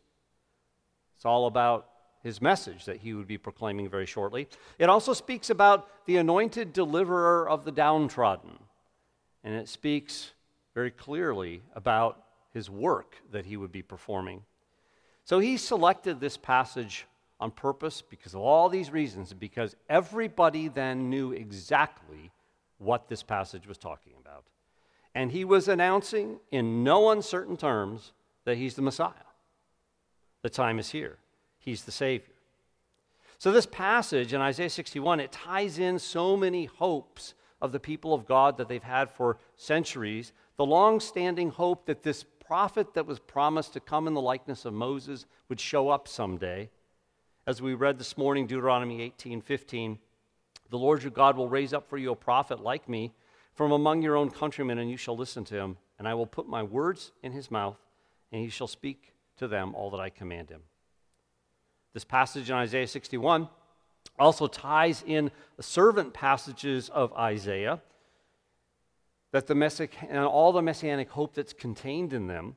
It's 1.18 1.24
all 1.24 1.46
about 1.46 1.88
his 2.22 2.40
message 2.40 2.84
that 2.84 2.98
he 2.98 3.12
would 3.12 3.26
be 3.26 3.38
proclaiming 3.38 3.88
very 3.88 4.06
shortly. 4.06 4.46
It 4.78 4.88
also 4.88 5.12
speaks 5.12 5.50
about 5.50 5.88
the 6.06 6.18
anointed 6.18 6.72
deliverer 6.72 7.48
of 7.48 7.64
the 7.64 7.72
downtrodden. 7.72 8.56
And 9.42 9.52
it 9.52 9.68
speaks 9.68 10.30
very 10.74 10.92
clearly 10.92 11.62
about 11.74 12.22
his 12.54 12.70
work 12.70 13.16
that 13.32 13.46
he 13.46 13.56
would 13.56 13.72
be 13.72 13.82
performing. 13.82 14.44
So 15.24 15.40
he 15.40 15.56
selected 15.56 16.20
this 16.20 16.36
passage 16.36 17.04
on 17.40 17.50
purpose 17.50 18.00
because 18.00 18.34
of 18.34 18.40
all 18.40 18.68
these 18.68 18.92
reasons, 18.92 19.32
because 19.32 19.74
everybody 19.88 20.68
then 20.68 21.10
knew 21.10 21.32
exactly 21.32 22.30
what 22.78 23.08
this 23.08 23.24
passage 23.24 23.66
was 23.66 23.76
talking 23.76 24.12
about. 24.20 24.44
And 25.16 25.32
he 25.32 25.44
was 25.44 25.66
announcing 25.66 26.38
in 26.52 26.84
no 26.84 27.10
uncertain 27.10 27.56
terms 27.56 28.12
that 28.44 28.56
he's 28.56 28.76
the 28.76 28.82
Messiah. 28.82 29.27
The 30.42 30.50
time 30.50 30.78
is 30.78 30.90
here, 30.90 31.18
he's 31.58 31.84
the 31.84 31.92
Savior. 31.92 32.34
So, 33.38 33.52
this 33.52 33.66
passage 33.66 34.32
in 34.32 34.40
Isaiah 34.40 34.70
61, 34.70 35.20
it 35.20 35.30
ties 35.30 35.78
in 35.78 35.98
so 35.98 36.36
many 36.36 36.64
hopes 36.64 37.34
of 37.60 37.72
the 37.72 37.80
people 37.80 38.12
of 38.12 38.26
God 38.26 38.56
that 38.56 38.68
they've 38.68 38.82
had 38.82 39.10
for 39.10 39.38
centuries. 39.56 40.32
The 40.56 40.66
long 40.66 40.98
standing 40.98 41.50
hope 41.50 41.86
that 41.86 42.02
this 42.02 42.24
prophet 42.44 42.94
that 42.94 43.06
was 43.06 43.18
promised 43.18 43.74
to 43.74 43.80
come 43.80 44.06
in 44.06 44.14
the 44.14 44.20
likeness 44.20 44.64
of 44.64 44.72
Moses 44.72 45.26
would 45.48 45.60
show 45.60 45.88
up 45.88 46.08
someday. 46.08 46.70
As 47.46 47.62
we 47.62 47.74
read 47.74 47.98
this 47.98 48.18
morning, 48.18 48.46
Deuteronomy 48.46 49.02
18 49.02 49.40
15, 49.40 49.98
the 50.70 50.78
Lord 50.78 51.02
your 51.02 51.12
God 51.12 51.36
will 51.36 51.48
raise 51.48 51.72
up 51.72 51.88
for 51.88 51.96
you 51.96 52.10
a 52.12 52.16
prophet 52.16 52.60
like 52.60 52.88
me 52.88 53.12
from 53.54 53.72
among 53.72 54.02
your 54.02 54.16
own 54.16 54.30
countrymen, 54.30 54.78
and 54.78 54.90
you 54.90 54.96
shall 54.96 55.16
listen 55.16 55.44
to 55.44 55.56
him. 55.56 55.76
And 55.98 56.06
I 56.06 56.14
will 56.14 56.26
put 56.26 56.48
my 56.48 56.62
words 56.62 57.12
in 57.22 57.32
his 57.32 57.50
mouth, 57.50 57.78
and 58.32 58.42
he 58.42 58.48
shall 58.48 58.66
speak 58.66 59.14
to 59.38 59.48
them 59.48 59.74
all 59.74 59.90
that 59.90 60.00
I 60.00 60.10
command 60.10 60.50
him. 60.50 60.62
This 61.94 62.04
passage 62.04 62.50
in 62.50 62.56
Isaiah 62.56 62.86
61 62.86 63.48
also 64.18 64.46
ties 64.46 65.02
in 65.06 65.30
the 65.56 65.62
servant 65.62 66.12
passages 66.12 66.88
of 66.88 67.12
Isaiah 67.14 67.80
that 69.32 69.46
the 69.46 69.54
messiah, 69.54 69.88
and 70.08 70.24
all 70.24 70.52
the 70.52 70.62
messianic 70.62 71.10
hope 71.10 71.34
that's 71.34 71.52
contained 71.52 72.12
in 72.12 72.26
them. 72.26 72.56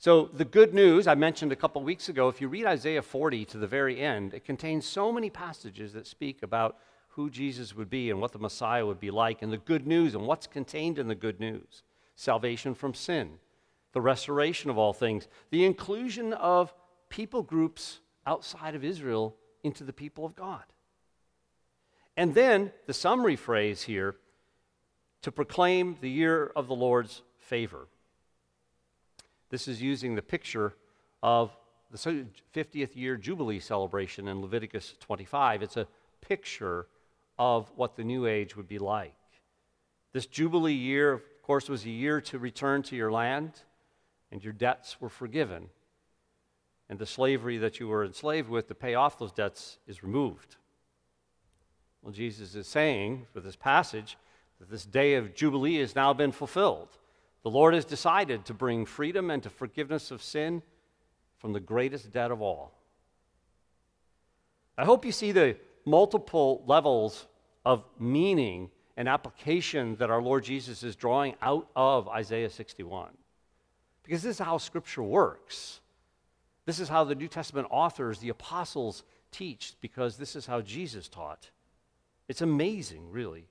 So, 0.00 0.26
the 0.26 0.44
good 0.44 0.74
news 0.74 1.06
I 1.06 1.14
mentioned 1.14 1.50
a 1.50 1.56
couple 1.56 1.82
weeks 1.82 2.08
ago, 2.08 2.28
if 2.28 2.40
you 2.40 2.48
read 2.48 2.66
Isaiah 2.66 3.02
40 3.02 3.44
to 3.46 3.58
the 3.58 3.66
very 3.66 4.00
end, 4.00 4.32
it 4.32 4.44
contains 4.44 4.86
so 4.86 5.12
many 5.12 5.28
passages 5.28 5.92
that 5.92 6.06
speak 6.06 6.42
about 6.42 6.76
who 7.08 7.30
Jesus 7.30 7.74
would 7.74 7.90
be 7.90 8.10
and 8.10 8.20
what 8.20 8.30
the 8.30 8.38
Messiah 8.38 8.86
would 8.86 9.00
be 9.00 9.10
like, 9.10 9.42
and 9.42 9.52
the 9.52 9.58
good 9.58 9.86
news 9.86 10.14
and 10.14 10.24
what's 10.24 10.46
contained 10.46 10.98
in 10.98 11.08
the 11.08 11.14
good 11.14 11.40
news 11.40 11.82
salvation 12.14 12.74
from 12.74 12.94
sin, 12.94 13.38
the 13.98 14.02
restoration 14.02 14.70
of 14.70 14.78
all 14.78 14.92
things, 14.92 15.26
the 15.50 15.64
inclusion 15.64 16.32
of 16.32 16.72
people 17.08 17.42
groups 17.42 17.98
outside 18.24 18.76
of 18.76 18.84
Israel 18.84 19.34
into 19.64 19.82
the 19.82 19.92
people 19.92 20.24
of 20.24 20.36
God. 20.36 20.62
And 22.16 22.32
then 22.32 22.70
the 22.86 22.94
summary 22.94 23.34
phrase 23.34 23.82
here 23.82 24.14
to 25.22 25.32
proclaim 25.32 25.96
the 26.00 26.08
year 26.08 26.52
of 26.54 26.68
the 26.68 26.76
Lord's 26.76 27.22
favor. 27.38 27.88
This 29.50 29.66
is 29.66 29.82
using 29.82 30.14
the 30.14 30.22
picture 30.22 30.74
of 31.20 31.56
the 31.90 31.98
50th 32.54 32.94
year 32.94 33.16
Jubilee 33.16 33.58
celebration 33.58 34.28
in 34.28 34.40
Leviticus 34.40 34.94
25. 35.00 35.64
It's 35.64 35.76
a 35.76 35.88
picture 36.20 36.86
of 37.36 37.72
what 37.74 37.96
the 37.96 38.04
new 38.04 38.26
age 38.26 38.56
would 38.56 38.68
be 38.68 38.78
like. 38.78 39.16
This 40.12 40.26
Jubilee 40.26 40.72
year, 40.72 41.14
of 41.14 41.22
course, 41.42 41.68
was 41.68 41.84
a 41.84 41.90
year 41.90 42.20
to 42.20 42.38
return 42.38 42.84
to 42.84 42.94
your 42.94 43.10
land, 43.10 43.64
and 44.30 44.42
your 44.42 44.52
debts 44.52 45.00
were 45.00 45.08
forgiven. 45.08 45.68
And 46.88 46.98
the 46.98 47.06
slavery 47.06 47.58
that 47.58 47.80
you 47.80 47.88
were 47.88 48.04
enslaved 48.04 48.48
with 48.48 48.68
to 48.68 48.74
pay 48.74 48.94
off 48.94 49.18
those 49.18 49.32
debts 49.32 49.78
is 49.86 50.02
removed. 50.02 50.56
Well, 52.02 52.12
Jesus 52.12 52.54
is 52.54 52.66
saying 52.66 53.26
with 53.34 53.44
this 53.44 53.56
passage 53.56 54.16
that 54.58 54.70
this 54.70 54.86
day 54.86 55.14
of 55.14 55.34
Jubilee 55.34 55.78
has 55.80 55.94
now 55.94 56.12
been 56.12 56.32
fulfilled. 56.32 56.88
The 57.42 57.50
Lord 57.50 57.74
has 57.74 57.84
decided 57.84 58.44
to 58.46 58.54
bring 58.54 58.86
freedom 58.86 59.30
and 59.30 59.42
to 59.42 59.50
forgiveness 59.50 60.10
of 60.10 60.22
sin 60.22 60.62
from 61.36 61.52
the 61.52 61.60
greatest 61.60 62.12
debt 62.12 62.30
of 62.30 62.42
all. 62.42 62.72
I 64.76 64.84
hope 64.84 65.04
you 65.04 65.12
see 65.12 65.32
the 65.32 65.56
multiple 65.84 66.62
levels 66.66 67.26
of 67.64 67.84
meaning 67.98 68.70
and 68.96 69.08
application 69.08 69.96
that 69.96 70.10
our 70.10 70.20
Lord 70.20 70.44
Jesus 70.44 70.82
is 70.82 70.96
drawing 70.96 71.34
out 71.40 71.68
of 71.76 72.08
Isaiah 72.08 72.50
61. 72.50 73.10
Because 74.08 74.22
this 74.22 74.36
is 74.36 74.46
how 74.46 74.56
Scripture 74.56 75.02
works. 75.02 75.80
This 76.64 76.80
is 76.80 76.88
how 76.88 77.04
the 77.04 77.14
New 77.14 77.28
Testament 77.28 77.68
authors, 77.70 78.20
the 78.20 78.30
apostles, 78.30 79.04
teach, 79.30 79.74
because 79.82 80.16
this 80.16 80.34
is 80.34 80.46
how 80.46 80.62
Jesus 80.62 81.08
taught. 81.08 81.50
It's 82.26 82.40
amazing, 82.40 83.10
really. 83.10 83.48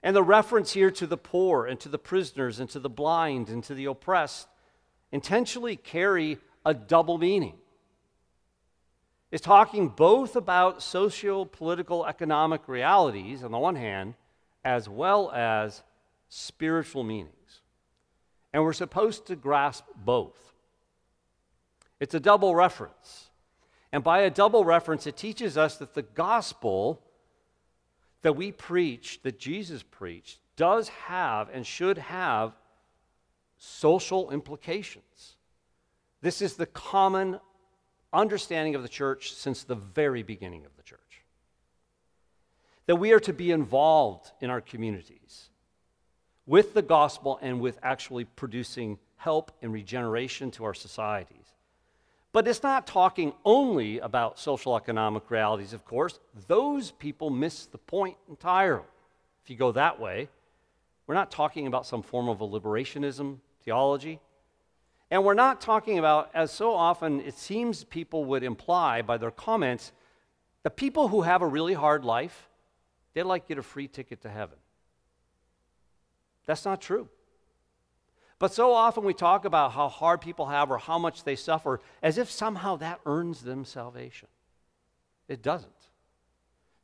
And 0.00 0.14
the 0.14 0.22
reference 0.22 0.74
here 0.74 0.92
to 0.92 1.08
the 1.08 1.16
poor 1.16 1.66
and 1.66 1.80
to 1.80 1.88
the 1.88 1.98
prisoners 1.98 2.60
and 2.60 2.70
to 2.70 2.78
the 2.78 2.88
blind 2.88 3.48
and 3.48 3.64
to 3.64 3.74
the 3.74 3.86
oppressed 3.86 4.46
intentionally 5.10 5.74
carry 5.74 6.38
a 6.64 6.72
double 6.72 7.18
meaning 7.18 7.58
It's 9.32 9.42
talking 9.42 9.88
both 9.88 10.36
about 10.36 10.82
socio 10.82 11.44
political 11.44 12.06
economic 12.06 12.68
realities 12.68 13.42
on 13.42 13.50
the 13.50 13.58
one 13.58 13.74
hand, 13.74 14.14
as 14.64 14.88
well 14.88 15.32
as 15.32 15.82
spiritual 16.28 17.02
meanings. 17.02 17.62
And 18.54 18.62
we're 18.62 18.72
supposed 18.72 19.26
to 19.26 19.36
grasp 19.36 19.84
both. 19.96 20.54
It's 21.98 22.14
a 22.14 22.20
double 22.20 22.54
reference. 22.54 23.30
And 23.90 24.04
by 24.04 24.20
a 24.20 24.30
double 24.30 24.64
reference, 24.64 25.08
it 25.08 25.16
teaches 25.16 25.58
us 25.58 25.76
that 25.78 25.94
the 25.94 26.02
gospel 26.02 27.02
that 28.22 28.36
we 28.36 28.52
preach, 28.52 29.20
that 29.24 29.40
Jesus 29.40 29.82
preached, 29.82 30.38
does 30.56 30.88
have 30.88 31.50
and 31.52 31.66
should 31.66 31.98
have 31.98 32.52
social 33.58 34.30
implications. 34.30 35.34
This 36.22 36.40
is 36.40 36.54
the 36.54 36.66
common 36.66 37.40
understanding 38.12 38.76
of 38.76 38.82
the 38.82 38.88
church 38.88 39.34
since 39.34 39.64
the 39.64 39.74
very 39.74 40.22
beginning 40.22 40.64
of 40.64 40.76
the 40.76 40.84
church. 40.84 41.00
That 42.86 42.96
we 42.96 43.12
are 43.12 43.20
to 43.20 43.32
be 43.32 43.50
involved 43.50 44.30
in 44.40 44.48
our 44.48 44.60
communities 44.60 45.50
with 46.46 46.74
the 46.74 46.82
gospel 46.82 47.38
and 47.42 47.60
with 47.60 47.78
actually 47.82 48.24
producing 48.24 48.98
help 49.16 49.52
and 49.62 49.72
regeneration 49.72 50.50
to 50.52 50.64
our 50.64 50.74
societies. 50.74 51.54
But 52.32 52.48
it's 52.48 52.62
not 52.62 52.86
talking 52.86 53.32
only 53.44 54.00
about 54.00 54.38
social 54.38 54.76
economic 54.76 55.30
realities, 55.30 55.72
of 55.72 55.84
course. 55.84 56.18
Those 56.48 56.90
people 56.90 57.30
miss 57.30 57.66
the 57.66 57.78
point 57.78 58.16
entirely. 58.28 58.82
If 59.44 59.50
you 59.50 59.56
go 59.56 59.72
that 59.72 60.00
way, 60.00 60.28
we're 61.06 61.14
not 61.14 61.30
talking 61.30 61.66
about 61.66 61.86
some 61.86 62.02
form 62.02 62.28
of 62.28 62.40
a 62.40 62.48
liberationism 62.48 63.38
theology. 63.62 64.20
And 65.10 65.24
we're 65.24 65.34
not 65.34 65.60
talking 65.60 65.98
about, 65.98 66.30
as 66.34 66.50
so 66.50 66.74
often 66.74 67.20
it 67.20 67.38
seems 67.38 67.84
people 67.84 68.24
would 68.24 68.42
imply 68.42 69.00
by 69.02 69.16
their 69.16 69.30
comments, 69.30 69.92
the 70.64 70.70
people 70.70 71.08
who 71.08 71.22
have 71.22 71.40
a 71.40 71.46
really 71.46 71.74
hard 71.74 72.04
life, 72.04 72.48
they'd 73.12 73.22
like 73.22 73.44
to 73.44 73.48
get 73.48 73.58
a 73.58 73.62
free 73.62 73.86
ticket 73.86 74.22
to 74.22 74.28
heaven. 74.28 74.58
That's 76.46 76.64
not 76.64 76.80
true. 76.80 77.08
But 78.38 78.52
so 78.52 78.72
often 78.72 79.04
we 79.04 79.14
talk 79.14 79.44
about 79.44 79.72
how 79.72 79.88
hard 79.88 80.20
people 80.20 80.46
have 80.46 80.70
or 80.70 80.78
how 80.78 80.98
much 80.98 81.24
they 81.24 81.36
suffer 81.36 81.80
as 82.02 82.18
if 82.18 82.30
somehow 82.30 82.76
that 82.76 83.00
earns 83.06 83.42
them 83.42 83.64
salvation. 83.64 84.28
It 85.28 85.42
doesn't. 85.42 85.70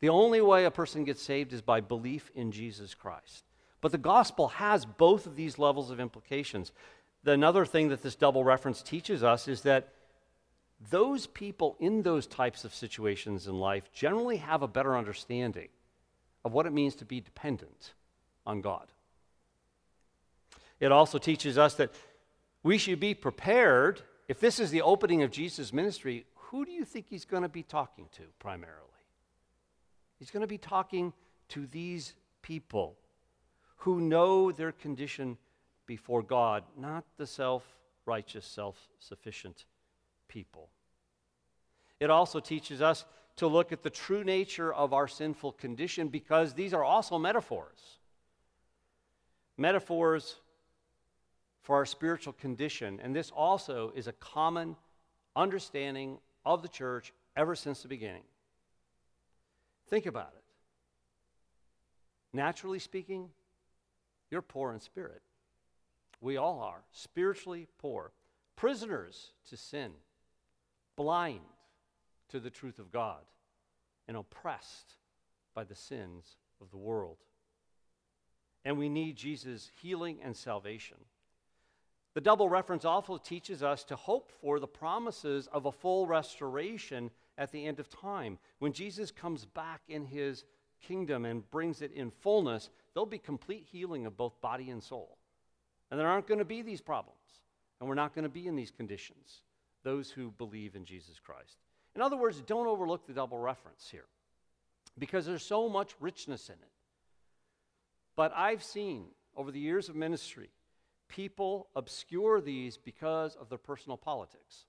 The 0.00 0.08
only 0.08 0.40
way 0.40 0.64
a 0.64 0.70
person 0.70 1.04
gets 1.04 1.22
saved 1.22 1.52
is 1.52 1.60
by 1.60 1.80
belief 1.80 2.30
in 2.34 2.52
Jesus 2.52 2.94
Christ. 2.94 3.44
But 3.82 3.92
the 3.92 3.98
gospel 3.98 4.48
has 4.48 4.86
both 4.86 5.26
of 5.26 5.36
these 5.36 5.58
levels 5.58 5.90
of 5.90 6.00
implications 6.00 6.72
the, 7.22 7.32
another 7.32 7.64
thing 7.64 7.88
that 7.88 8.02
this 8.02 8.14
double 8.14 8.44
reference 8.44 8.82
teaches 8.82 9.22
us 9.22 9.48
is 9.48 9.62
that 9.62 9.92
those 10.90 11.26
people 11.26 11.76
in 11.78 12.02
those 12.02 12.26
types 12.26 12.64
of 12.64 12.74
situations 12.74 13.46
in 13.46 13.58
life 13.58 13.92
generally 13.92 14.38
have 14.38 14.62
a 14.62 14.68
better 14.68 14.96
understanding 14.96 15.68
of 16.44 16.52
what 16.52 16.66
it 16.66 16.72
means 16.72 16.94
to 16.96 17.04
be 17.04 17.20
dependent 17.20 17.92
on 18.46 18.62
God. 18.62 18.86
It 20.80 20.90
also 20.90 21.18
teaches 21.18 21.58
us 21.58 21.74
that 21.74 21.92
we 22.62 22.78
should 22.78 22.98
be 22.98 23.14
prepared. 23.14 24.00
If 24.28 24.40
this 24.40 24.58
is 24.58 24.70
the 24.70 24.82
opening 24.82 25.22
of 25.22 25.30
Jesus' 25.30 25.72
ministry, 25.72 26.24
who 26.34 26.64
do 26.64 26.72
you 26.72 26.84
think 26.84 27.06
he's 27.08 27.24
going 27.24 27.42
to 27.42 27.48
be 27.48 27.62
talking 27.62 28.08
to 28.12 28.22
primarily? 28.38 28.76
He's 30.18 30.30
going 30.30 30.40
to 30.40 30.46
be 30.46 30.58
talking 30.58 31.12
to 31.50 31.66
these 31.66 32.14
people 32.42 32.96
who 33.76 34.00
know 34.00 34.50
their 34.52 34.72
condition 34.72 35.36
before 35.86 36.22
God, 36.22 36.64
not 36.76 37.04
the 37.16 37.26
self 37.26 37.64
righteous, 38.06 38.46
self 38.46 38.88
sufficient 38.98 39.64
people. 40.28 40.70
It 41.98 42.10
also 42.10 42.40
teaches 42.40 42.80
us 42.80 43.04
to 43.36 43.46
look 43.46 43.72
at 43.72 43.82
the 43.82 43.90
true 43.90 44.24
nature 44.24 44.72
of 44.72 44.92
our 44.92 45.08
sinful 45.08 45.52
condition 45.52 46.08
because 46.08 46.54
these 46.54 46.74
are 46.74 46.84
also 46.84 47.18
metaphors. 47.18 47.98
Metaphors 49.56 50.36
for 51.62 51.76
our 51.76 51.86
spiritual 51.86 52.32
condition. 52.32 53.00
And 53.02 53.14
this 53.14 53.30
also 53.30 53.92
is 53.94 54.06
a 54.06 54.12
common 54.12 54.76
understanding 55.36 56.18
of 56.44 56.62
the 56.62 56.68
church 56.68 57.12
ever 57.36 57.54
since 57.54 57.82
the 57.82 57.88
beginning. 57.88 58.24
Think 59.88 60.06
about 60.06 60.32
it. 60.36 60.42
Naturally 62.32 62.78
speaking, 62.78 63.28
you're 64.30 64.42
poor 64.42 64.72
in 64.72 64.80
spirit. 64.80 65.22
We 66.20 66.36
all 66.36 66.60
are 66.60 66.82
spiritually 66.92 67.66
poor, 67.78 68.12
prisoners 68.56 69.32
to 69.48 69.56
sin, 69.56 69.92
blind 70.96 71.40
to 72.28 72.38
the 72.38 72.50
truth 72.50 72.78
of 72.78 72.92
God, 72.92 73.22
and 74.06 74.16
oppressed 74.16 74.96
by 75.54 75.64
the 75.64 75.74
sins 75.74 76.36
of 76.60 76.70
the 76.70 76.76
world. 76.76 77.16
And 78.64 78.78
we 78.78 78.88
need 78.88 79.16
Jesus' 79.16 79.70
healing 79.80 80.18
and 80.22 80.36
salvation. 80.36 80.98
The 82.14 82.20
double 82.20 82.48
reference 82.48 82.84
also 82.84 83.18
teaches 83.18 83.62
us 83.62 83.84
to 83.84 83.96
hope 83.96 84.32
for 84.40 84.58
the 84.58 84.66
promises 84.66 85.48
of 85.52 85.66
a 85.66 85.72
full 85.72 86.06
restoration 86.06 87.10
at 87.38 87.52
the 87.52 87.64
end 87.64 87.78
of 87.78 87.88
time. 87.88 88.38
When 88.58 88.72
Jesus 88.72 89.10
comes 89.10 89.44
back 89.44 89.82
in 89.88 90.04
his 90.04 90.44
kingdom 90.80 91.24
and 91.24 91.48
brings 91.50 91.82
it 91.82 91.92
in 91.92 92.10
fullness, 92.10 92.70
there'll 92.92 93.06
be 93.06 93.18
complete 93.18 93.66
healing 93.70 94.06
of 94.06 94.16
both 94.16 94.40
body 94.40 94.70
and 94.70 94.82
soul. 94.82 95.18
And 95.90 96.00
there 96.00 96.08
aren't 96.08 96.26
going 96.26 96.38
to 96.38 96.44
be 96.44 96.62
these 96.62 96.80
problems. 96.80 97.18
And 97.78 97.88
we're 97.88 97.94
not 97.94 98.14
going 98.14 98.24
to 98.24 98.28
be 98.28 98.46
in 98.46 98.56
these 98.56 98.70
conditions, 98.70 99.42
those 99.84 100.10
who 100.10 100.32
believe 100.32 100.74
in 100.74 100.84
Jesus 100.84 101.18
Christ. 101.18 101.56
In 101.94 102.02
other 102.02 102.16
words, 102.16 102.42
don't 102.42 102.66
overlook 102.66 103.06
the 103.06 103.14
double 103.14 103.38
reference 103.38 103.88
here 103.90 104.06
because 104.98 105.26
there's 105.26 105.44
so 105.44 105.68
much 105.68 105.94
richness 106.00 106.48
in 106.48 106.54
it. 106.54 106.70
But 108.16 108.32
I've 108.36 108.62
seen 108.62 109.06
over 109.36 109.50
the 109.50 109.60
years 109.60 109.88
of 109.88 109.96
ministry 109.96 110.50
people 111.10 111.68
obscure 111.76 112.40
these 112.40 112.78
because 112.78 113.36
of 113.36 113.48
their 113.48 113.58
personal 113.58 113.98
politics. 113.98 114.64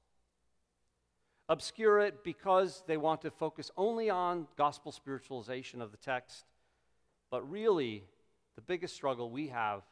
Obscure 1.47 1.99
it 1.99 2.23
because 2.23 2.83
they 2.87 2.97
want 2.97 3.21
to 3.21 3.31
focus 3.31 3.71
only 3.77 4.09
on 4.09 4.47
gospel 4.57 4.91
spiritualization 4.91 5.81
of 5.81 5.91
the 5.91 5.97
text. 5.97 6.45
But 7.29 7.49
really, 7.49 8.03
the 8.55 8.61
biggest 8.61 8.95
struggle 8.95 9.29
we 9.29 9.47
have 9.47 9.83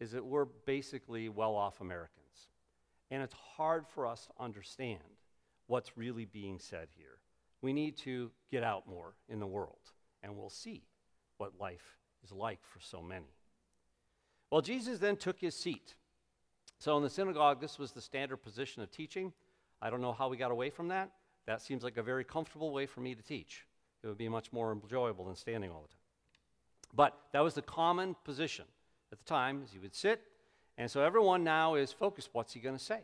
is 0.00 0.12
that 0.12 0.24
we're 0.24 0.44
basically 0.44 1.28
well 1.28 1.54
off 1.54 1.80
Americans. 1.80 2.48
And 3.10 3.22
it's 3.22 3.34
hard 3.56 3.86
for 3.88 4.06
us 4.06 4.26
to 4.26 4.42
understand 4.42 5.00
what's 5.66 5.96
really 5.96 6.24
being 6.24 6.58
said 6.58 6.88
here. 6.96 7.18
We 7.60 7.72
need 7.72 7.96
to 7.98 8.30
get 8.50 8.62
out 8.62 8.88
more 8.88 9.14
in 9.28 9.40
the 9.40 9.46
world, 9.46 9.92
and 10.22 10.36
we'll 10.36 10.50
see 10.50 10.82
what 11.38 11.58
life 11.58 11.96
is 12.22 12.30
like 12.30 12.60
for 12.62 12.80
so 12.80 13.02
many. 13.02 13.37
Well, 14.50 14.60
Jesus 14.60 14.98
then 14.98 15.16
took 15.16 15.38
his 15.38 15.54
seat. 15.54 15.94
So 16.78 16.96
in 16.96 17.02
the 17.02 17.10
synagogue, 17.10 17.60
this 17.60 17.78
was 17.78 17.92
the 17.92 18.00
standard 18.00 18.38
position 18.38 18.82
of 18.82 18.90
teaching. 18.90 19.32
I 19.82 19.90
don't 19.90 20.00
know 20.00 20.12
how 20.12 20.28
we 20.28 20.36
got 20.36 20.50
away 20.50 20.70
from 20.70 20.88
that. 20.88 21.10
That 21.46 21.60
seems 21.60 21.82
like 21.82 21.96
a 21.96 22.02
very 22.02 22.24
comfortable 22.24 22.72
way 22.72 22.86
for 22.86 23.00
me 23.00 23.14
to 23.14 23.22
teach. 23.22 23.64
It 24.02 24.06
would 24.06 24.18
be 24.18 24.28
much 24.28 24.52
more 24.52 24.72
enjoyable 24.72 25.24
than 25.24 25.34
standing 25.34 25.70
all 25.70 25.82
the 25.82 25.88
time. 25.88 25.96
But 26.94 27.18
that 27.32 27.40
was 27.40 27.54
the 27.54 27.62
common 27.62 28.16
position 28.24 28.64
at 29.12 29.18
the 29.18 29.24
time, 29.24 29.62
as 29.64 29.72
he 29.72 29.78
would 29.78 29.94
sit. 29.94 30.22
And 30.76 30.90
so 30.90 31.02
everyone 31.02 31.42
now 31.42 31.74
is 31.74 31.92
focused 31.92 32.30
what's 32.32 32.52
he 32.52 32.60
going 32.60 32.76
to 32.76 32.82
say? 32.82 33.00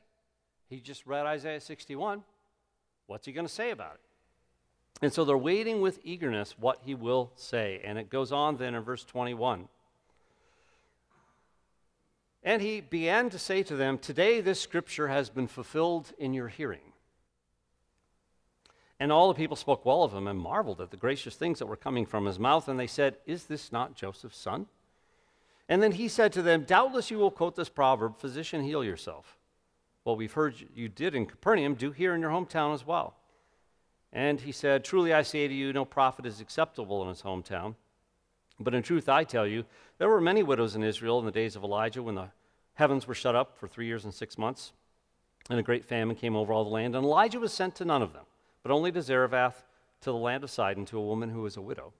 He 0.68 0.80
just 0.80 1.06
read 1.06 1.26
Isaiah 1.26 1.60
61. 1.60 2.22
What's 3.06 3.26
he 3.26 3.32
going 3.32 3.46
to 3.46 3.52
say 3.52 3.70
about 3.70 3.94
it? 3.94 4.00
And 5.02 5.12
so 5.12 5.24
they're 5.24 5.36
waiting 5.36 5.80
with 5.80 5.98
eagerness 6.04 6.54
what 6.58 6.78
he 6.82 6.94
will 6.94 7.32
say. 7.36 7.80
And 7.84 7.98
it 7.98 8.08
goes 8.08 8.32
on 8.32 8.56
then 8.56 8.74
in 8.74 8.82
verse 8.82 9.04
21. 9.04 9.68
And 12.44 12.60
he 12.60 12.82
began 12.82 13.30
to 13.30 13.38
say 13.38 13.62
to 13.62 13.74
them, 13.74 13.96
Today 13.96 14.42
this 14.42 14.60
scripture 14.60 15.08
has 15.08 15.30
been 15.30 15.46
fulfilled 15.46 16.12
in 16.18 16.34
your 16.34 16.48
hearing. 16.48 16.92
And 19.00 19.10
all 19.10 19.28
the 19.28 19.34
people 19.34 19.56
spoke 19.56 19.84
well 19.84 20.02
of 20.02 20.12
him 20.12 20.28
and 20.28 20.38
marveled 20.38 20.80
at 20.80 20.90
the 20.90 20.96
gracious 20.96 21.34
things 21.34 21.58
that 21.58 21.66
were 21.66 21.76
coming 21.76 22.04
from 22.06 22.26
his 22.26 22.38
mouth. 22.38 22.68
And 22.68 22.78
they 22.78 22.86
said, 22.86 23.16
Is 23.26 23.44
this 23.44 23.72
not 23.72 23.96
Joseph's 23.96 24.38
son? 24.38 24.66
And 25.68 25.82
then 25.82 25.92
he 25.92 26.06
said 26.06 26.32
to 26.34 26.42
them, 26.42 26.64
Doubtless 26.64 27.10
you 27.10 27.18
will 27.18 27.30
quote 27.30 27.56
this 27.56 27.70
proverb, 27.70 28.18
Physician, 28.18 28.62
heal 28.62 28.84
yourself. 28.84 29.38
Well, 30.04 30.16
we've 30.16 30.32
heard 30.32 30.54
you 30.74 30.90
did 30.90 31.14
in 31.14 31.24
Capernaum, 31.24 31.74
do 31.74 31.90
here 31.90 32.14
in 32.14 32.20
your 32.20 32.30
hometown 32.30 32.74
as 32.74 32.86
well. 32.86 33.16
And 34.12 34.40
he 34.40 34.52
said, 34.52 34.84
Truly 34.84 35.14
I 35.14 35.22
say 35.22 35.48
to 35.48 35.54
you, 35.54 35.72
no 35.72 35.86
prophet 35.86 36.26
is 36.26 36.40
acceptable 36.40 37.02
in 37.02 37.08
his 37.08 37.22
hometown. 37.22 37.74
But 38.60 38.74
in 38.74 38.82
truth, 38.82 39.08
I 39.08 39.24
tell 39.24 39.46
you, 39.46 39.64
there 39.98 40.08
were 40.08 40.20
many 40.20 40.42
widows 40.42 40.76
in 40.76 40.82
Israel 40.82 41.18
in 41.18 41.26
the 41.26 41.32
days 41.32 41.56
of 41.56 41.64
Elijah 41.64 42.02
when 42.02 42.14
the 42.14 42.30
heavens 42.74 43.06
were 43.06 43.14
shut 43.14 43.34
up 43.34 43.58
for 43.58 43.66
three 43.66 43.86
years 43.86 44.04
and 44.04 44.14
six 44.14 44.38
months, 44.38 44.72
and 45.50 45.58
a 45.58 45.62
great 45.62 45.84
famine 45.84 46.16
came 46.16 46.36
over 46.36 46.52
all 46.52 46.64
the 46.64 46.70
land. 46.70 46.94
And 46.94 47.04
Elijah 47.04 47.40
was 47.40 47.52
sent 47.52 47.74
to 47.76 47.84
none 47.84 48.02
of 48.02 48.12
them, 48.12 48.24
but 48.62 48.72
only 48.72 48.92
to 48.92 49.02
Zarephath, 49.02 49.64
to 50.02 50.10
the 50.10 50.16
land 50.16 50.44
of 50.44 50.50
Sidon, 50.50 50.84
to 50.86 50.98
a 50.98 51.04
woman 51.04 51.30
who 51.30 51.42
was 51.42 51.56
a 51.56 51.62
widow. 51.62 51.92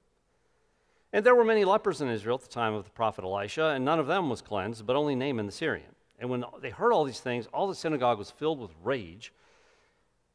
And 1.13 1.25
there 1.25 1.35
were 1.35 1.45
many 1.45 1.65
lepers 1.65 2.01
in 2.01 2.09
Israel 2.09 2.37
at 2.37 2.43
the 2.43 2.49
time 2.49 2.75
of 2.75 2.85
the 2.85 2.91
prophet 2.91 3.25
Elisha, 3.25 3.67
and 3.67 3.85
none 3.85 4.01
of 4.01 4.07
them 4.07 4.29
was 4.29 4.43
cleansed, 4.43 4.87
but 4.87 4.97
only 4.97 5.15
Naaman 5.15 5.47
the 5.47 5.53
Syrian. 5.53 5.95
And 6.19 6.31
when 6.31 6.45
they 6.61 6.71
heard 6.71 6.93
all 6.93 7.05
these 7.05 7.21
things, 7.21 7.47
all 7.53 7.69
the 7.69 7.75
synagogue 7.75 8.19
was 8.19 8.31
filled 8.31 8.61
with 8.61 8.71
rage. 8.83 9.33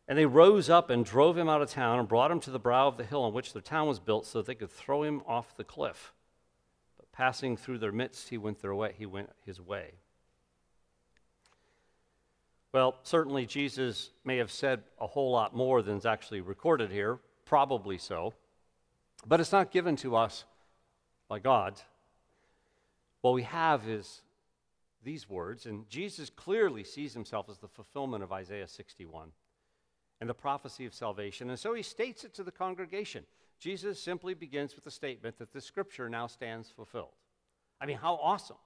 And 0.10 0.18
they 0.18 0.26
rose 0.26 0.72
up 0.72 0.90
and 0.90 1.06
drove 1.06 1.38
him 1.38 1.48
out 1.48 1.62
of 1.62 1.70
town 1.70 2.00
and 2.00 2.08
brought 2.08 2.32
him 2.32 2.40
to 2.40 2.50
the 2.50 2.58
brow 2.58 2.88
of 2.88 2.98
the 2.98 3.06
hill 3.06 3.22
on 3.22 3.32
which 3.32 3.54
their 3.54 3.62
town 3.62 3.88
was 3.88 4.00
built 4.00 4.26
so 4.26 4.40
that 4.40 4.48
they 4.48 4.56
could 4.56 4.72
throw 4.72 5.04
him 5.04 5.22
off 5.28 5.56
the 5.56 5.64
cliff. 5.64 6.14
But 6.98 7.12
passing 7.12 7.56
through 7.56 7.78
their 7.78 7.92
midst, 7.92 8.30
he 8.30 8.38
went, 8.40 8.60
their 8.60 8.74
way, 8.74 8.96
he 8.98 9.06
went 9.06 9.30
his 9.46 9.62
way. 9.62 9.92
Well, 12.74 12.96
certainly 13.04 13.46
Jesus 13.46 14.10
may 14.26 14.38
have 14.38 14.52
said 14.52 14.82
a 15.00 15.06
whole 15.06 15.32
lot 15.32 15.56
more 15.56 15.84
than 15.84 15.98
is 15.98 16.08
actually 16.08 16.42
recorded 16.42 16.90
here, 16.90 17.20
probably 17.46 18.00
so. 18.00 18.34
But 19.28 19.40
it's 19.40 19.52
not 19.52 19.70
given 19.70 19.96
to 19.98 20.16
us 20.16 20.44
by 21.28 21.38
God. 21.38 21.76
What 23.22 23.36
we 23.36 23.44
have 23.44 23.88
is 23.88 24.22
these 25.04 25.30
words, 25.30 25.68
and 25.68 25.88
Jesus 25.88 26.32
clearly 26.32 26.84
sees 26.84 27.14
himself 27.14 27.48
as 27.48 27.60
the 27.60 27.68
fulfillment 27.68 28.24
of 28.24 28.32
Isaiah 28.32 28.68
61 28.68 29.32
and 30.20 30.30
the 30.30 30.34
prophecy 30.34 30.86
of 30.86 30.94
salvation. 30.94 31.50
And 31.50 31.60
so 31.60 31.74
he 31.74 31.82
states 31.82 32.24
it 32.24 32.34
to 32.36 32.44
the 32.44 32.52
congregation. 32.52 33.26
Jesus 33.60 34.02
simply 34.02 34.34
begins 34.34 34.76
with 34.76 34.84
the 34.84 34.92
statement 34.92 35.38
that 35.38 35.54
the 35.54 35.62
scripture 35.62 36.10
now 36.10 36.28
stands 36.28 36.70
fulfilled. 36.70 37.14
I 37.80 37.86
mean, 37.86 37.98
how 37.98 38.16
awesome. 38.22 38.58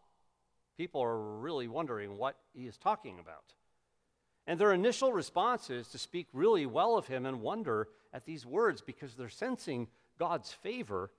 People 0.77 1.01
are 1.01 1.19
really 1.19 1.67
wondering 1.67 2.17
what 2.17 2.35
he 2.53 2.65
is 2.65 2.77
talking 2.77 3.19
about. 3.19 3.53
And 4.45 4.59
their 4.59 4.73
initial 4.73 5.13
response 5.13 5.69
is 5.69 5.87
to 5.89 5.97
speak 5.97 6.27
really 6.33 6.65
well 6.65 6.97
of 6.97 7.07
him 7.07 7.25
and 7.25 7.41
wonder 7.41 7.87
at 8.11 8.25
these 8.25 8.45
words 8.45 8.81
because 8.81 9.13
they're 9.13 9.29
sensing 9.29 9.87
God's 10.19 10.51
favor. 10.51 11.11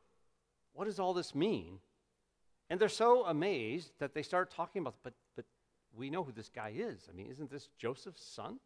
What 0.74 0.84
does 0.84 0.98
all 0.98 1.14
this 1.14 1.34
mean? 1.34 1.78
And 2.68 2.80
they're 2.80 2.88
so 2.88 3.24
amazed 3.24 3.92
that 3.98 4.14
they 4.14 4.22
start 4.22 4.50
talking 4.50 4.82
about, 4.82 4.96
but, 5.02 5.14
but 5.36 5.44
we 5.96 6.10
know 6.10 6.24
who 6.24 6.32
this 6.32 6.50
guy 6.54 6.72
is. 6.76 7.08
I 7.10 7.16
mean, 7.16 7.26
isn't 7.30 7.50
this 7.50 7.68
Joseph's 7.78 8.24
son? 8.24 8.58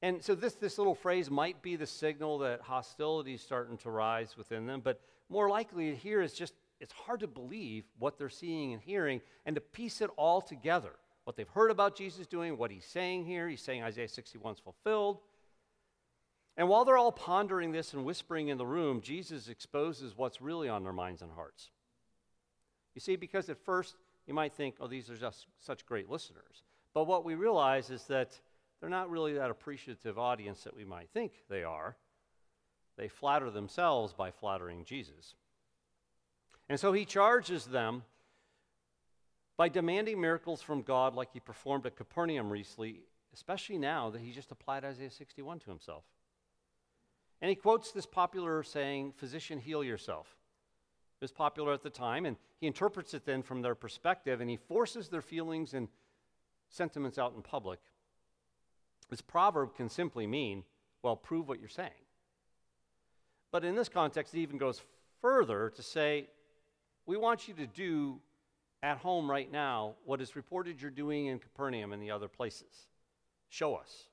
And 0.00 0.22
so 0.22 0.34
this, 0.34 0.54
this 0.54 0.78
little 0.78 0.94
phrase 0.94 1.30
might 1.30 1.60
be 1.60 1.76
the 1.76 1.86
signal 1.86 2.38
that 2.38 2.60
hostility 2.60 3.34
is 3.34 3.40
starting 3.40 3.76
to 3.78 3.90
rise 3.90 4.36
within 4.36 4.66
them, 4.66 4.80
but 4.80 5.00
more 5.28 5.48
likely 5.48 5.94
here 5.94 6.22
is 6.22 6.32
just 6.32 6.54
it's 6.80 6.92
hard 6.92 7.20
to 7.20 7.26
believe 7.26 7.84
what 7.98 8.18
they're 8.18 8.28
seeing 8.28 8.72
and 8.72 8.80
hearing 8.80 9.20
and 9.44 9.56
to 9.56 9.60
piece 9.60 10.00
it 10.00 10.10
all 10.16 10.40
together. 10.40 10.92
What 11.24 11.36
they've 11.36 11.48
heard 11.48 11.70
about 11.70 11.96
Jesus 11.96 12.26
doing, 12.26 12.56
what 12.56 12.70
he's 12.70 12.84
saying 12.84 13.26
here, 13.26 13.48
he's 13.48 13.60
saying 13.60 13.82
Isaiah 13.82 14.08
61 14.08 14.54
is 14.54 14.60
fulfilled. 14.60 15.18
And 16.56 16.68
while 16.68 16.84
they're 16.84 16.96
all 16.96 17.12
pondering 17.12 17.72
this 17.72 17.92
and 17.94 18.04
whispering 18.04 18.48
in 18.48 18.58
the 18.58 18.66
room, 18.66 19.00
Jesus 19.00 19.48
exposes 19.48 20.16
what's 20.16 20.40
really 20.40 20.68
on 20.68 20.84
their 20.84 20.92
minds 20.92 21.22
and 21.22 21.30
hearts. 21.32 21.70
You 22.94 23.00
see, 23.00 23.16
because 23.16 23.48
at 23.48 23.58
first 23.58 23.96
you 24.26 24.34
might 24.34 24.54
think, 24.54 24.76
oh, 24.80 24.86
these 24.86 25.10
are 25.10 25.16
just 25.16 25.46
such 25.60 25.84
great 25.84 26.08
listeners. 26.08 26.62
But 26.94 27.06
what 27.06 27.24
we 27.24 27.34
realize 27.34 27.90
is 27.90 28.04
that 28.04 28.40
they're 28.80 28.90
not 28.90 29.10
really 29.10 29.34
that 29.34 29.50
appreciative 29.50 30.18
audience 30.18 30.64
that 30.64 30.76
we 30.76 30.84
might 30.84 31.10
think 31.10 31.32
they 31.48 31.64
are. 31.64 31.96
They 32.96 33.08
flatter 33.08 33.50
themselves 33.50 34.12
by 34.12 34.30
flattering 34.30 34.84
Jesus. 34.84 35.34
And 36.68 36.78
so 36.78 36.92
he 36.92 37.04
charges 37.04 37.64
them 37.64 38.02
by 39.56 39.68
demanding 39.68 40.20
miracles 40.20 40.62
from 40.62 40.82
God 40.82 41.14
like 41.14 41.32
he 41.32 41.40
performed 41.40 41.86
at 41.86 41.96
Capernaum 41.96 42.50
recently, 42.50 43.00
especially 43.34 43.78
now 43.78 44.10
that 44.10 44.20
he 44.20 44.32
just 44.32 44.52
applied 44.52 44.84
Isaiah 44.84 45.10
61 45.10 45.60
to 45.60 45.70
himself. 45.70 46.04
And 47.40 47.48
he 47.48 47.54
quotes 47.54 47.90
this 47.92 48.06
popular 48.06 48.62
saying, 48.62 49.12
Physician, 49.16 49.58
heal 49.58 49.82
yourself. 49.82 50.36
It 51.20 51.24
was 51.24 51.32
popular 51.32 51.72
at 51.72 51.82
the 51.82 51.90
time, 51.90 52.26
and 52.26 52.36
he 52.60 52.68
interprets 52.68 53.14
it 53.14 53.24
then 53.24 53.42
from 53.42 53.62
their 53.62 53.74
perspective, 53.74 54.40
and 54.40 54.48
he 54.48 54.56
forces 54.56 55.08
their 55.08 55.22
feelings 55.22 55.74
and 55.74 55.88
sentiments 56.68 57.18
out 57.18 57.34
in 57.34 57.42
public 57.42 57.80
this 59.08 59.20
proverb 59.20 59.74
can 59.74 59.88
simply 59.88 60.26
mean, 60.26 60.64
well, 61.02 61.16
prove 61.16 61.48
what 61.48 61.60
you're 61.60 61.68
saying. 61.68 61.90
But 63.50 63.64
in 63.64 63.74
this 63.74 63.88
context, 63.88 64.34
it 64.34 64.40
even 64.40 64.58
goes 64.58 64.82
further 65.20 65.70
to 65.70 65.82
say, 65.82 66.28
we 67.06 67.16
want 67.16 67.48
you 67.48 67.54
to 67.54 67.66
do 67.66 68.20
at 68.82 68.98
home 68.98 69.30
right 69.30 69.50
now 69.50 69.94
what 70.04 70.20
is 70.20 70.36
reported 70.36 70.80
you're 70.80 70.90
doing 70.90 71.26
in 71.26 71.38
Capernaum 71.38 71.92
and 71.92 72.02
the 72.02 72.10
other 72.10 72.28
places. 72.28 72.86
Show 73.48 73.74
us. 73.74 74.04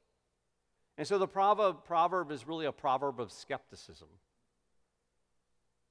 And 0.98 1.06
so 1.06 1.18
the 1.18 1.28
proverb, 1.28 1.84
proverb 1.84 2.32
is 2.32 2.48
really 2.48 2.66
a 2.66 2.72
proverb 2.72 3.20
of 3.20 3.32
skepticism. 3.32 4.08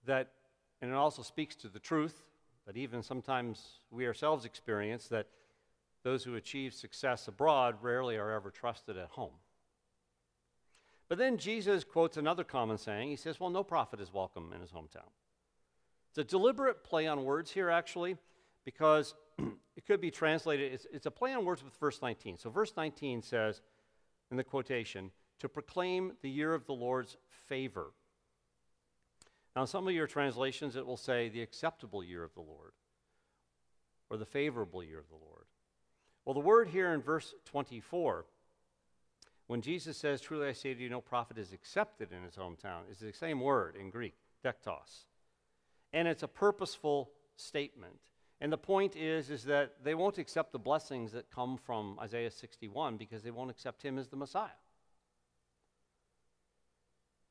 That, 0.06 0.30
and 0.80 0.90
it 0.90 0.94
also 0.94 1.22
speaks 1.22 1.54
to 1.56 1.68
the 1.68 1.78
truth 1.78 2.22
that 2.66 2.76
even 2.76 3.02
sometimes 3.02 3.80
we 3.90 4.06
ourselves 4.06 4.44
experience 4.44 5.08
that 5.08 5.26
those 6.04 6.22
who 6.22 6.36
achieve 6.36 6.72
success 6.72 7.26
abroad 7.26 7.76
rarely 7.82 8.16
are 8.16 8.30
ever 8.30 8.50
trusted 8.50 8.96
at 8.96 9.08
home. 9.08 9.32
But 11.08 11.18
then 11.18 11.38
Jesus 11.38 11.82
quotes 11.82 12.16
another 12.16 12.44
common 12.44 12.78
saying. 12.78 13.08
He 13.08 13.16
says, 13.16 13.40
Well, 13.40 13.50
no 13.50 13.64
prophet 13.64 14.00
is 14.00 14.12
welcome 14.12 14.52
in 14.54 14.60
his 14.60 14.70
hometown. 14.70 15.10
It's 16.10 16.18
a 16.18 16.24
deliberate 16.24 16.84
play 16.84 17.06
on 17.06 17.24
words 17.24 17.50
here, 17.50 17.70
actually, 17.70 18.16
because 18.64 19.14
it 19.76 19.86
could 19.86 20.00
be 20.00 20.10
translated, 20.10 20.72
it's, 20.72 20.86
it's, 20.92 21.06
a 21.06 21.10
play 21.10 21.34
on 21.34 21.44
words 21.44 21.64
with 21.64 21.74
verse 21.76 22.00
19. 22.00 22.36
So, 22.36 22.50
verse 22.50 22.72
19 22.76 23.22
says, 23.22 23.62
in 24.30 24.36
the 24.36 24.44
quotation, 24.44 25.10
to 25.40 25.48
proclaim 25.48 26.12
the 26.22 26.30
year 26.30 26.54
of 26.54 26.66
the 26.66 26.72
Lord's 26.72 27.16
favor. 27.48 27.92
Now, 29.56 29.62
in 29.62 29.68
some 29.68 29.88
of 29.88 29.94
your 29.94 30.06
translations, 30.06 30.76
it 30.76 30.86
will 30.86 30.96
say 30.96 31.28
the 31.28 31.42
acceptable 31.42 32.02
year 32.02 32.22
of 32.22 32.34
the 32.34 32.40
Lord 32.40 32.72
or 34.10 34.16
the 34.16 34.24
favorable 34.24 34.82
year 34.82 34.98
of 34.98 35.08
the 35.08 35.14
Lord. 35.14 35.46
Well, 36.24 36.34
the 36.34 36.40
word 36.40 36.68
here 36.68 36.92
in 36.92 37.02
verse 37.02 37.34
24, 37.44 38.24
when 39.46 39.60
Jesus 39.60 39.96
says, 39.96 40.20
Truly 40.20 40.48
I 40.48 40.52
say 40.52 40.72
to 40.72 40.82
you, 40.82 40.88
no 40.88 41.00
prophet 41.00 41.37
is 41.37 41.52
accepted 41.52 42.12
in 42.12 42.22
his 42.22 42.34
hometown, 42.34 42.90
is 42.90 42.98
the 42.98 43.12
same 43.12 43.40
word 43.40 43.76
in 43.76 43.90
Greek, 43.90 44.14
dektos. 44.44 45.04
And 45.92 46.08
it's 46.08 46.22
a 46.22 46.28
purposeful 46.28 47.10
statement. 47.37 48.00
And 48.40 48.52
the 48.52 48.58
point 48.58 48.96
is, 48.96 49.30
is 49.30 49.44
that 49.44 49.76
they 49.84 49.94
won't 49.94 50.18
accept 50.18 50.52
the 50.52 50.58
blessings 50.58 51.12
that 51.12 51.30
come 51.30 51.56
from 51.56 51.98
Isaiah 52.00 52.30
61 52.30 52.96
because 52.96 53.22
they 53.22 53.30
won't 53.30 53.50
accept 53.50 53.82
him 53.82 53.98
as 53.98 54.08
the 54.08 54.16
Messiah. 54.16 54.48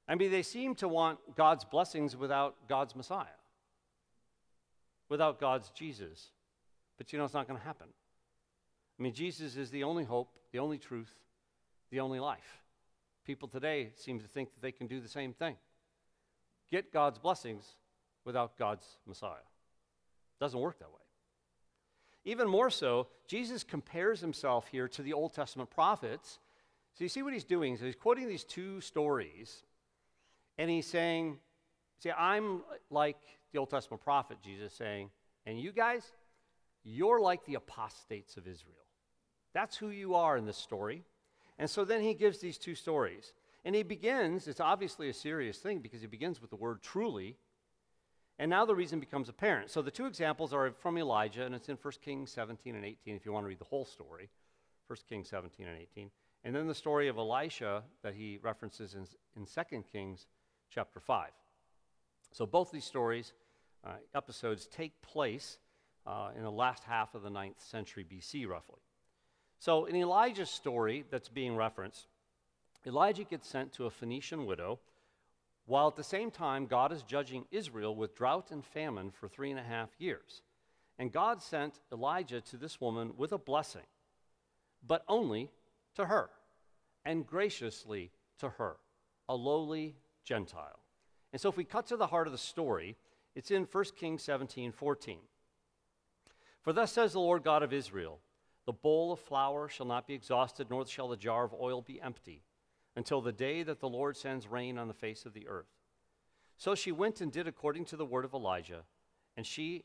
I 0.08 0.15
mean, 0.15 0.32
they 0.32 0.43
seem 0.43 0.75
to 0.75 0.88
want 0.88 1.19
God's 1.36 1.65
blessings 1.65 2.15
without 2.15 2.56
God's 2.67 2.95
Messiah, 2.95 3.25
without 5.10 5.39
God's 5.39 5.69
Jesus. 5.71 6.32
But 6.97 7.12
you 7.12 7.19
know, 7.19 7.25
it's 7.25 7.34
not 7.34 7.47
going 7.47 7.60
to 7.60 7.65
happen. 7.65 7.88
I 9.04 9.08
mean, 9.12 9.13
Jesus 9.13 9.58
is 9.58 9.70
the 9.70 9.84
only 9.84 10.06
hope, 10.06 10.30
the 10.54 10.60
only 10.60 10.78
truth, 10.78 11.13
the 11.92 12.00
only 12.00 12.22
life. 12.22 12.63
People 13.26 13.50
today 13.50 13.89
seem 13.98 14.18
to 14.22 14.28
think 14.30 14.54
that 14.54 14.62
they 14.62 14.72
can 14.72 14.88
do 14.88 15.02
the 15.02 15.10
same 15.10 15.34
thing 15.34 15.58
get 16.72 16.94
God's 16.94 17.20
blessings 17.20 17.76
without 18.24 18.58
God's 18.58 18.86
Messiah. 19.06 19.34
It 19.34 20.39
doesn't 20.39 20.58
work 20.58 20.80
that 20.80 20.88
way. 20.88 21.02
Even 22.24 22.48
more 22.48 22.70
so, 22.70 23.08
Jesus 23.28 23.62
compares 23.62 24.22
himself 24.22 24.70
here 24.70 24.88
to 24.88 25.02
the 25.02 25.12
Old 25.12 25.34
Testament 25.34 25.70
prophets. 25.70 26.39
So 26.94 27.04
you 27.04 27.10
see 27.10 27.24
what 27.24 27.34
he's 27.34 27.44
doing? 27.44 27.76
So 27.76 27.84
he's 27.84 27.98
quoting 27.98 28.30
these 28.30 28.46
two 28.46 28.80
stories, 28.80 29.63
and 30.58 30.72
he's 30.72 30.88
saying, 30.88 31.39
See, 32.00 32.10
I'm 32.10 32.62
like 32.89 33.18
the 33.52 33.60
Old 33.60 33.70
Testament 33.70 34.02
prophet, 34.02 34.38
Jesus 34.42 34.72
saying, 34.72 35.10
and 35.46 35.60
you 35.60 35.74
guys, 35.74 36.10
you're 36.86 37.20
like 37.20 37.44
the 37.44 37.56
apostates 37.56 38.38
of 38.38 38.48
Israel. 38.48 38.83
That's 39.54 39.78
who 39.78 39.89
you 39.89 40.16
are 40.16 40.38
in 40.38 40.46
this 40.46 40.58
story. 40.58 41.04
And 41.60 41.70
so 41.70 41.86
then 41.86 42.02
he 42.02 42.13
gives 42.13 42.39
these 42.39 42.58
two 42.58 42.76
stories. 42.76 43.34
And 43.66 43.76
he 43.76 43.84
begins, 43.84 44.48
it's 44.48 44.60
obviously 44.60 45.10
a 45.10 45.13
serious 45.13 45.58
thing 45.58 45.80
because 45.80 46.02
he 46.02 46.08
begins 46.08 46.42
with 46.42 46.50
the 46.50 46.56
word 46.56 46.82
truly. 46.82 47.38
And 48.39 48.50
now 48.50 48.66
the 48.66 48.76
reason 48.76 49.00
becomes 49.00 49.30
apparent. 49.30 49.70
So 49.70 49.82
the 49.82 49.92
two 49.92 50.06
examples 50.06 50.54
are 50.54 50.72
from 50.72 50.98
Elijah, 50.98 51.46
and 51.46 51.54
it's 51.56 51.70
in 51.70 51.78
1 51.82 51.94
Kings 52.04 52.32
17 52.32 52.76
and 52.76 52.84
18 52.84 53.16
if 53.16 53.26
you 53.26 53.32
want 53.32 53.46
to 53.46 53.48
read 53.48 53.60
the 53.60 53.66
whole 53.66 53.86
story. 53.86 54.30
1 54.88 54.98
Kings 55.08 55.30
17 55.30 55.68
and 55.68 55.78
18. 55.80 56.10
And 56.44 56.56
then 56.56 56.68
the 56.68 56.76
story 56.76 57.08
of 57.08 57.18
Elisha 57.18 57.84
that 58.02 58.16
he 58.16 58.39
references 58.42 58.96
in, 58.96 59.06
in 59.38 59.46
2 59.46 59.84
Kings 59.92 60.28
chapter 60.70 61.00
5. 61.00 61.30
So 62.32 62.46
both 62.46 62.72
these 62.72 62.84
stories, 62.84 63.32
uh, 63.86 63.92
episodes, 64.13 64.68
take 64.68 65.02
place 65.02 65.60
uh, 66.06 66.32
in 66.36 66.44
the 66.44 66.52
last 66.52 66.84
half 66.84 67.16
of 67.16 67.22
the 67.22 67.30
9th 67.30 67.62
century 67.62 68.04
BC, 68.04 68.48
roughly. 68.48 68.80
So, 69.63 69.86
in 69.86 69.95
Elijah's 69.95 70.49
story 70.49 71.06
that's 71.10 71.30
being 71.30 71.56
referenced, 71.56 72.08
Elijah 72.86 73.23
gets 73.23 73.47
sent 73.47 73.71
to 73.71 73.86
a 73.86 73.89
Phoenician 73.89 74.45
widow, 74.45 74.82
while 75.67 75.88
at 75.88 75.95
the 75.95 76.04
same 76.04 76.32
time, 76.32 76.65
God 76.65 76.91
is 76.91 77.02
judging 77.02 77.45
Israel 77.49 77.95
with 77.95 78.13
drought 78.13 78.52
and 78.52 78.65
famine 78.65 79.10
for 79.10 79.30
three 79.30 79.52
and 79.52 79.60
a 79.62 79.63
half 79.63 79.88
years. 79.97 80.41
And 80.99 81.13
God 81.13 81.41
sent 81.41 81.80
Elijah 81.93 82.41
to 82.41 82.58
this 82.58 82.82
woman 82.82 83.13
with 83.15 83.32
a 83.32 83.38
blessing, 83.38 83.86
but 84.86 85.06
only 85.08 85.49
to 85.95 86.08
her, 86.08 86.30
and 87.06 87.26
graciously 87.26 88.12
to 88.39 88.49
her, 88.49 88.76
a 89.30 89.36
lowly 89.36 89.95
Gentile. 90.26 90.80
And 91.32 91.39
so, 91.39 91.47
if 91.47 91.56
we 91.56 91.63
cut 91.63 91.88
to 91.88 91.95
the 91.95 92.08
heart 92.08 92.28
of 92.28 92.34
the 92.34 92.38
story, 92.38 92.97
it's 93.34 93.49
in 93.49 93.63
1 93.71 93.84
Kings 93.95 94.23
17 94.23 94.73
14. 94.73 95.19
For 96.62 96.73
thus 96.73 96.91
says 96.91 97.13
the 97.13 97.21
Lord 97.21 97.45
God 97.45 97.63
of 97.63 97.71
Israel, 97.71 98.19
the 98.65 98.73
bowl 98.73 99.12
of 99.12 99.19
flour 99.19 99.67
shall 99.67 99.86
not 99.86 100.08
be 100.08 100.13
exhausted, 100.13 100.67
nor 100.69 100.86
shall 100.86 101.10
the 101.10 101.17
jar 101.17 101.43
of 101.43 101.54
oil 101.60 101.82
be 101.82 102.02
empty, 102.02 102.43
until 102.95 103.21
the 103.21 103.32
day 103.32 103.63
that 103.63 103.80
the 103.80 103.89
Lord 103.89 104.15
sends 104.15 104.47
rain 104.47 104.78
on 104.78 104.88
the 104.88 104.93
face 104.93 105.26
of 105.26 105.34
the 105.34 105.47
earth. 105.47 105.67
So 106.58 106.76
she 106.76 106.91
went 106.91 107.19
and 107.19 107.32
did 107.32 107.47
according 107.47 107.86
to 107.86 107.97
the 107.97 108.06
word 108.06 108.26
of 108.26 108.34
Elijah, 108.34 108.84
and 109.36 109.45
she 109.45 109.84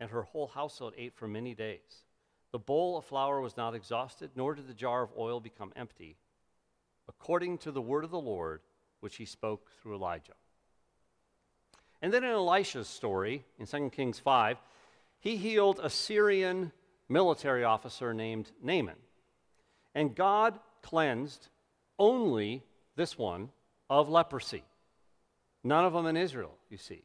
and 0.00 0.10
her 0.10 0.22
whole 0.22 0.48
household 0.48 0.94
ate 0.96 1.14
for 1.14 1.28
many 1.28 1.54
days. 1.54 2.04
The 2.52 2.58
bowl 2.58 2.96
of 2.96 3.04
flour 3.04 3.40
was 3.40 3.56
not 3.56 3.74
exhausted, 3.74 4.30
nor 4.34 4.54
did 4.54 4.66
the 4.66 4.74
jar 4.74 5.02
of 5.02 5.10
oil 5.16 5.40
become 5.40 5.72
empty, 5.76 6.16
according 7.08 7.58
to 7.58 7.70
the 7.70 7.82
word 7.82 8.04
of 8.04 8.10
the 8.10 8.18
Lord, 8.18 8.60
which 9.00 9.16
he 9.16 9.24
spoke 9.24 9.70
through 9.80 9.94
Elijah. 9.94 10.32
And 12.02 12.12
then 12.12 12.24
in 12.24 12.30
Elisha's 12.30 12.88
story, 12.88 13.44
in 13.58 13.66
2 13.66 13.90
Kings 13.90 14.18
5, 14.18 14.58
he 15.18 15.36
healed 15.36 15.80
a 15.82 15.90
Syrian 15.90 16.72
military 17.08 17.64
officer 17.64 18.12
named 18.12 18.50
Naaman. 18.62 18.96
And 19.94 20.14
God 20.14 20.58
cleansed 20.82 21.48
only 21.98 22.62
this 22.96 23.16
one 23.16 23.50
of 23.88 24.08
leprosy. 24.08 24.64
None 25.64 25.84
of 25.84 25.92
them 25.92 26.06
in 26.06 26.16
Israel, 26.16 26.56
you 26.68 26.76
see. 26.76 27.02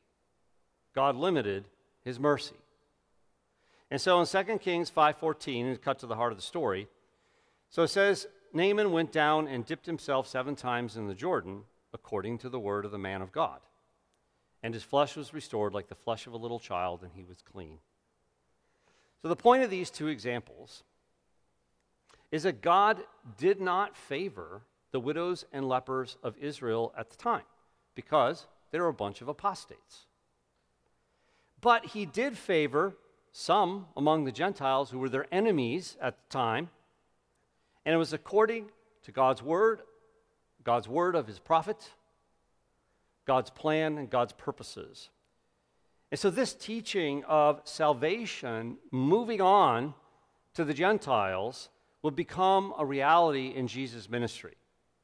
God 0.93 1.15
limited 1.15 1.65
his 2.03 2.19
mercy. 2.19 2.55
And 3.89 3.99
so 3.99 4.19
in 4.19 4.25
2 4.25 4.59
Kings 4.59 4.89
5:14, 4.89 5.65
and 5.65 5.81
cut 5.81 5.99
to 5.99 6.07
the 6.07 6.15
heart 6.15 6.31
of 6.31 6.37
the 6.37 6.43
story, 6.43 6.87
so 7.69 7.83
it 7.83 7.89
says 7.89 8.27
Naaman 8.53 8.91
went 8.91 9.11
down 9.11 9.47
and 9.47 9.65
dipped 9.65 9.85
himself 9.85 10.27
seven 10.27 10.55
times 10.55 10.97
in 10.97 11.07
the 11.07 11.15
Jordan, 11.15 11.63
according 11.93 12.37
to 12.39 12.49
the 12.49 12.59
word 12.59 12.85
of 12.85 12.91
the 12.91 12.97
man 12.97 13.21
of 13.21 13.31
God. 13.31 13.61
And 14.63 14.73
his 14.73 14.83
flesh 14.83 15.15
was 15.15 15.33
restored 15.33 15.73
like 15.73 15.87
the 15.87 15.95
flesh 15.95 16.27
of 16.27 16.33
a 16.33 16.37
little 16.37 16.59
child, 16.59 17.03
and 17.03 17.13
he 17.13 17.23
was 17.23 17.41
clean. 17.41 17.79
So, 19.21 19.27
the 19.27 19.35
point 19.35 19.63
of 19.63 19.69
these 19.69 19.91
two 19.91 20.07
examples 20.07 20.83
is 22.31 22.43
that 22.43 22.61
God 22.61 23.01
did 23.37 23.59
not 23.59 23.95
favor 23.95 24.63
the 24.91 24.99
widows 24.99 25.45
and 25.53 25.67
lepers 25.67 26.17
of 26.23 26.37
Israel 26.37 26.93
at 26.97 27.09
the 27.09 27.17
time 27.17 27.43
because 27.93 28.47
they 28.71 28.79
were 28.79 28.87
a 28.87 28.93
bunch 28.93 29.21
of 29.21 29.27
apostates. 29.27 30.05
But 31.59 31.87
he 31.87 32.05
did 32.05 32.37
favor 32.37 32.95
some 33.31 33.87
among 33.95 34.25
the 34.25 34.31
Gentiles 34.31 34.89
who 34.89 34.99
were 34.99 35.09
their 35.09 35.27
enemies 35.31 35.97
at 36.01 36.17
the 36.17 36.29
time, 36.29 36.69
and 37.85 37.93
it 37.93 37.97
was 37.97 38.13
according 38.13 38.69
to 39.03 39.11
God's 39.11 39.41
word, 39.41 39.81
God's 40.63 40.87
word 40.87 41.15
of 41.15 41.27
his 41.27 41.39
prophet, 41.39 41.91
God's 43.25 43.49
plan, 43.49 43.97
and 43.97 44.09
God's 44.09 44.33
purposes. 44.33 45.09
And 46.11 46.19
so, 46.19 46.29
this 46.29 46.53
teaching 46.53 47.23
of 47.23 47.61
salvation, 47.63 48.77
moving 48.91 49.39
on 49.39 49.93
to 50.53 50.65
the 50.65 50.73
Gentiles, 50.73 51.69
will 52.01 52.11
become 52.11 52.73
a 52.77 52.85
reality 52.85 53.53
in 53.55 53.67
Jesus' 53.67 54.09
ministry. 54.09 54.55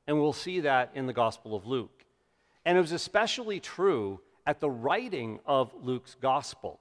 And 0.05 0.19
we'll 0.19 0.33
see 0.33 0.59
that 0.61 0.91
in 0.95 1.05
the 1.05 1.13
Gospel 1.13 1.55
of 1.55 1.65
Luke. 1.65 2.05
And 2.65 2.77
it 2.77 2.81
was 2.81 2.91
especially 2.91 3.61
true 3.61 4.19
at 4.45 4.59
the 4.59 4.69
writing 4.69 5.39
of 5.45 5.73
Luke's 5.81 6.15
Gospel. 6.15 6.79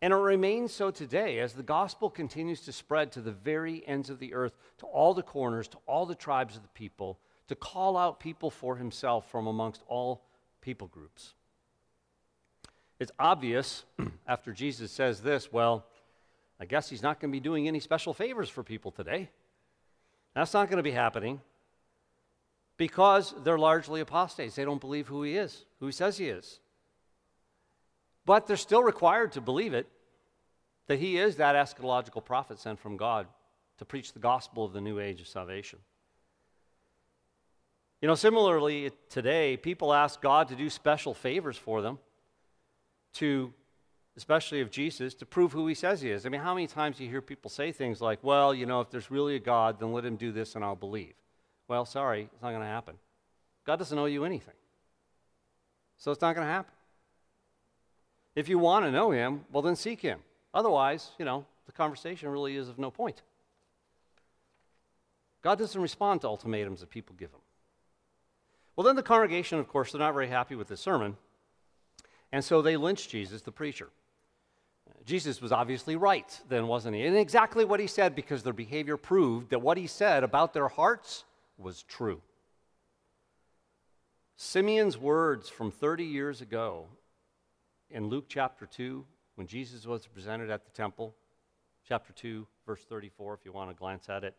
And 0.00 0.12
it 0.12 0.16
remains 0.16 0.72
so 0.72 0.90
today 0.90 1.38
as 1.38 1.52
the 1.52 1.62
gospel 1.62 2.10
continues 2.10 2.60
to 2.62 2.72
spread 2.72 3.12
to 3.12 3.20
the 3.20 3.30
very 3.30 3.86
ends 3.86 4.10
of 4.10 4.18
the 4.18 4.34
earth, 4.34 4.56
to 4.78 4.86
all 4.86 5.14
the 5.14 5.22
corners, 5.22 5.68
to 5.68 5.78
all 5.86 6.06
the 6.06 6.14
tribes 6.16 6.56
of 6.56 6.62
the 6.62 6.68
people, 6.68 7.20
to 7.46 7.54
call 7.54 7.96
out 7.96 8.18
people 8.18 8.50
for 8.50 8.76
himself 8.76 9.30
from 9.30 9.46
amongst 9.46 9.82
all 9.86 10.24
people 10.60 10.88
groups. 10.88 11.34
It's 13.02 13.10
obvious 13.18 13.84
after 14.28 14.52
Jesus 14.52 14.92
says 14.92 15.22
this, 15.22 15.52
well, 15.52 15.84
I 16.60 16.66
guess 16.66 16.88
he's 16.88 17.02
not 17.02 17.18
going 17.18 17.32
to 17.32 17.36
be 17.36 17.40
doing 17.40 17.66
any 17.66 17.80
special 17.80 18.14
favors 18.14 18.48
for 18.48 18.62
people 18.62 18.92
today. 18.92 19.28
That's 20.34 20.54
not 20.54 20.68
going 20.68 20.76
to 20.76 20.84
be 20.84 20.92
happening 20.92 21.40
because 22.76 23.34
they're 23.42 23.58
largely 23.58 24.00
apostates. 24.00 24.54
They 24.54 24.64
don't 24.64 24.80
believe 24.80 25.08
who 25.08 25.24
he 25.24 25.36
is, 25.36 25.64
who 25.80 25.86
he 25.86 25.92
says 25.92 26.16
he 26.16 26.28
is. 26.28 26.60
But 28.24 28.46
they're 28.46 28.56
still 28.56 28.84
required 28.84 29.32
to 29.32 29.40
believe 29.40 29.74
it 29.74 29.88
that 30.86 31.00
he 31.00 31.18
is 31.18 31.36
that 31.36 31.56
eschatological 31.56 32.24
prophet 32.24 32.60
sent 32.60 32.78
from 32.78 32.96
God 32.96 33.26
to 33.78 33.84
preach 33.84 34.12
the 34.12 34.20
gospel 34.20 34.64
of 34.64 34.72
the 34.72 34.80
new 34.80 35.00
age 35.00 35.20
of 35.20 35.26
salvation. 35.26 35.80
You 38.00 38.06
know, 38.06 38.14
similarly, 38.14 38.92
today, 39.08 39.56
people 39.56 39.92
ask 39.92 40.22
God 40.22 40.46
to 40.50 40.54
do 40.54 40.70
special 40.70 41.14
favors 41.14 41.56
for 41.56 41.82
them 41.82 41.98
to, 43.14 43.52
especially 44.16 44.60
of 44.60 44.70
Jesus, 44.70 45.14
to 45.14 45.26
prove 45.26 45.52
who 45.52 45.66
he 45.66 45.74
says 45.74 46.00
he 46.00 46.10
is. 46.10 46.26
I 46.26 46.28
mean, 46.28 46.40
how 46.40 46.54
many 46.54 46.66
times 46.66 47.00
you 47.00 47.08
hear 47.08 47.20
people 47.20 47.50
say 47.50 47.72
things 47.72 48.00
like, 48.00 48.18
well, 48.22 48.54
you 48.54 48.66
know, 48.66 48.80
if 48.80 48.90
there's 48.90 49.10
really 49.10 49.36
a 49.36 49.40
God, 49.40 49.78
then 49.80 49.92
let 49.92 50.04
him 50.04 50.16
do 50.16 50.32
this 50.32 50.54
and 50.54 50.64
I'll 50.64 50.76
believe? 50.76 51.14
Well, 51.68 51.84
sorry, 51.84 52.28
it's 52.32 52.42
not 52.42 52.50
going 52.50 52.62
to 52.62 52.66
happen. 52.66 52.96
God 53.64 53.76
doesn't 53.76 53.98
owe 53.98 54.06
you 54.06 54.24
anything. 54.24 54.54
So 55.96 56.10
it's 56.10 56.20
not 56.20 56.34
going 56.34 56.46
to 56.46 56.52
happen. 56.52 56.72
If 58.34 58.48
you 58.48 58.58
want 58.58 58.84
to 58.84 58.90
know 58.90 59.10
him, 59.10 59.44
well, 59.52 59.62
then 59.62 59.76
seek 59.76 60.00
him. 60.00 60.20
Otherwise, 60.54 61.10
you 61.18 61.24
know, 61.24 61.46
the 61.66 61.72
conversation 61.72 62.28
really 62.28 62.56
is 62.56 62.68
of 62.68 62.78
no 62.78 62.90
point. 62.90 63.22
God 65.42 65.58
doesn't 65.58 65.80
respond 65.80 66.20
to 66.22 66.28
ultimatums 66.28 66.80
that 66.80 66.90
people 66.90 67.14
give 67.18 67.30
him. 67.30 67.40
Well, 68.74 68.84
then 68.84 68.96
the 68.96 69.02
congregation, 69.02 69.58
of 69.58 69.68
course, 69.68 69.92
they're 69.92 70.00
not 70.00 70.14
very 70.14 70.28
happy 70.28 70.54
with 70.54 70.68
this 70.68 70.80
sermon. 70.80 71.16
And 72.32 72.42
so 72.42 72.62
they 72.62 72.76
lynched 72.76 73.10
Jesus, 73.10 73.42
the 73.42 73.52
preacher. 73.52 73.90
Jesus 75.04 75.40
was 75.40 75.52
obviously 75.52 75.96
right 75.96 76.40
then, 76.48 76.66
wasn't 76.66 76.96
he? 76.96 77.04
And 77.04 77.16
exactly 77.16 77.64
what 77.64 77.80
he 77.80 77.86
said 77.86 78.14
because 78.14 78.42
their 78.42 78.52
behavior 78.52 78.96
proved 78.96 79.50
that 79.50 79.60
what 79.60 79.76
he 79.76 79.86
said 79.86 80.24
about 80.24 80.54
their 80.54 80.68
hearts 80.68 81.24
was 81.58 81.82
true. 81.82 82.22
Simeon's 84.36 84.96
words 84.96 85.48
from 85.48 85.70
30 85.70 86.04
years 86.04 86.40
ago 86.40 86.86
in 87.90 88.08
Luke 88.08 88.24
chapter 88.28 88.66
2, 88.66 89.04
when 89.34 89.46
Jesus 89.46 89.86
was 89.86 90.06
presented 90.06 90.50
at 90.50 90.64
the 90.64 90.70
temple, 90.70 91.14
chapter 91.86 92.12
2, 92.12 92.46
verse 92.66 92.82
34, 92.84 93.34
if 93.34 93.44
you 93.44 93.52
want 93.52 93.70
to 93.70 93.76
glance 93.76 94.08
at 94.08 94.24
it, 94.24 94.34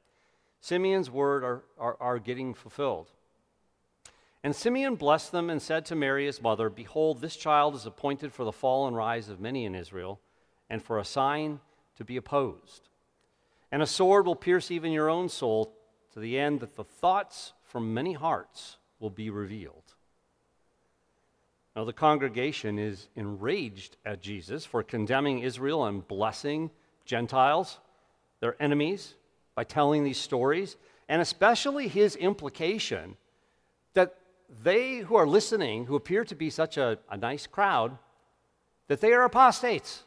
Simeon's 0.59 1.11
words 1.11 1.43
are, 1.43 1.63
are, 1.77 1.97
are 1.99 2.19
getting 2.19 2.53
fulfilled. 2.53 3.11
And 4.43 4.53
Simeon 4.53 4.95
blessed 4.95 5.31
them 5.31 5.49
and 5.49 5.61
said 5.61 5.85
to 5.85 5.95
Mary, 5.95 6.25
his 6.25 6.41
mother, 6.41 6.69
Behold, 6.69 7.21
this 7.21 7.37
child 7.37 7.75
is 7.75 7.85
appointed 7.85 8.33
for 8.33 8.43
the 8.43 8.51
fall 8.51 8.87
and 8.87 8.95
rise 8.95 9.29
of 9.29 9.39
many 9.39 9.63
in 9.63 9.73
Israel, 9.73 10.19
and 10.69 10.83
for 10.83 10.99
a 10.99 11.05
sign 11.05 11.61
to 11.95 12.03
be 12.03 12.17
opposed. 12.17 12.89
And 13.71 13.81
a 13.81 13.87
sword 13.87 14.25
will 14.25 14.35
pierce 14.35 14.69
even 14.69 14.91
your 14.91 15.09
own 15.09 15.29
soul 15.29 15.73
to 16.11 16.19
the 16.19 16.37
end 16.37 16.59
that 16.59 16.75
the 16.75 16.83
thoughts 16.83 17.53
from 17.63 17.93
many 17.93 18.13
hearts 18.13 18.77
will 18.99 19.09
be 19.09 19.29
revealed. 19.29 19.95
Now, 21.75 21.85
the 21.85 21.93
congregation 21.93 22.77
is 22.77 23.07
enraged 23.15 23.97
at 24.05 24.21
Jesus 24.21 24.65
for 24.65 24.83
condemning 24.83 25.39
Israel 25.39 25.85
and 25.85 26.07
blessing 26.07 26.69
Gentiles, 27.05 27.79
their 28.41 28.61
enemies, 28.61 29.15
by 29.55 29.63
telling 29.63 30.03
these 30.03 30.19
stories, 30.19 30.75
and 31.09 31.21
especially 31.21 31.87
his 31.87 32.15
implication 32.15 33.17
that 33.93 34.15
they 34.61 34.99
who 34.99 35.15
are 35.15 35.27
listening, 35.27 35.85
who 35.85 35.95
appear 35.95 36.23
to 36.25 36.35
be 36.35 36.49
such 36.49 36.77
a, 36.77 36.99
a 37.09 37.17
nice 37.17 37.47
crowd, 37.47 37.97
that 38.87 39.01
they 39.01 39.13
are 39.13 39.23
apostates. 39.23 40.03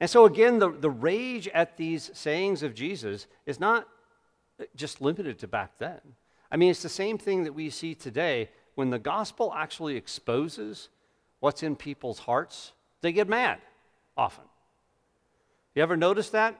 And 0.00 0.08
so, 0.08 0.24
again, 0.26 0.58
the, 0.58 0.70
the 0.70 0.90
rage 0.90 1.48
at 1.48 1.76
these 1.76 2.10
sayings 2.14 2.62
of 2.62 2.74
Jesus 2.74 3.26
is 3.46 3.58
not 3.58 3.88
just 4.74 5.00
limited 5.00 5.38
to 5.40 5.48
back 5.48 5.78
then. 5.78 6.00
I 6.50 6.56
mean, 6.56 6.70
it's 6.70 6.82
the 6.82 6.88
same 6.88 7.18
thing 7.18 7.44
that 7.44 7.54
we 7.54 7.70
see 7.70 7.94
today 7.94 8.50
when 8.74 8.90
the 8.90 8.98
gospel 8.98 9.52
actually 9.56 9.96
exposes 9.96 10.88
what's 11.40 11.62
in 11.62 11.76
people's 11.76 12.20
hearts, 12.20 12.72
they 13.00 13.12
get 13.12 13.28
mad 13.28 13.58
often. 14.16 14.44
You 15.74 15.82
ever 15.82 15.96
notice 15.96 16.30
that? 16.30 16.58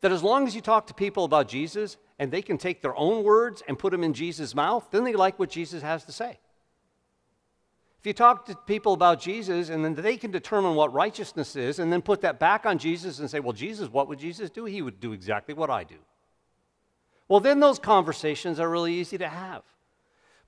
That 0.00 0.12
as 0.12 0.22
long 0.22 0.46
as 0.46 0.54
you 0.54 0.60
talk 0.60 0.86
to 0.86 0.94
people 0.94 1.24
about 1.24 1.48
Jesus 1.48 1.96
and 2.20 2.30
they 2.30 2.42
can 2.42 2.58
take 2.58 2.82
their 2.82 2.94
own 2.96 3.24
words 3.24 3.62
and 3.66 3.78
put 3.78 3.92
them 3.92 4.04
in 4.04 4.12
Jesus' 4.12 4.54
mouth, 4.54 4.86
then 4.90 5.04
they 5.04 5.14
like 5.14 5.38
what 5.38 5.48
Jesus 5.48 5.80
has 5.80 6.04
to 6.04 6.12
say. 6.12 6.38
If 7.98 8.06
you 8.06 8.12
talk 8.12 8.44
to 8.46 8.54
people 8.54 8.92
about 8.92 9.22
Jesus 9.22 9.70
and 9.70 9.82
then 9.82 9.94
they 9.94 10.18
can 10.18 10.30
determine 10.30 10.74
what 10.74 10.92
righteousness 10.92 11.56
is 11.56 11.78
and 11.78 11.90
then 11.90 12.02
put 12.02 12.20
that 12.20 12.38
back 12.38 12.66
on 12.66 12.76
Jesus 12.76 13.20
and 13.20 13.30
say, 13.30 13.40
well, 13.40 13.54
Jesus, 13.54 13.88
what 13.88 14.06
would 14.06 14.18
Jesus 14.18 14.50
do? 14.50 14.66
He 14.66 14.82
would 14.82 15.00
do 15.00 15.14
exactly 15.14 15.54
what 15.54 15.70
I 15.70 15.82
do. 15.82 15.96
Well, 17.26 17.40
then 17.40 17.58
those 17.58 17.78
conversations 17.78 18.60
are 18.60 18.68
really 18.68 18.92
easy 18.92 19.16
to 19.16 19.28
have. 19.28 19.62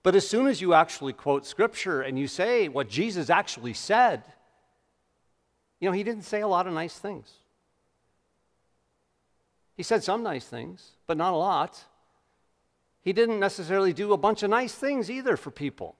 But 0.02 0.14
as 0.14 0.28
soon 0.28 0.48
as 0.48 0.60
you 0.60 0.74
actually 0.74 1.14
quote 1.14 1.46
scripture 1.46 2.02
and 2.02 2.18
you 2.18 2.28
say 2.28 2.68
what 2.68 2.90
Jesus 2.90 3.30
actually 3.30 3.72
said, 3.72 4.22
you 5.80 5.88
know, 5.88 5.92
he 5.92 6.02
didn't 6.02 6.24
say 6.24 6.42
a 6.42 6.48
lot 6.48 6.66
of 6.66 6.74
nice 6.74 6.98
things. 6.98 7.32
He 9.76 9.82
said 9.82 10.04
some 10.04 10.22
nice 10.22 10.44
things, 10.44 10.92
but 11.06 11.16
not 11.16 11.32
a 11.32 11.36
lot. 11.36 11.84
He 13.02 13.12
didn't 13.12 13.40
necessarily 13.40 13.92
do 13.92 14.12
a 14.12 14.18
bunch 14.18 14.42
of 14.42 14.50
nice 14.50 14.74
things 14.74 15.10
either 15.10 15.36
for 15.36 15.50
people, 15.50 15.96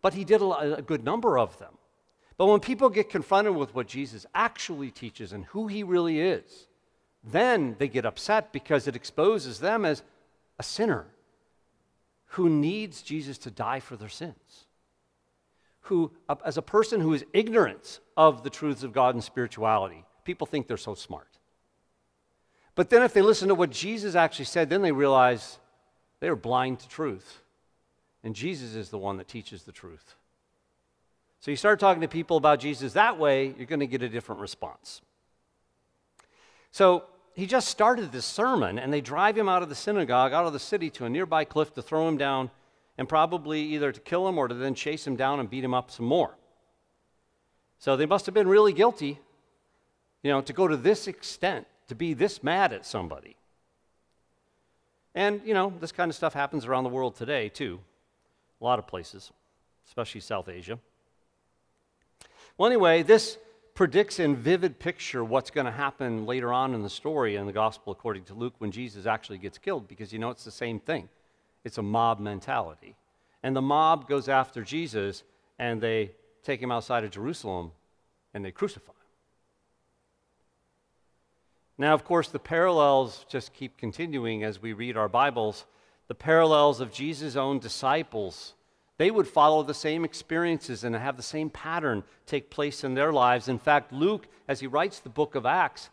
but 0.00 0.14
he 0.14 0.24
did 0.24 0.40
a, 0.40 0.82
good 0.82 1.04
number 1.04 1.38
of 1.38 1.58
them. 1.58 1.74
But 2.36 2.46
when 2.46 2.60
people 2.60 2.88
get 2.88 3.10
confronted 3.10 3.54
with 3.54 3.74
what 3.74 3.88
Jesus 3.88 4.24
actually 4.34 4.90
teaches 4.90 5.32
and 5.32 5.44
who 5.46 5.66
he 5.66 5.82
really 5.82 6.20
is, 6.20 6.68
then 7.24 7.74
they 7.78 7.88
get 7.88 8.06
upset 8.06 8.52
because 8.52 8.86
it 8.86 8.94
exposes 8.94 9.58
them 9.58 9.84
as 9.84 10.02
a 10.58 10.62
sinner 10.62 11.06
who 12.32 12.48
needs 12.48 13.02
Jesus 13.02 13.38
to 13.38 13.50
die 13.50 13.80
for 13.80 13.96
their 13.96 14.08
sins, 14.08 14.66
who, 15.82 16.12
as 16.44 16.56
a 16.56 16.62
person 16.62 17.00
who 17.00 17.12
is 17.12 17.24
ignorant 17.32 18.00
of 18.16 18.42
the 18.44 18.50
truths 18.50 18.82
of 18.84 18.92
God 18.92 19.14
and 19.14 19.24
spirituality, 19.24 20.04
people 20.24 20.46
think 20.46 20.68
they're 20.68 20.76
so 20.76 20.94
smart. 20.94 21.37
But 22.78 22.90
then 22.90 23.02
if 23.02 23.12
they 23.12 23.22
listen 23.22 23.48
to 23.48 23.56
what 23.56 23.70
Jesus 23.70 24.14
actually 24.14 24.44
said, 24.44 24.70
then 24.70 24.82
they 24.82 24.92
realize 24.92 25.58
they 26.20 26.28
are 26.28 26.36
blind 26.36 26.78
to 26.78 26.88
truth. 26.88 27.42
And 28.22 28.36
Jesus 28.36 28.76
is 28.76 28.88
the 28.88 28.98
one 28.98 29.16
that 29.16 29.26
teaches 29.26 29.64
the 29.64 29.72
truth. 29.72 30.14
So 31.40 31.50
you 31.50 31.56
start 31.56 31.80
talking 31.80 32.02
to 32.02 32.06
people 32.06 32.36
about 32.36 32.60
Jesus 32.60 32.92
that 32.92 33.18
way, 33.18 33.52
you're 33.58 33.66
going 33.66 33.80
to 33.80 33.88
get 33.88 34.04
a 34.04 34.08
different 34.08 34.40
response. 34.40 35.00
So 36.70 37.02
he 37.34 37.46
just 37.46 37.66
started 37.66 38.12
this 38.12 38.24
sermon, 38.24 38.78
and 38.78 38.92
they 38.92 39.00
drive 39.00 39.36
him 39.36 39.48
out 39.48 39.64
of 39.64 39.68
the 39.68 39.74
synagogue, 39.74 40.32
out 40.32 40.46
of 40.46 40.52
the 40.52 40.60
city, 40.60 40.88
to 40.90 41.04
a 41.04 41.10
nearby 41.10 41.44
cliff 41.44 41.74
to 41.74 41.82
throw 41.82 42.06
him 42.06 42.16
down 42.16 42.48
and 42.96 43.08
probably 43.08 43.60
either 43.60 43.90
to 43.90 43.98
kill 43.98 44.28
him 44.28 44.38
or 44.38 44.46
to 44.46 44.54
then 44.54 44.76
chase 44.76 45.04
him 45.04 45.16
down 45.16 45.40
and 45.40 45.50
beat 45.50 45.64
him 45.64 45.74
up 45.74 45.90
some 45.90 46.06
more. 46.06 46.36
So 47.80 47.96
they 47.96 48.06
must 48.06 48.26
have 48.26 48.36
been 48.36 48.46
really 48.46 48.72
guilty, 48.72 49.18
you 50.22 50.30
know, 50.30 50.42
to 50.42 50.52
go 50.52 50.68
to 50.68 50.76
this 50.76 51.08
extent, 51.08 51.66
to 51.88 51.94
be 51.94 52.14
this 52.14 52.42
mad 52.42 52.72
at 52.72 52.86
somebody. 52.86 53.36
And, 55.14 55.40
you 55.44 55.54
know, 55.54 55.72
this 55.80 55.92
kind 55.92 56.10
of 56.10 56.14
stuff 56.14 56.34
happens 56.34 56.64
around 56.64 56.84
the 56.84 56.90
world 56.90 57.16
today, 57.16 57.48
too. 57.48 57.80
A 58.60 58.64
lot 58.64 58.78
of 58.78 58.86
places, 58.86 59.32
especially 59.86 60.20
South 60.20 60.48
Asia. 60.48 60.78
Well, 62.56 62.68
anyway, 62.68 63.02
this 63.02 63.38
predicts 63.74 64.18
in 64.18 64.34
vivid 64.34 64.78
picture 64.78 65.24
what's 65.24 65.50
going 65.50 65.64
to 65.64 65.70
happen 65.70 66.26
later 66.26 66.52
on 66.52 66.74
in 66.74 66.82
the 66.82 66.90
story 66.90 67.36
in 67.36 67.46
the 67.46 67.52
gospel 67.52 67.92
according 67.92 68.24
to 68.24 68.34
Luke 68.34 68.54
when 68.58 68.72
Jesus 68.72 69.06
actually 69.06 69.38
gets 69.38 69.56
killed 69.56 69.86
because 69.86 70.12
you 70.12 70.18
know 70.18 70.30
it's 70.30 70.44
the 70.44 70.50
same 70.50 70.80
thing. 70.80 71.08
It's 71.64 71.78
a 71.78 71.82
mob 71.82 72.18
mentality. 72.18 72.96
And 73.44 73.54
the 73.54 73.62
mob 73.62 74.08
goes 74.08 74.28
after 74.28 74.62
Jesus 74.62 75.22
and 75.60 75.80
they 75.80 76.10
take 76.42 76.60
him 76.60 76.72
outside 76.72 77.04
of 77.04 77.10
Jerusalem 77.10 77.70
and 78.34 78.44
they 78.44 78.50
crucify 78.50 78.90
him. 78.90 78.97
Now, 81.78 81.94
of 81.94 82.04
course, 82.04 82.28
the 82.28 82.40
parallels 82.40 83.24
just 83.28 83.54
keep 83.54 83.78
continuing 83.78 84.42
as 84.42 84.60
we 84.60 84.72
read 84.72 84.96
our 84.96 85.08
Bibles. 85.08 85.64
The 86.08 86.14
parallels 86.14 86.80
of 86.80 86.92
Jesus' 86.92 87.36
own 87.36 87.60
disciples 87.60 88.54
they 88.98 89.12
would 89.12 89.28
follow 89.28 89.62
the 89.62 89.74
same 89.74 90.04
experiences 90.04 90.82
and 90.82 90.94
have 90.94 91.16
the 91.16 91.22
same 91.22 91.50
pattern 91.50 92.02
take 92.26 92.50
place 92.50 92.82
in 92.82 92.94
their 92.94 93.12
lives. 93.12 93.48
In 93.48 93.58
fact, 93.58 93.92
Luke, 93.92 94.26
as 94.48 94.60
he 94.60 94.66
writes 94.66 94.98
the 94.98 95.08
book 95.08 95.36
of 95.36 95.46
Acts, 95.46 95.88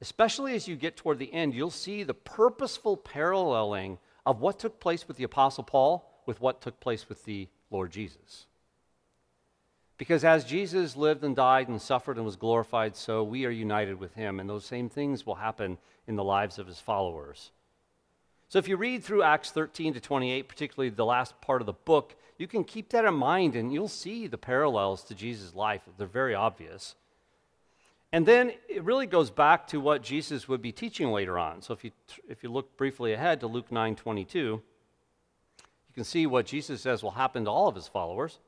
especially 0.00 0.54
as 0.54 0.66
you 0.66 0.74
get 0.74 0.96
toward 0.96 1.18
the 1.18 1.32
end, 1.32 1.54
you'll 1.54 1.70
see 1.70 2.02
the 2.02 2.14
purposeful 2.14 2.96
paralleling 2.96 3.98
of 4.24 4.40
what 4.40 4.58
took 4.58 4.80
place 4.80 5.06
with 5.06 5.18
the 5.18 5.24
Apostle 5.24 5.64
Paul 5.64 6.22
with 6.24 6.40
what 6.40 6.62
took 6.62 6.80
place 6.80 7.08
with 7.08 7.24
the 7.24 7.48
Lord 7.70 7.90
Jesus. 7.90 8.46
Because 10.00 10.24
as 10.24 10.46
Jesus 10.46 10.96
lived 10.96 11.24
and 11.24 11.36
died 11.36 11.68
and 11.68 11.78
suffered 11.78 12.16
and 12.16 12.24
was 12.24 12.36
glorified, 12.36 12.96
so 12.96 13.22
we 13.22 13.44
are 13.44 13.50
united 13.50 14.00
with 14.00 14.14
him, 14.14 14.40
and 14.40 14.48
those 14.48 14.64
same 14.64 14.88
things 14.88 15.26
will 15.26 15.34
happen 15.34 15.76
in 16.06 16.16
the 16.16 16.24
lives 16.24 16.58
of 16.58 16.66
his 16.66 16.80
followers. 16.80 17.50
So 18.48 18.58
if 18.58 18.66
you 18.66 18.78
read 18.78 19.04
through 19.04 19.24
Acts 19.24 19.50
13 19.50 19.92
to 19.92 20.00
28, 20.00 20.48
particularly 20.48 20.88
the 20.88 21.04
last 21.04 21.38
part 21.42 21.60
of 21.60 21.66
the 21.66 21.74
book, 21.74 22.16
you 22.38 22.46
can 22.46 22.64
keep 22.64 22.88
that 22.88 23.04
in 23.04 23.12
mind 23.12 23.54
and 23.54 23.74
you'll 23.74 23.88
see 23.88 24.26
the 24.26 24.38
parallels 24.38 25.04
to 25.04 25.14
Jesus' 25.14 25.54
life. 25.54 25.82
They're 25.98 26.06
very 26.06 26.34
obvious. 26.34 26.94
And 28.10 28.24
then 28.24 28.52
it 28.70 28.82
really 28.82 29.04
goes 29.04 29.30
back 29.30 29.66
to 29.66 29.80
what 29.80 30.02
Jesus 30.02 30.48
would 30.48 30.62
be 30.62 30.72
teaching 30.72 31.12
later 31.12 31.38
on. 31.38 31.60
So 31.60 31.74
if 31.74 31.84
you, 31.84 31.90
if 32.26 32.42
you 32.42 32.50
look 32.50 32.74
briefly 32.78 33.12
ahead 33.12 33.40
to 33.40 33.48
Luke 33.48 33.70
9 33.70 33.96
22, 33.96 34.38
you 34.38 34.62
can 35.94 36.04
see 36.04 36.26
what 36.26 36.46
Jesus 36.46 36.80
says 36.80 37.02
will 37.02 37.10
happen 37.10 37.44
to 37.44 37.50
all 37.50 37.68
of 37.68 37.74
his 37.74 37.86
followers. 37.86 38.38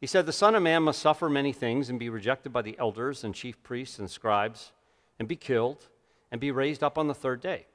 He 0.00 0.06
said, 0.06 0.26
The 0.26 0.32
Son 0.32 0.54
of 0.54 0.62
Man 0.62 0.84
must 0.84 1.00
suffer 1.00 1.28
many 1.28 1.52
things 1.52 1.90
and 1.90 1.98
be 1.98 2.08
rejected 2.08 2.52
by 2.52 2.62
the 2.62 2.78
elders 2.78 3.24
and 3.24 3.34
chief 3.34 3.62
priests 3.62 3.98
and 3.98 4.10
scribes, 4.10 4.72
and 5.18 5.26
be 5.26 5.36
killed, 5.36 5.88
and 6.30 6.40
be 6.40 6.52
raised 6.52 6.84
up 6.84 6.96
on 6.96 7.08
the 7.08 7.14
third 7.14 7.40
day. 7.40 7.66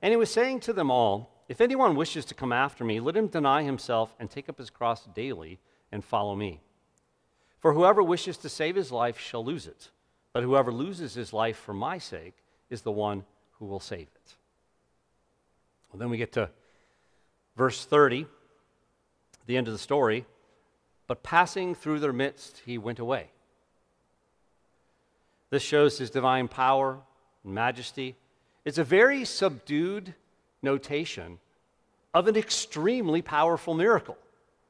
And 0.00 0.12
he 0.12 0.16
was 0.16 0.32
saying 0.32 0.60
to 0.60 0.72
them 0.72 0.90
all, 0.90 1.42
If 1.48 1.60
anyone 1.60 1.96
wishes 1.96 2.24
to 2.26 2.34
come 2.34 2.52
after 2.52 2.84
me, 2.84 3.00
let 3.00 3.16
him 3.16 3.26
deny 3.26 3.64
himself 3.64 4.14
and 4.20 4.30
take 4.30 4.48
up 4.48 4.58
his 4.58 4.70
cross 4.70 5.04
daily 5.06 5.58
and 5.90 6.04
follow 6.04 6.36
me. 6.36 6.60
For 7.58 7.72
whoever 7.72 8.02
wishes 8.02 8.36
to 8.38 8.48
save 8.48 8.76
his 8.76 8.92
life 8.92 9.18
shall 9.18 9.44
lose 9.44 9.66
it, 9.66 9.90
but 10.32 10.44
whoever 10.44 10.72
loses 10.72 11.14
his 11.14 11.32
life 11.32 11.56
for 11.56 11.74
my 11.74 11.98
sake 11.98 12.36
is 12.70 12.82
the 12.82 12.92
one 12.92 13.24
who 13.58 13.66
will 13.66 13.80
save 13.80 14.06
it. 14.14 14.34
Well, 15.90 15.98
then 15.98 16.10
we 16.10 16.18
get 16.18 16.32
to 16.34 16.50
verse 17.56 17.84
30, 17.84 18.26
the 19.46 19.56
end 19.56 19.66
of 19.66 19.72
the 19.72 19.78
story. 19.78 20.24
But 21.08 21.24
passing 21.24 21.74
through 21.74 21.98
their 21.98 22.12
midst, 22.12 22.62
he 22.64 22.78
went 22.78 23.00
away. 23.00 23.30
This 25.50 25.62
shows 25.64 25.98
his 25.98 26.10
divine 26.10 26.46
power 26.46 26.98
and 27.42 27.54
majesty 27.54 28.14
it's 28.68 28.76
a 28.76 28.84
very 28.84 29.24
subdued 29.24 30.14
notation 30.60 31.38
of 32.12 32.28
an 32.28 32.36
extremely 32.36 33.22
powerful 33.22 33.72
miracle. 33.72 34.18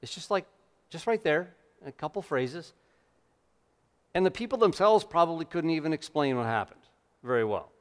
It's 0.03 0.14
just 0.14 0.30
like, 0.30 0.47
just 0.89 1.09
right 1.09 1.20
there, 1.24 1.53
a 1.84 1.91
couple 1.91 2.22
phrases. 2.22 2.74
And 4.14 4.24
the 4.24 4.30
people 4.30 4.57
themselves 4.57 5.03
probably 5.03 5.45
couldn't 5.45 5.70
even 5.70 5.93
explain 5.93 6.36
what 6.36 6.47
happened 6.47 6.80
very 7.24 7.45
well. 7.45 7.72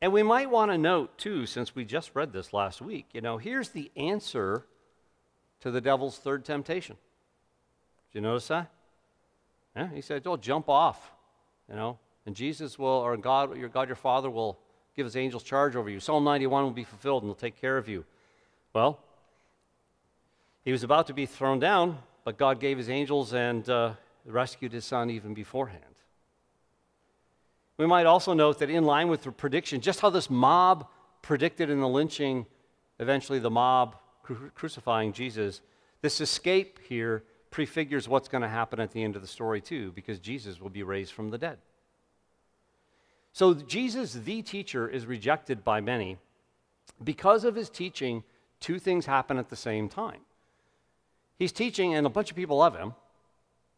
And 0.00 0.14
we 0.14 0.22
might 0.22 0.48
want 0.48 0.70
to 0.70 0.78
note, 0.78 1.18
too, 1.18 1.44
since 1.44 1.74
we 1.74 1.84
just 1.84 2.12
read 2.14 2.32
this 2.32 2.54
last 2.54 2.80
week, 2.80 3.04
you 3.12 3.20
know, 3.20 3.36
here's 3.36 3.68
the 3.68 3.90
answer 3.96 4.64
to 5.60 5.70
the 5.70 5.82
devil's 5.82 6.16
third 6.16 6.46
temptation. 6.46 6.96
Did 8.16 8.22
you 8.22 8.28
notice 8.28 8.48
that? 8.48 8.70
Yeah, 9.76 9.90
he 9.92 10.00
said, 10.00 10.22
Oh, 10.24 10.38
jump 10.38 10.70
off, 10.70 11.12
you 11.68 11.76
know, 11.76 11.98
and 12.24 12.34
Jesus 12.34 12.78
will, 12.78 12.86
or 12.86 13.14
God, 13.18 13.54
your 13.58 13.68
God, 13.68 13.88
your 13.88 13.94
Father 13.94 14.30
will 14.30 14.58
give 14.96 15.04
his 15.04 15.16
angels 15.16 15.42
charge 15.42 15.76
over 15.76 15.90
you. 15.90 16.00
Psalm 16.00 16.24
91 16.24 16.64
will 16.64 16.70
be 16.70 16.82
fulfilled 16.82 17.24
and 17.24 17.28
will 17.28 17.34
take 17.34 17.60
care 17.60 17.76
of 17.76 17.90
you. 17.90 18.06
Well, 18.72 18.98
he 20.64 20.72
was 20.72 20.82
about 20.82 21.08
to 21.08 21.12
be 21.12 21.26
thrown 21.26 21.58
down, 21.58 21.98
but 22.24 22.38
God 22.38 22.58
gave 22.58 22.78
his 22.78 22.88
angels 22.88 23.34
and 23.34 23.68
uh, 23.68 23.92
rescued 24.24 24.72
his 24.72 24.86
son 24.86 25.10
even 25.10 25.34
beforehand. 25.34 25.82
We 27.76 27.84
might 27.84 28.06
also 28.06 28.32
note 28.32 28.60
that, 28.60 28.70
in 28.70 28.84
line 28.84 29.08
with 29.08 29.24
the 29.24 29.30
prediction, 29.30 29.82
just 29.82 30.00
how 30.00 30.08
this 30.08 30.30
mob 30.30 30.88
predicted 31.20 31.68
in 31.68 31.80
the 31.80 31.88
lynching, 31.88 32.46
eventually 32.98 33.40
the 33.40 33.50
mob 33.50 33.94
cru- 34.22 34.50
crucifying 34.54 35.12
Jesus, 35.12 35.60
this 36.00 36.22
escape 36.22 36.78
here 36.88 37.22
prefigures 37.56 38.06
what's 38.06 38.28
going 38.28 38.42
to 38.42 38.48
happen 38.48 38.78
at 38.78 38.90
the 38.90 39.02
end 39.02 39.16
of 39.16 39.22
the 39.22 39.26
story, 39.26 39.62
too, 39.62 39.90
because 39.92 40.18
Jesus 40.18 40.60
will 40.60 40.68
be 40.68 40.82
raised 40.82 41.14
from 41.14 41.30
the 41.30 41.38
dead. 41.38 41.56
So, 43.32 43.54
Jesus, 43.54 44.12
the 44.12 44.42
teacher, 44.42 44.86
is 44.86 45.06
rejected 45.06 45.64
by 45.64 45.80
many. 45.80 46.18
Because 47.02 47.44
of 47.44 47.54
his 47.54 47.70
teaching, 47.70 48.24
two 48.60 48.78
things 48.78 49.06
happen 49.06 49.38
at 49.38 49.48
the 49.48 49.56
same 49.56 49.88
time. 49.88 50.20
He's 51.38 51.50
teaching, 51.50 51.94
and 51.94 52.06
a 52.06 52.10
bunch 52.10 52.28
of 52.28 52.36
people 52.36 52.58
love 52.58 52.76
him, 52.76 52.92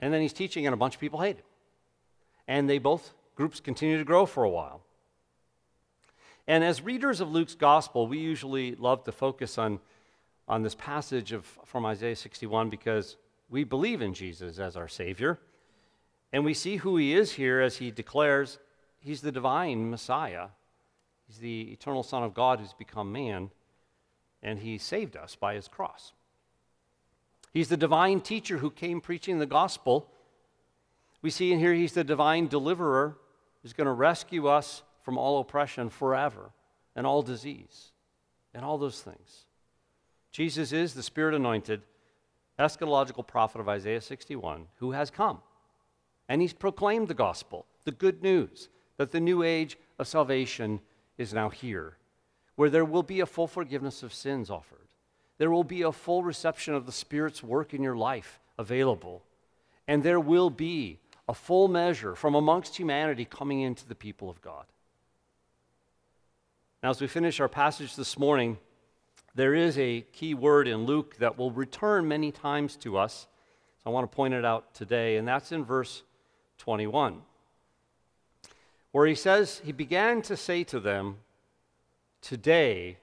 and 0.01 0.13
then 0.13 0.23
he's 0.23 0.33
teaching, 0.33 0.67
and 0.67 0.75
a 0.75 0.77
bunch 0.77 0.97
of 0.97 1.01
people 1.01 1.21
hate 1.21 1.37
him. 1.37 1.45
And 2.49 2.69
they 2.69 2.79
both 2.79 3.13
groups 3.37 3.61
continue 3.61 3.97
to 3.97 4.05
grow 4.05 4.27
for 4.27 4.43
a 4.43 4.51
while. 4.51 4.83
And 6.49 6.65
as 6.65 6.83
readers 6.83 7.21
of 7.21 7.31
Luke's 7.31 7.55
gospel, 7.55 8.09
we 8.09 8.19
usually 8.19 8.75
love 8.75 9.05
to 9.05 9.13
focus 9.13 9.57
on, 9.57 9.79
on 10.49 10.65
this 10.65 10.75
passage 10.75 11.31
of, 11.31 11.45
from 11.65 11.87
Isaiah 11.87 12.17
61 12.17 12.71
because 12.71 13.17
we 13.51 13.65
believe 13.65 14.03
in 14.03 14.15
Jesus 14.15 14.59
as 14.59 14.77
our 14.77 14.89
Savior. 14.89 15.39
And 16.33 16.45
we 16.45 16.55
see 16.55 16.77
who 16.77 16.97
he 16.97 17.15
is 17.15 17.33
here 17.33 17.61
as 17.61 17.79
he 17.79 17.91
declares 17.91 18.59
he's 19.01 19.23
the 19.23 19.33
divine 19.33 19.91
Messiah. 19.91 20.49
He's 21.27 21.39
the 21.39 21.73
eternal 21.73 22.03
Son 22.03 22.23
of 22.23 22.35
God 22.35 22.61
who's 22.61 22.73
become 22.73 23.13
man, 23.13 23.51
and 24.43 24.59
he 24.59 24.79
saved 24.79 25.17
us 25.17 25.35
by 25.35 25.55
his 25.55 25.69
cross. 25.69 26.13
He's 27.53 27.69
the 27.69 27.77
divine 27.77 28.21
teacher 28.21 28.59
who 28.59 28.71
came 28.71 29.01
preaching 29.01 29.39
the 29.39 29.47
gospel. 29.47 30.11
We 31.23 31.31
see 31.31 31.53
in 31.53 31.59
here 31.59 31.73
he's 31.75 31.93
the 31.93 32.05
divine 32.05 32.47
deliverer 32.47 33.17
who's 33.63 33.73
going 33.73 33.87
to 33.87 33.93
rescue 33.93 34.47
us 34.47 34.83
from 35.03 35.19
all 35.19 35.41
oppression 35.41 35.89
forever 35.89 36.51
and 36.95 37.07
all 37.07 37.23
disease 37.23 37.93
and 38.55 38.65
all 38.65 38.79
those 38.79 39.01
things. 39.01 39.47
Jesus 40.31 40.73
is 40.73 40.95
the 40.95 41.03
Spirit 41.03 41.35
anointed 41.35 41.83
eschatological 42.59 43.27
prophet 43.27 43.61
of 43.61 43.69
Isaiah 43.69 44.01
61 44.01 44.67
who 44.77 44.93
has 44.93 45.11
come. 45.11 45.41
And 46.29 46.43
he's 46.43 46.53
proclaimed 46.53 47.09
the 47.09 47.15
gospel, 47.15 47.67
the 47.85 47.93
good 47.93 48.23
news 48.23 48.69
that 48.97 49.13
the 49.13 49.21
new 49.21 49.43
age 49.43 49.79
of 49.99 50.09
salvation 50.09 50.81
is 51.17 51.33
now 51.33 51.49
here, 51.49 51.97
where 52.57 52.69
there 52.69 52.85
will 52.85 53.03
be 53.03 53.21
a 53.21 53.27
full 53.27 53.47
forgiveness 53.47 54.03
of 54.03 54.13
sins 54.13 54.51
offered. 54.51 54.89
There 55.39 55.51
will 55.51 55.65
be 55.65 55.83
a 55.83 55.93
full 55.93 56.23
reception 56.23 56.75
of 56.75 56.85
the 56.85 56.93
Spirit's 56.93 57.43
work 57.43 57.73
in 57.73 57.83
your 57.83 57.97
life 57.97 58.41
available. 58.59 59.23
And 59.87 60.03
there 60.03 60.21
will 60.21 60.51
be 60.51 60.99
a 61.29 61.35
full 61.35 61.69
measure 61.69 62.15
from 62.15 62.35
amongst 62.35 62.77
humanity 62.77 63.25
coming 63.25 63.61
into 63.61 63.87
the 63.87 63.95
people 63.95 64.29
of 64.29 64.43
God. 64.43 64.65
Now, 66.83 66.91
as 66.91 67.01
we 67.01 67.07
finish 67.07 67.41
our 67.41 67.49
passage 67.49 67.97
this 67.97 68.19
morning, 68.19 68.59
there 69.39 69.55
is 69.55 69.79
a 69.79 70.01
key 70.13 70.35
word 70.35 70.67
in 70.67 70.79
Luke 70.85 71.17
that 71.19 71.39
will 71.39 71.53
return 71.53 72.09
many 72.09 72.33
times 72.33 72.75
to 72.79 72.99
us. 72.99 73.29
So 73.77 73.89
I 73.89 73.91
want 73.91 74.11
to 74.11 74.17
point 74.17 74.35
it 74.35 74.45
out 74.45 74.75
today, 74.75 75.17
and 75.17 75.29
that's 75.29 75.53
in 75.53 75.65
verse 75.65 76.03
21, 76.59 77.23
where 78.91 79.07
he 79.07 79.15
says, 79.15 79.63
He 79.65 79.71
began 79.71 80.23
to 80.23 80.37
say 80.37 80.65
to 80.65 80.81
them, 80.81 81.19
Today 82.21 82.97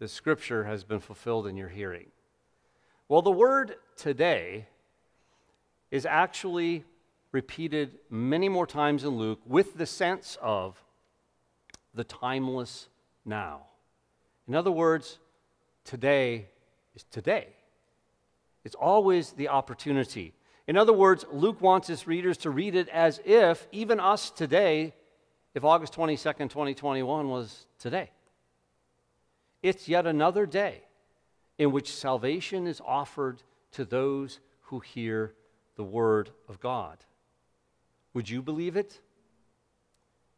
the 0.00 0.08
scripture 0.08 0.64
has 0.64 0.82
been 0.82 0.98
fulfilled 0.98 1.46
in 1.46 1.56
your 1.56 1.68
hearing. 1.68 2.06
Well, 3.08 3.22
the 3.22 3.30
word 3.30 3.76
today 3.96 4.66
is 5.92 6.04
actually 6.04 6.82
repeated 7.30 8.00
many 8.10 8.48
more 8.48 8.66
times 8.66 9.04
in 9.04 9.10
Luke 9.10 9.42
with 9.46 9.78
the 9.78 9.86
sense 9.86 10.36
of 10.42 10.82
the 11.94 12.02
timeless 12.02 12.88
now. 13.24 13.60
In 14.48 14.56
other 14.56 14.72
words, 14.72 15.20
today 15.86 16.48
is 16.94 17.04
today. 17.04 17.48
It's 18.64 18.74
always 18.74 19.32
the 19.32 19.48
opportunity. 19.48 20.34
In 20.66 20.76
other 20.76 20.92
words, 20.92 21.24
Luke 21.32 21.60
wants 21.60 21.86
his 21.88 22.06
readers 22.06 22.36
to 22.38 22.50
read 22.50 22.74
it 22.74 22.88
as 22.88 23.20
if, 23.24 23.68
even 23.70 24.00
us 24.00 24.30
today, 24.30 24.92
if 25.54 25.64
August 25.64 25.94
22nd, 25.94 26.50
2021 26.50 27.28
was 27.28 27.66
today. 27.78 28.10
It's 29.62 29.88
yet 29.88 30.06
another 30.06 30.46
day 30.46 30.82
in 31.58 31.72
which 31.72 31.94
salvation 31.94 32.66
is 32.66 32.82
offered 32.84 33.42
to 33.72 33.84
those 33.84 34.40
who 34.62 34.80
hear 34.80 35.32
the 35.76 35.84
word 35.84 36.30
of 36.48 36.60
God. 36.60 36.98
Would 38.14 38.28
you 38.28 38.42
believe 38.42 38.76
it? 38.76 39.00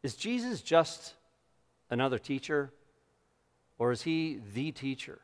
Is 0.03 0.15
Jesus 0.15 0.61
just 0.61 1.15
another 1.89 2.19
teacher, 2.19 2.71
or 3.77 3.91
is 3.91 4.03
he 4.03 4.39
the 4.53 4.71
teacher? 4.71 5.19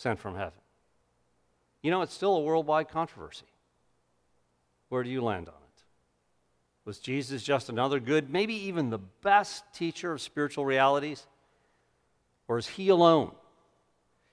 Sent 0.00 0.18
from 0.18 0.34
heaven. 0.34 0.58
You 1.82 1.90
know, 1.90 2.02
it's 2.02 2.14
still 2.14 2.36
a 2.36 2.40
worldwide 2.40 2.88
controversy. 2.88 3.46
Where 4.88 5.02
do 5.02 5.10
you 5.10 5.22
land 5.22 5.48
on 5.48 5.54
it? 5.54 5.82
Was 6.84 6.98
Jesus 6.98 7.42
just 7.42 7.68
another 7.68 8.00
good, 8.00 8.30
maybe 8.30 8.54
even 8.54 8.90
the 8.90 8.98
best 8.98 9.62
teacher 9.74 10.12
of 10.12 10.20
spiritual 10.20 10.64
realities? 10.64 11.26
Or 12.48 12.58
is 12.58 12.66
he 12.66 12.88
alone? 12.88 13.32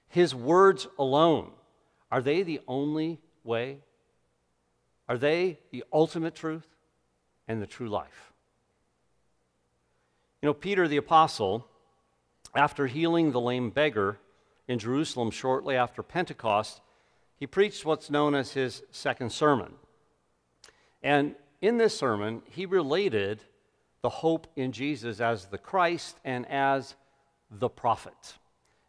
His 0.09 0.33
words 0.33 0.87
alone, 0.97 1.51
are 2.09 2.21
they 2.21 2.43
the 2.43 2.61
only 2.67 3.19
way? 3.43 3.79
Are 5.09 5.17
they 5.17 5.59
the 5.71 5.83
ultimate 5.91 6.33
truth 6.33 6.67
and 7.47 7.61
the 7.61 7.67
true 7.67 7.89
life? 7.89 8.31
You 10.41 10.47
know, 10.47 10.53
Peter 10.53 10.87
the 10.87 10.97
Apostle, 10.97 11.67
after 12.55 12.87
healing 12.87 13.31
the 13.31 13.41
lame 13.41 13.69
beggar, 13.69 14.17
in 14.67 14.79
Jerusalem 14.79 15.31
shortly 15.31 15.75
after 15.75 16.03
Pentecost, 16.03 16.81
he 17.35 17.47
preached 17.47 17.85
what's 17.85 18.09
known 18.09 18.35
as 18.35 18.53
his 18.53 18.83
second 18.91 19.31
sermon. 19.31 19.73
And 21.03 21.35
in 21.61 21.77
this 21.77 21.97
sermon, 21.97 22.41
he 22.45 22.65
related 22.65 23.41
the 24.01 24.09
hope 24.09 24.47
in 24.55 24.71
Jesus 24.71 25.19
as 25.19 25.45
the 25.45 25.57
Christ 25.57 26.17
and 26.23 26.45
as 26.49 26.95
the 27.49 27.69
prophet. 27.69 28.35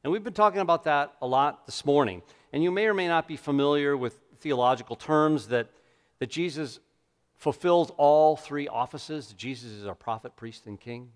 And 0.03 0.13
we've 0.13 0.25
been 0.25 0.33
talking 0.33 0.61
about 0.61 0.85
that 0.85 1.15
a 1.21 1.27
lot 1.27 1.67
this 1.67 1.85
morning. 1.85 2.23
And 2.53 2.63
you 2.63 2.71
may 2.71 2.87
or 2.87 2.95
may 2.95 3.09
not 3.09 3.29
be 3.29 3.37
familiar 3.37 3.97
with 3.97 4.19
theological 4.41 4.97
terms 4.97 5.49
that, 5.49 5.69
that 6.19 6.31
Jesus 6.31 6.81
fulfills 7.37 7.91
all 7.97 8.37
three 8.37 8.69
offices. 8.69 9.35
Jesus 9.37 9.73
is 9.73 9.87
our 9.87 9.95
prophet, 9.95 10.37
priest, 10.37 10.67
and 10.67 10.79
king. 10.81 11.11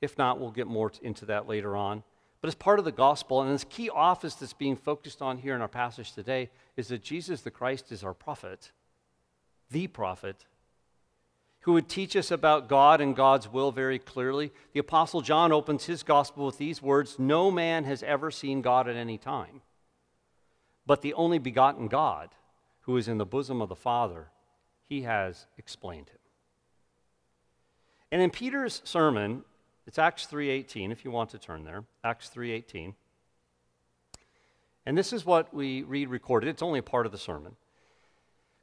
If 0.00 0.18
not, 0.18 0.38
we'll 0.38 0.50
get 0.50 0.66
more 0.66 0.92
into 1.02 1.26
that 1.26 1.48
later 1.48 1.76
on. 1.76 2.02
But 2.40 2.48
as 2.48 2.54
part 2.54 2.78
of 2.78 2.84
the 2.84 2.92
gospel, 2.92 3.42
and 3.42 3.52
this 3.52 3.64
key 3.64 3.90
office 3.90 4.34
that's 4.34 4.52
being 4.52 4.76
focused 4.76 5.20
on 5.20 5.38
here 5.38 5.54
in 5.54 5.60
our 5.60 5.68
passage 5.68 6.12
today 6.12 6.50
is 6.76 6.88
that 6.88 7.02
Jesus 7.02 7.40
the 7.40 7.50
Christ 7.50 7.90
is 7.90 8.04
our 8.04 8.14
prophet, 8.14 8.70
the 9.70 9.88
prophet, 9.88 10.46
who 11.62 11.72
would 11.72 11.88
teach 11.88 12.14
us 12.14 12.30
about 12.30 12.68
God 12.68 13.00
and 13.00 13.16
God's 13.16 13.52
will 13.52 13.72
very 13.72 13.98
clearly. 13.98 14.52
The 14.72 14.80
Apostle 14.80 15.20
John 15.20 15.50
opens 15.52 15.84
his 15.86 16.04
gospel 16.04 16.46
with 16.46 16.58
these 16.58 16.80
words 16.80 17.18
No 17.18 17.50
man 17.50 17.84
has 17.84 18.02
ever 18.04 18.30
seen 18.30 18.62
God 18.62 18.88
at 18.88 18.96
any 18.96 19.18
time, 19.18 19.62
but 20.86 21.02
the 21.02 21.14
only 21.14 21.38
begotten 21.38 21.88
God, 21.88 22.30
who 22.82 22.96
is 22.96 23.08
in 23.08 23.18
the 23.18 23.26
bosom 23.26 23.60
of 23.60 23.68
the 23.68 23.76
Father, 23.76 24.28
he 24.88 25.02
has 25.02 25.46
explained 25.58 26.08
him. 26.08 26.18
And 28.10 28.22
in 28.22 28.30
Peter's 28.30 28.80
sermon, 28.84 29.44
it's 29.88 29.98
Acts 29.98 30.26
3:18 30.26 30.92
if 30.92 31.04
you 31.04 31.10
want 31.10 31.30
to 31.30 31.38
turn 31.38 31.64
there. 31.64 31.84
Acts 32.04 32.28
3:18. 32.28 32.94
And 34.86 34.96
this 34.96 35.12
is 35.12 35.26
what 35.26 35.52
we 35.52 35.82
read 35.82 36.08
recorded. 36.08 36.48
It's 36.48 36.62
only 36.62 36.78
a 36.78 36.82
part 36.84 37.06
of 37.06 37.12
the 37.12 37.18
sermon. 37.18 37.56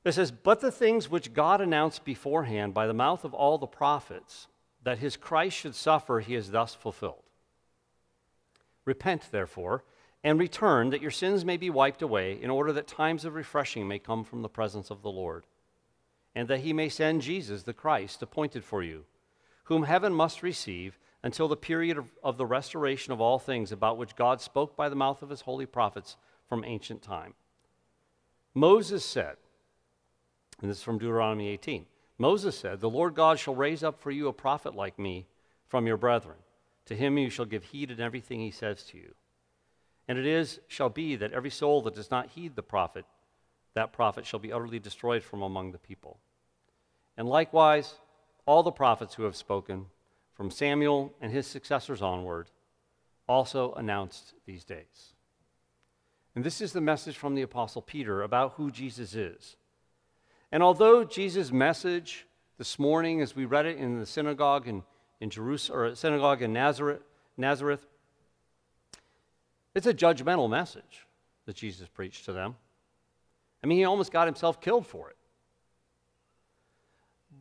It 0.03 0.13
says, 0.13 0.31
"But 0.31 0.61
the 0.61 0.71
things 0.71 1.09
which 1.09 1.33
God 1.33 1.61
announced 1.61 2.05
beforehand 2.05 2.75
by 2.75 2.85
the 2.85 2.93
mouth 2.93 3.25
of 3.25 3.33
all 3.33 3.57
the 3.57 3.65
prophets 3.65 4.47
that 4.83 4.99
his 4.99 5.17
Christ 5.17 5.57
should 5.57 5.73
suffer, 5.73 6.19
he 6.19 6.35
has 6.35 6.51
thus 6.51 6.75
fulfilled. 6.75 7.23
Repent, 8.85 9.31
therefore, 9.31 9.83
and 10.23 10.39
return 10.39 10.91
that 10.91 11.01
your 11.01 11.09
sins 11.09 11.43
may 11.43 11.57
be 11.57 11.71
wiped 11.71 12.03
away, 12.03 12.39
in 12.39 12.51
order 12.51 12.71
that 12.71 12.87
times 12.87 13.25
of 13.25 13.33
refreshing 13.33 13.87
may 13.87 13.97
come 13.97 14.23
from 14.23 14.43
the 14.43 14.49
presence 14.49 14.91
of 14.91 15.01
the 15.01 15.11
Lord, 15.11 15.47
and 16.35 16.47
that 16.47 16.59
he 16.59 16.71
may 16.71 16.87
send 16.87 17.23
Jesus 17.23 17.63
the 17.63 17.73
Christ 17.73 18.21
appointed 18.21 18.63
for 18.63 18.83
you, 18.83 19.07
whom 19.63 19.83
heaven 19.83 20.13
must 20.13 20.43
receive 20.43 20.99
until 21.25 21.47
the 21.47 21.57
period 21.57 21.97
of, 21.97 22.05
of, 22.23 22.37
the 22.37 22.45
restoration 22.45 23.11
of 23.11 23.19
all 23.19 23.39
things 23.39 23.71
about 23.71 23.97
which 23.97 24.15
God 24.15 24.39
spoke 24.39 24.75
by 24.77 24.89
the 24.89 24.95
mouth 24.95 25.23
of 25.23 25.31
his 25.31 25.41
holy 25.41 25.65
prophets 25.65 26.17
from 26.47 26.63
ancient 26.63 27.01
time. 27.01 27.33
Moses 28.53 29.03
said, 29.03 29.35
and 30.61 30.69
this 30.69 30.77
is 30.77 30.83
from 30.83 30.99
Deuteronomy 30.99 31.47
18 31.47 31.87
Moses 32.19 32.57
said, 32.57 32.79
The 32.79 32.89
Lord 32.89 33.15
God 33.15 33.39
shall 33.39 33.55
raise 33.55 33.83
up 33.83 33.99
for 33.99 34.11
you 34.11 34.27
a 34.27 34.33
prophet 34.33 34.75
like 34.75 34.99
me 34.99 35.25
from 35.67 35.87
your 35.87 35.97
brethren. 35.97 36.37
To 36.85 36.95
him 36.95 37.17
you 37.17 37.31
shall 37.31 37.45
give 37.45 37.63
heed 37.63 37.89
in 37.89 37.99
everything 37.99 38.39
he 38.39 38.51
says 38.51 38.83
to 38.83 38.97
you. 38.97 39.15
And 40.07 40.19
it 40.19 40.27
is, 40.27 40.59
shall 40.67 40.89
be, 40.89 41.15
that 41.15 41.33
every 41.33 41.49
soul 41.49 41.81
that 41.81 41.95
does 41.95 42.11
not 42.11 42.29
heed 42.29 42.55
the 42.55 42.61
prophet, 42.61 43.03
that 43.73 43.91
prophet 43.91 44.27
shall 44.27 44.39
be 44.39 44.53
utterly 44.53 44.77
destroyed 44.77 45.23
from 45.23 45.41
among 45.41 45.71
the 45.71 45.79
people. 45.79 46.19
And 47.17 47.27
likewise, 47.27 47.95
all 48.45 48.61
the 48.61 48.71
prophets 48.71 49.15
who 49.15 49.23
have 49.23 49.35
spoken, 49.35 49.87
from 50.35 50.51
Samuel 50.51 51.13
and 51.21 51.31
his 51.31 51.47
successors 51.47 52.01
onward, 52.01 52.51
also 53.27 53.73
announced 53.73 54.33
these 54.45 54.63
days. 54.63 55.13
And 56.35 56.43
this 56.43 56.61
is 56.61 56.73
the 56.73 56.81
message 56.81 57.17
from 57.17 57.33
the 57.33 57.41
Apostle 57.41 57.81
Peter 57.81 58.21
about 58.21 58.53
who 58.53 58.69
Jesus 58.69 59.15
is. 59.15 59.55
And 60.51 60.61
although 60.61 61.03
Jesus' 61.03 61.51
message 61.51 62.27
this 62.57 62.77
morning, 62.77 63.21
as 63.21 63.35
we 63.35 63.45
read 63.45 63.65
it 63.65 63.77
in 63.77 63.99
the 63.99 64.05
synagogue 64.05 64.67
in, 64.67 64.83
in 65.19 65.29
Jerusalem, 65.29 65.79
or 65.79 65.95
synagogue 65.95 66.41
in 66.41 66.53
Nazareth, 66.53 67.01
Nazareth, 67.37 67.85
it's 69.73 69.87
a 69.87 69.93
judgmental 69.93 70.49
message 70.49 71.05
that 71.45 71.55
Jesus 71.55 71.87
preached 71.87 72.25
to 72.25 72.33
them. 72.33 72.55
I 73.63 73.67
mean, 73.67 73.77
he 73.77 73.85
almost 73.85 74.11
got 74.11 74.27
himself 74.27 74.61
killed 74.61 74.85
for 74.85 75.09
it. 75.09 75.15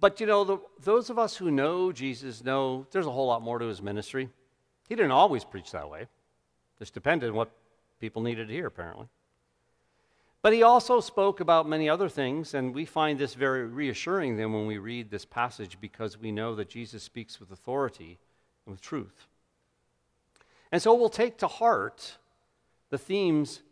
But 0.01 0.21
you 0.21 0.27
know, 0.27 0.45
the, 0.45 0.59
those 0.83 1.11
of 1.11 1.19
us 1.19 1.37
who 1.37 1.51
know 1.51 1.93
Jesus 1.93 2.45
know 2.45 2.87
there's 2.91 3.07
a 3.07 3.11
whole 3.11 3.27
lot 3.27 3.43
more 3.43 3.59
to 3.59 3.67
his 3.67 3.81
ministry. 3.83 4.29
He 4.89 4.95
didn't 4.95 5.13
always 5.13 5.45
preach 5.45 5.71
that 5.73 5.89
way, 5.89 6.07
just 6.79 6.95
depended 6.95 7.31
on 7.31 7.37
what 7.37 7.51
people 8.01 8.23
needed 8.23 8.49
to 8.49 8.55
hear, 8.55 8.67
apparently. 8.67 9.09
But 10.43 10.53
he 10.53 10.63
also 10.63 11.01
spoke 11.01 11.41
about 11.41 11.67
many 11.67 11.89
other 11.89 12.11
things, 12.11 12.53
and 12.53 12.75
we 12.75 12.85
find 12.85 13.19
this 13.19 13.33
very 13.33 13.65
reassuring 13.67 14.37
then 14.37 14.53
when 14.53 14.67
we 14.67 14.77
read 14.77 15.11
this 15.11 15.25
passage 15.25 15.79
because 15.81 16.19
we 16.19 16.33
know 16.33 16.55
that 16.55 16.69
Jesus 16.69 17.03
speaks 17.03 17.41
with 17.41 17.51
authority 17.51 18.19
and 18.67 18.75
with 18.75 18.83
truth. 18.83 19.27
And 20.71 20.83
so 20.83 20.93
we'll 20.93 21.09
take 21.09 21.39
to 21.39 21.47
heart 21.47 22.19
the 22.91 22.99
themes, 22.99 23.63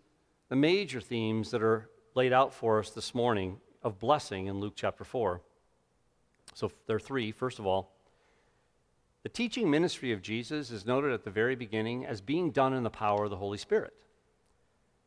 the 0.48 0.56
major 0.56 1.00
themes 1.00 1.50
that 1.50 1.62
are 1.62 1.90
laid 2.14 2.32
out 2.32 2.54
for 2.54 2.78
us 2.78 2.88
this 2.88 3.14
morning 3.14 3.58
of 3.82 3.98
blessing 3.98 4.46
in 4.46 4.58
Luke 4.58 4.74
chapter 4.74 5.04
4. 5.04 5.42
So 6.54 6.70
there 6.86 6.96
are 6.96 7.00
three. 7.00 7.32
First 7.32 7.58
of 7.58 7.66
all, 7.66 7.92
the 9.22 9.28
teaching 9.28 9.70
ministry 9.70 10.12
of 10.12 10.22
Jesus 10.22 10.70
is 10.70 10.84
noted 10.84 11.12
at 11.12 11.24
the 11.24 11.30
very 11.30 11.54
beginning 11.54 12.04
as 12.04 12.20
being 12.20 12.50
done 12.50 12.74
in 12.74 12.82
the 12.82 12.90
power 12.90 13.24
of 13.24 13.30
the 13.30 13.36
Holy 13.36 13.58
Spirit. 13.58 13.94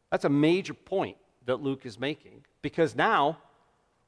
That's 0.10 0.26
a 0.26 0.30
major 0.30 0.74
point 0.74 1.18
that 1.46 1.62
Luke 1.62 1.86
is 1.86 2.00
making 2.00 2.46
because 2.62 2.96
now, 2.96 3.38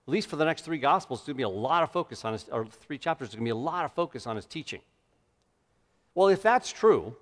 at 0.08 0.12
least 0.12 0.30
for 0.30 0.38
the 0.38 0.46
next 0.46 0.62
three 0.62 0.78
Gospels, 0.78 1.20
there's 1.20 1.28
going 1.28 1.36
to 1.36 1.38
be 1.38 1.44
a 1.44 1.50
lot 1.50 1.84
of 1.84 1.92
focus 1.92 2.24
on 2.24 2.34
his, 2.34 2.48
or 2.50 2.66
three 2.66 2.98
chapters, 2.98 3.30
there's 3.30 3.36
going 3.36 3.46
to 3.46 3.54
be 3.54 3.60
a 3.60 3.64
lot 3.64 3.84
of 3.84 3.92
focus 3.94 4.26
on 4.26 4.36
his 4.36 4.46
teaching. 4.46 4.82
Well, 6.16 6.30
if 6.30 6.42
that's 6.42 6.72
true, 6.72 7.16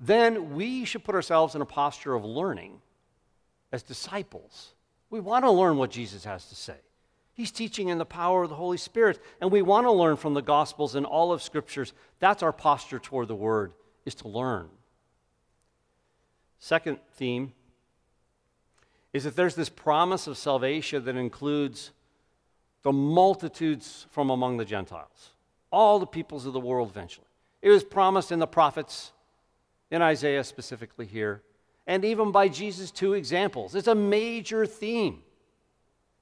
then 0.00 0.54
we 0.54 0.84
should 0.84 1.04
put 1.04 1.14
ourselves 1.14 1.54
in 1.54 1.60
a 1.60 1.66
posture 1.66 2.14
of 2.14 2.24
learning 2.24 2.80
as 3.70 3.82
disciples. 3.82 4.72
We 5.10 5.20
want 5.20 5.44
to 5.44 5.50
learn 5.50 5.76
what 5.76 5.90
Jesus 5.90 6.24
has 6.24 6.48
to 6.48 6.54
say. 6.54 6.76
He's 7.38 7.52
teaching 7.52 7.86
in 7.86 7.98
the 7.98 8.04
power 8.04 8.42
of 8.42 8.48
the 8.48 8.56
Holy 8.56 8.78
Spirit, 8.78 9.22
and 9.40 9.52
we 9.52 9.62
want 9.62 9.86
to 9.86 9.92
learn 9.92 10.16
from 10.16 10.34
the 10.34 10.42
Gospels 10.42 10.96
and 10.96 11.06
all 11.06 11.30
of 11.30 11.40
Scriptures. 11.40 11.92
That's 12.18 12.42
our 12.42 12.52
posture 12.52 12.98
toward 12.98 13.28
the 13.28 13.36
Word, 13.36 13.74
is 14.04 14.16
to 14.16 14.28
learn. 14.28 14.68
Second 16.58 16.98
theme 17.12 17.52
is 19.12 19.22
that 19.22 19.36
there's 19.36 19.54
this 19.54 19.68
promise 19.68 20.26
of 20.26 20.36
salvation 20.36 21.04
that 21.04 21.14
includes 21.14 21.92
the 22.82 22.90
multitudes 22.90 24.06
from 24.10 24.30
among 24.30 24.56
the 24.56 24.64
Gentiles, 24.64 25.30
all 25.70 26.00
the 26.00 26.06
peoples 26.06 26.44
of 26.44 26.52
the 26.52 26.58
world 26.58 26.90
eventually. 26.90 27.28
It 27.62 27.70
was 27.70 27.84
promised 27.84 28.32
in 28.32 28.40
the 28.40 28.48
prophets, 28.48 29.12
in 29.92 30.02
Isaiah 30.02 30.42
specifically 30.42 31.06
here, 31.06 31.42
and 31.86 32.04
even 32.04 32.32
by 32.32 32.48
Jesus' 32.48 32.90
two 32.90 33.14
examples. 33.14 33.76
It's 33.76 33.86
a 33.86 33.94
major 33.94 34.66
theme 34.66 35.22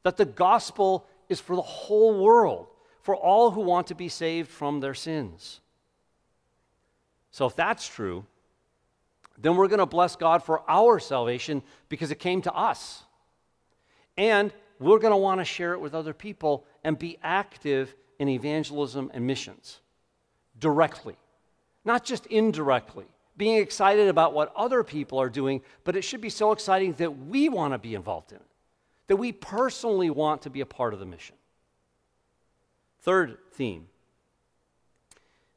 that 0.03 0.17
the 0.17 0.25
gospel 0.25 1.07
is 1.29 1.41
for 1.41 1.57
the 1.57 1.63
whole 1.63 2.23
world, 2.23 2.69
for 3.03 3.17
all 3.17 3.51
who 3.51 3.61
want 3.61 3.89
to 3.89 3.95
be 3.95 4.09
saved 4.09 4.51
from 4.51 4.81
their 4.81 4.95
sins. 4.95 5.61
So, 7.31 7.47
if 7.47 7.57
that's 7.57 7.87
true, 7.87 8.25
then 9.39 9.57
we're 9.57 9.69
going 9.69 9.81
to 9.81 9.87
bless 9.87 10.17
God 10.17 10.43
for 10.43 10.63
our 10.71 10.99
salvation 10.99 11.63
because 11.89 12.11
it 12.11 12.19
came 12.19 12.41
to 12.43 12.53
us. 12.53 13.05
And 14.17 14.53
we're 14.79 14.99
going 14.99 15.13
to 15.13 15.19
want 15.19 15.41
to 15.41 15.45
share 15.45 15.75
it 15.75 15.81
with 15.81 15.95
other 15.95 16.15
people 16.15 16.65
and 16.83 16.99
be 16.99 17.19
active 17.23 17.95
in 18.19 18.29
evangelism 18.29 19.11
and 19.13 19.27
missions 19.27 19.81
directly, 20.59 21.17
not 21.85 22.05
just 22.05 22.25
indirectly 22.27 23.07
being 23.37 23.59
excited 23.59 24.09
about 24.09 24.33
what 24.33 24.53
other 24.57 24.83
people 24.83 25.21
are 25.21 25.29
doing, 25.29 25.61
but 25.85 25.97
it 25.97 26.03
should 26.03 26.21
be 26.21 26.31
so 26.31 26.53
exciting 26.53 26.95
that 26.95 27.27
we 27.27 27.49
want 27.49 27.75
to 27.75 27.79
be 27.79 27.95
involved 27.95 28.33
in 28.33 28.39
it, 28.39 28.47
that 29.09 29.17
we 29.17 29.33
personally 29.33 30.11
want 30.11 30.43
to 30.43 30.51
be 30.51 30.61
a 30.61 30.67
part 30.67 30.95
of 30.95 31.01
the 31.01 31.07
mission. 31.07 31.37
Third 33.01 33.39
theme 33.53 33.89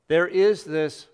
there 0.07 0.27
is 0.27 0.63
this 0.63 1.07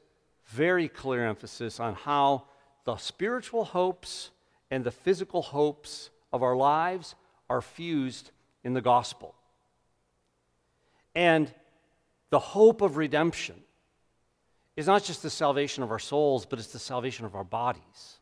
very 0.48 0.88
clear 0.88 1.28
emphasis 1.28 1.80
on 1.80 1.96
how 1.96 2.46
the 2.86 2.96
spiritual 2.96 3.66
hopes 3.66 4.32
and 4.72 4.84
the 4.84 4.92
physical 4.92 5.42
hopes 5.42 6.10
of 6.32 6.42
our 6.42 6.56
lives 6.56 7.16
are 7.50 7.62
fused 7.62 8.32
in 8.64 8.74
the 8.74 8.82
gospel. 8.82 9.36
And 11.14 11.54
the 12.30 12.40
hope 12.40 12.82
of 12.82 12.98
redemption 12.98 13.56
is 14.76 14.88
not 14.88 15.04
just 15.04 15.24
the 15.24 15.30
salvation 15.30 15.84
of 15.84 15.92
our 15.92 16.00
souls, 16.00 16.46
but 16.46 16.60
it's 16.60 16.74
the 16.74 16.80
salvation 16.80 17.26
of 17.26 17.36
our 17.36 17.44
bodies 17.44 18.20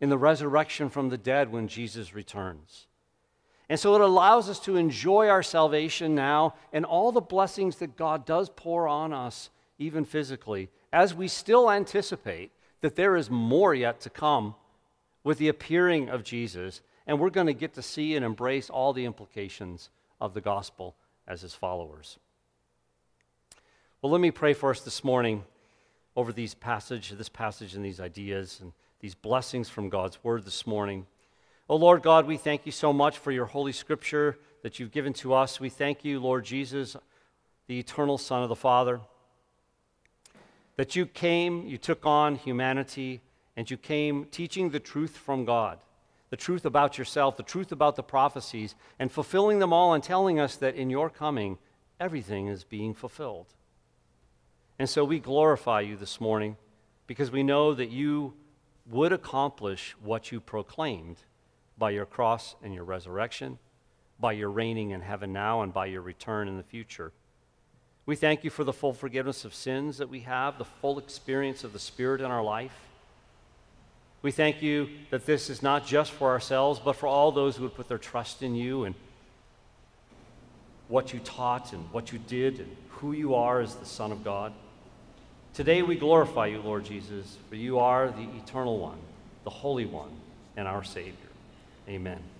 in 0.00 0.08
the 0.08 0.18
resurrection 0.18 0.88
from 0.90 1.08
the 1.08 1.18
dead 1.18 1.50
when 1.50 1.68
Jesus 1.68 2.14
returns. 2.14 2.86
And 3.68 3.78
so 3.78 3.94
it 3.94 4.00
allows 4.00 4.48
us 4.48 4.58
to 4.60 4.76
enjoy 4.76 5.28
our 5.28 5.42
salvation 5.42 6.14
now 6.14 6.54
and 6.72 6.84
all 6.84 7.12
the 7.12 7.20
blessings 7.20 7.76
that 7.76 7.96
God 7.96 8.24
does 8.24 8.48
pour 8.48 8.88
on 8.88 9.12
us, 9.12 9.50
even 9.78 10.04
physically, 10.04 10.70
as 10.92 11.14
we 11.14 11.28
still 11.28 11.70
anticipate 11.70 12.50
that 12.80 12.96
there 12.96 13.16
is 13.16 13.30
more 13.30 13.74
yet 13.74 14.00
to 14.00 14.10
come 14.10 14.54
with 15.22 15.38
the 15.38 15.48
appearing 15.48 16.08
of 16.08 16.24
Jesus. 16.24 16.80
And 17.06 17.20
we're 17.20 17.30
going 17.30 17.46
to 17.46 17.54
get 17.54 17.74
to 17.74 17.82
see 17.82 18.16
and 18.16 18.24
embrace 18.24 18.70
all 18.70 18.92
the 18.92 19.04
implications 19.04 19.90
of 20.20 20.34
the 20.34 20.40
gospel 20.40 20.94
as 21.26 21.42
his 21.42 21.54
followers. 21.54 22.18
Well, 24.00 24.12
let 24.12 24.20
me 24.20 24.30
pray 24.30 24.54
for 24.54 24.70
us 24.70 24.80
this 24.80 25.04
morning 25.04 25.44
over 26.16 26.32
these 26.32 26.54
passage, 26.54 27.10
this 27.10 27.28
passage 27.28 27.74
and 27.74 27.84
these 27.84 28.00
ideas 28.00 28.58
and 28.62 28.72
these 29.00 29.14
blessings 29.14 29.68
from 29.68 29.88
God's 29.88 30.22
word 30.24 30.44
this 30.44 30.66
morning. 30.66 31.06
Oh 31.70 31.76
Lord 31.76 32.02
God, 32.02 32.26
we 32.26 32.38
thank 32.38 32.64
you 32.64 32.72
so 32.72 32.94
much 32.94 33.18
for 33.18 33.30
your 33.30 33.44
holy 33.44 33.72
scripture 33.72 34.38
that 34.62 34.78
you've 34.78 34.90
given 34.90 35.12
to 35.14 35.34
us. 35.34 35.60
We 35.60 35.68
thank 35.68 36.02
you, 36.02 36.18
Lord 36.18 36.46
Jesus, 36.46 36.96
the 37.66 37.78
eternal 37.78 38.16
Son 38.16 38.42
of 38.42 38.48
the 38.48 38.56
Father, 38.56 39.00
that 40.76 40.96
you 40.96 41.04
came, 41.04 41.66
you 41.66 41.76
took 41.76 42.06
on 42.06 42.36
humanity, 42.36 43.20
and 43.54 43.70
you 43.70 43.76
came 43.76 44.24
teaching 44.30 44.70
the 44.70 44.80
truth 44.80 45.14
from 45.14 45.44
God, 45.44 45.78
the 46.30 46.38
truth 46.38 46.64
about 46.64 46.96
yourself, 46.96 47.36
the 47.36 47.42
truth 47.42 47.70
about 47.70 47.96
the 47.96 48.02
prophecies, 48.02 48.74
and 48.98 49.12
fulfilling 49.12 49.58
them 49.58 49.74
all 49.74 49.92
and 49.92 50.02
telling 50.02 50.40
us 50.40 50.56
that 50.56 50.74
in 50.74 50.88
your 50.88 51.10
coming, 51.10 51.58
everything 52.00 52.46
is 52.46 52.64
being 52.64 52.94
fulfilled. 52.94 53.52
And 54.78 54.88
so 54.88 55.04
we 55.04 55.18
glorify 55.18 55.82
you 55.82 55.98
this 55.98 56.18
morning 56.18 56.56
because 57.06 57.30
we 57.30 57.42
know 57.42 57.74
that 57.74 57.90
you 57.90 58.32
would 58.86 59.12
accomplish 59.12 59.94
what 60.00 60.32
you 60.32 60.40
proclaimed 60.40 61.24
by 61.78 61.90
your 61.90 62.06
cross 62.06 62.56
and 62.62 62.74
your 62.74 62.84
resurrection, 62.84 63.58
by 64.18 64.32
your 64.32 64.50
reigning 64.50 64.90
in 64.90 65.00
heaven 65.00 65.32
now, 65.32 65.62
and 65.62 65.72
by 65.72 65.86
your 65.86 66.02
return 66.02 66.48
in 66.48 66.56
the 66.56 66.62
future. 66.62 67.12
We 68.06 68.16
thank 68.16 68.42
you 68.42 68.50
for 68.50 68.64
the 68.64 68.72
full 68.72 68.94
forgiveness 68.94 69.44
of 69.44 69.54
sins 69.54 69.98
that 69.98 70.08
we 70.08 70.20
have, 70.20 70.58
the 70.58 70.64
full 70.64 70.98
experience 70.98 71.62
of 71.62 71.72
the 71.72 71.78
Spirit 71.78 72.20
in 72.20 72.30
our 72.30 72.42
life. 72.42 72.72
We 74.22 74.32
thank 74.32 74.62
you 74.62 74.88
that 75.10 75.26
this 75.26 75.48
is 75.48 75.62
not 75.62 75.86
just 75.86 76.10
for 76.12 76.30
ourselves, 76.30 76.80
but 76.82 76.96
for 76.96 77.06
all 77.06 77.30
those 77.30 77.56
who 77.56 77.64
would 77.64 77.74
put 77.74 77.88
their 77.88 77.98
trust 77.98 78.42
in 78.42 78.54
you 78.54 78.84
and 78.84 78.94
what 80.88 81.12
you 81.12 81.20
taught 81.20 81.72
and 81.72 81.84
what 81.92 82.12
you 82.12 82.18
did 82.18 82.60
and 82.60 82.76
who 82.88 83.12
you 83.12 83.34
are 83.34 83.60
as 83.60 83.74
the 83.76 83.86
Son 83.86 84.10
of 84.10 84.24
God. 84.24 84.52
Today 85.54 85.82
we 85.82 85.94
glorify 85.94 86.46
you, 86.46 86.60
Lord 86.60 86.84
Jesus, 86.84 87.36
for 87.48 87.56
you 87.56 87.78
are 87.78 88.08
the 88.08 88.28
eternal 88.42 88.78
one, 88.78 88.98
the 89.44 89.50
Holy 89.50 89.86
One, 89.86 90.10
and 90.56 90.66
our 90.66 90.82
Savior. 90.82 91.27
Amen. 91.88 92.37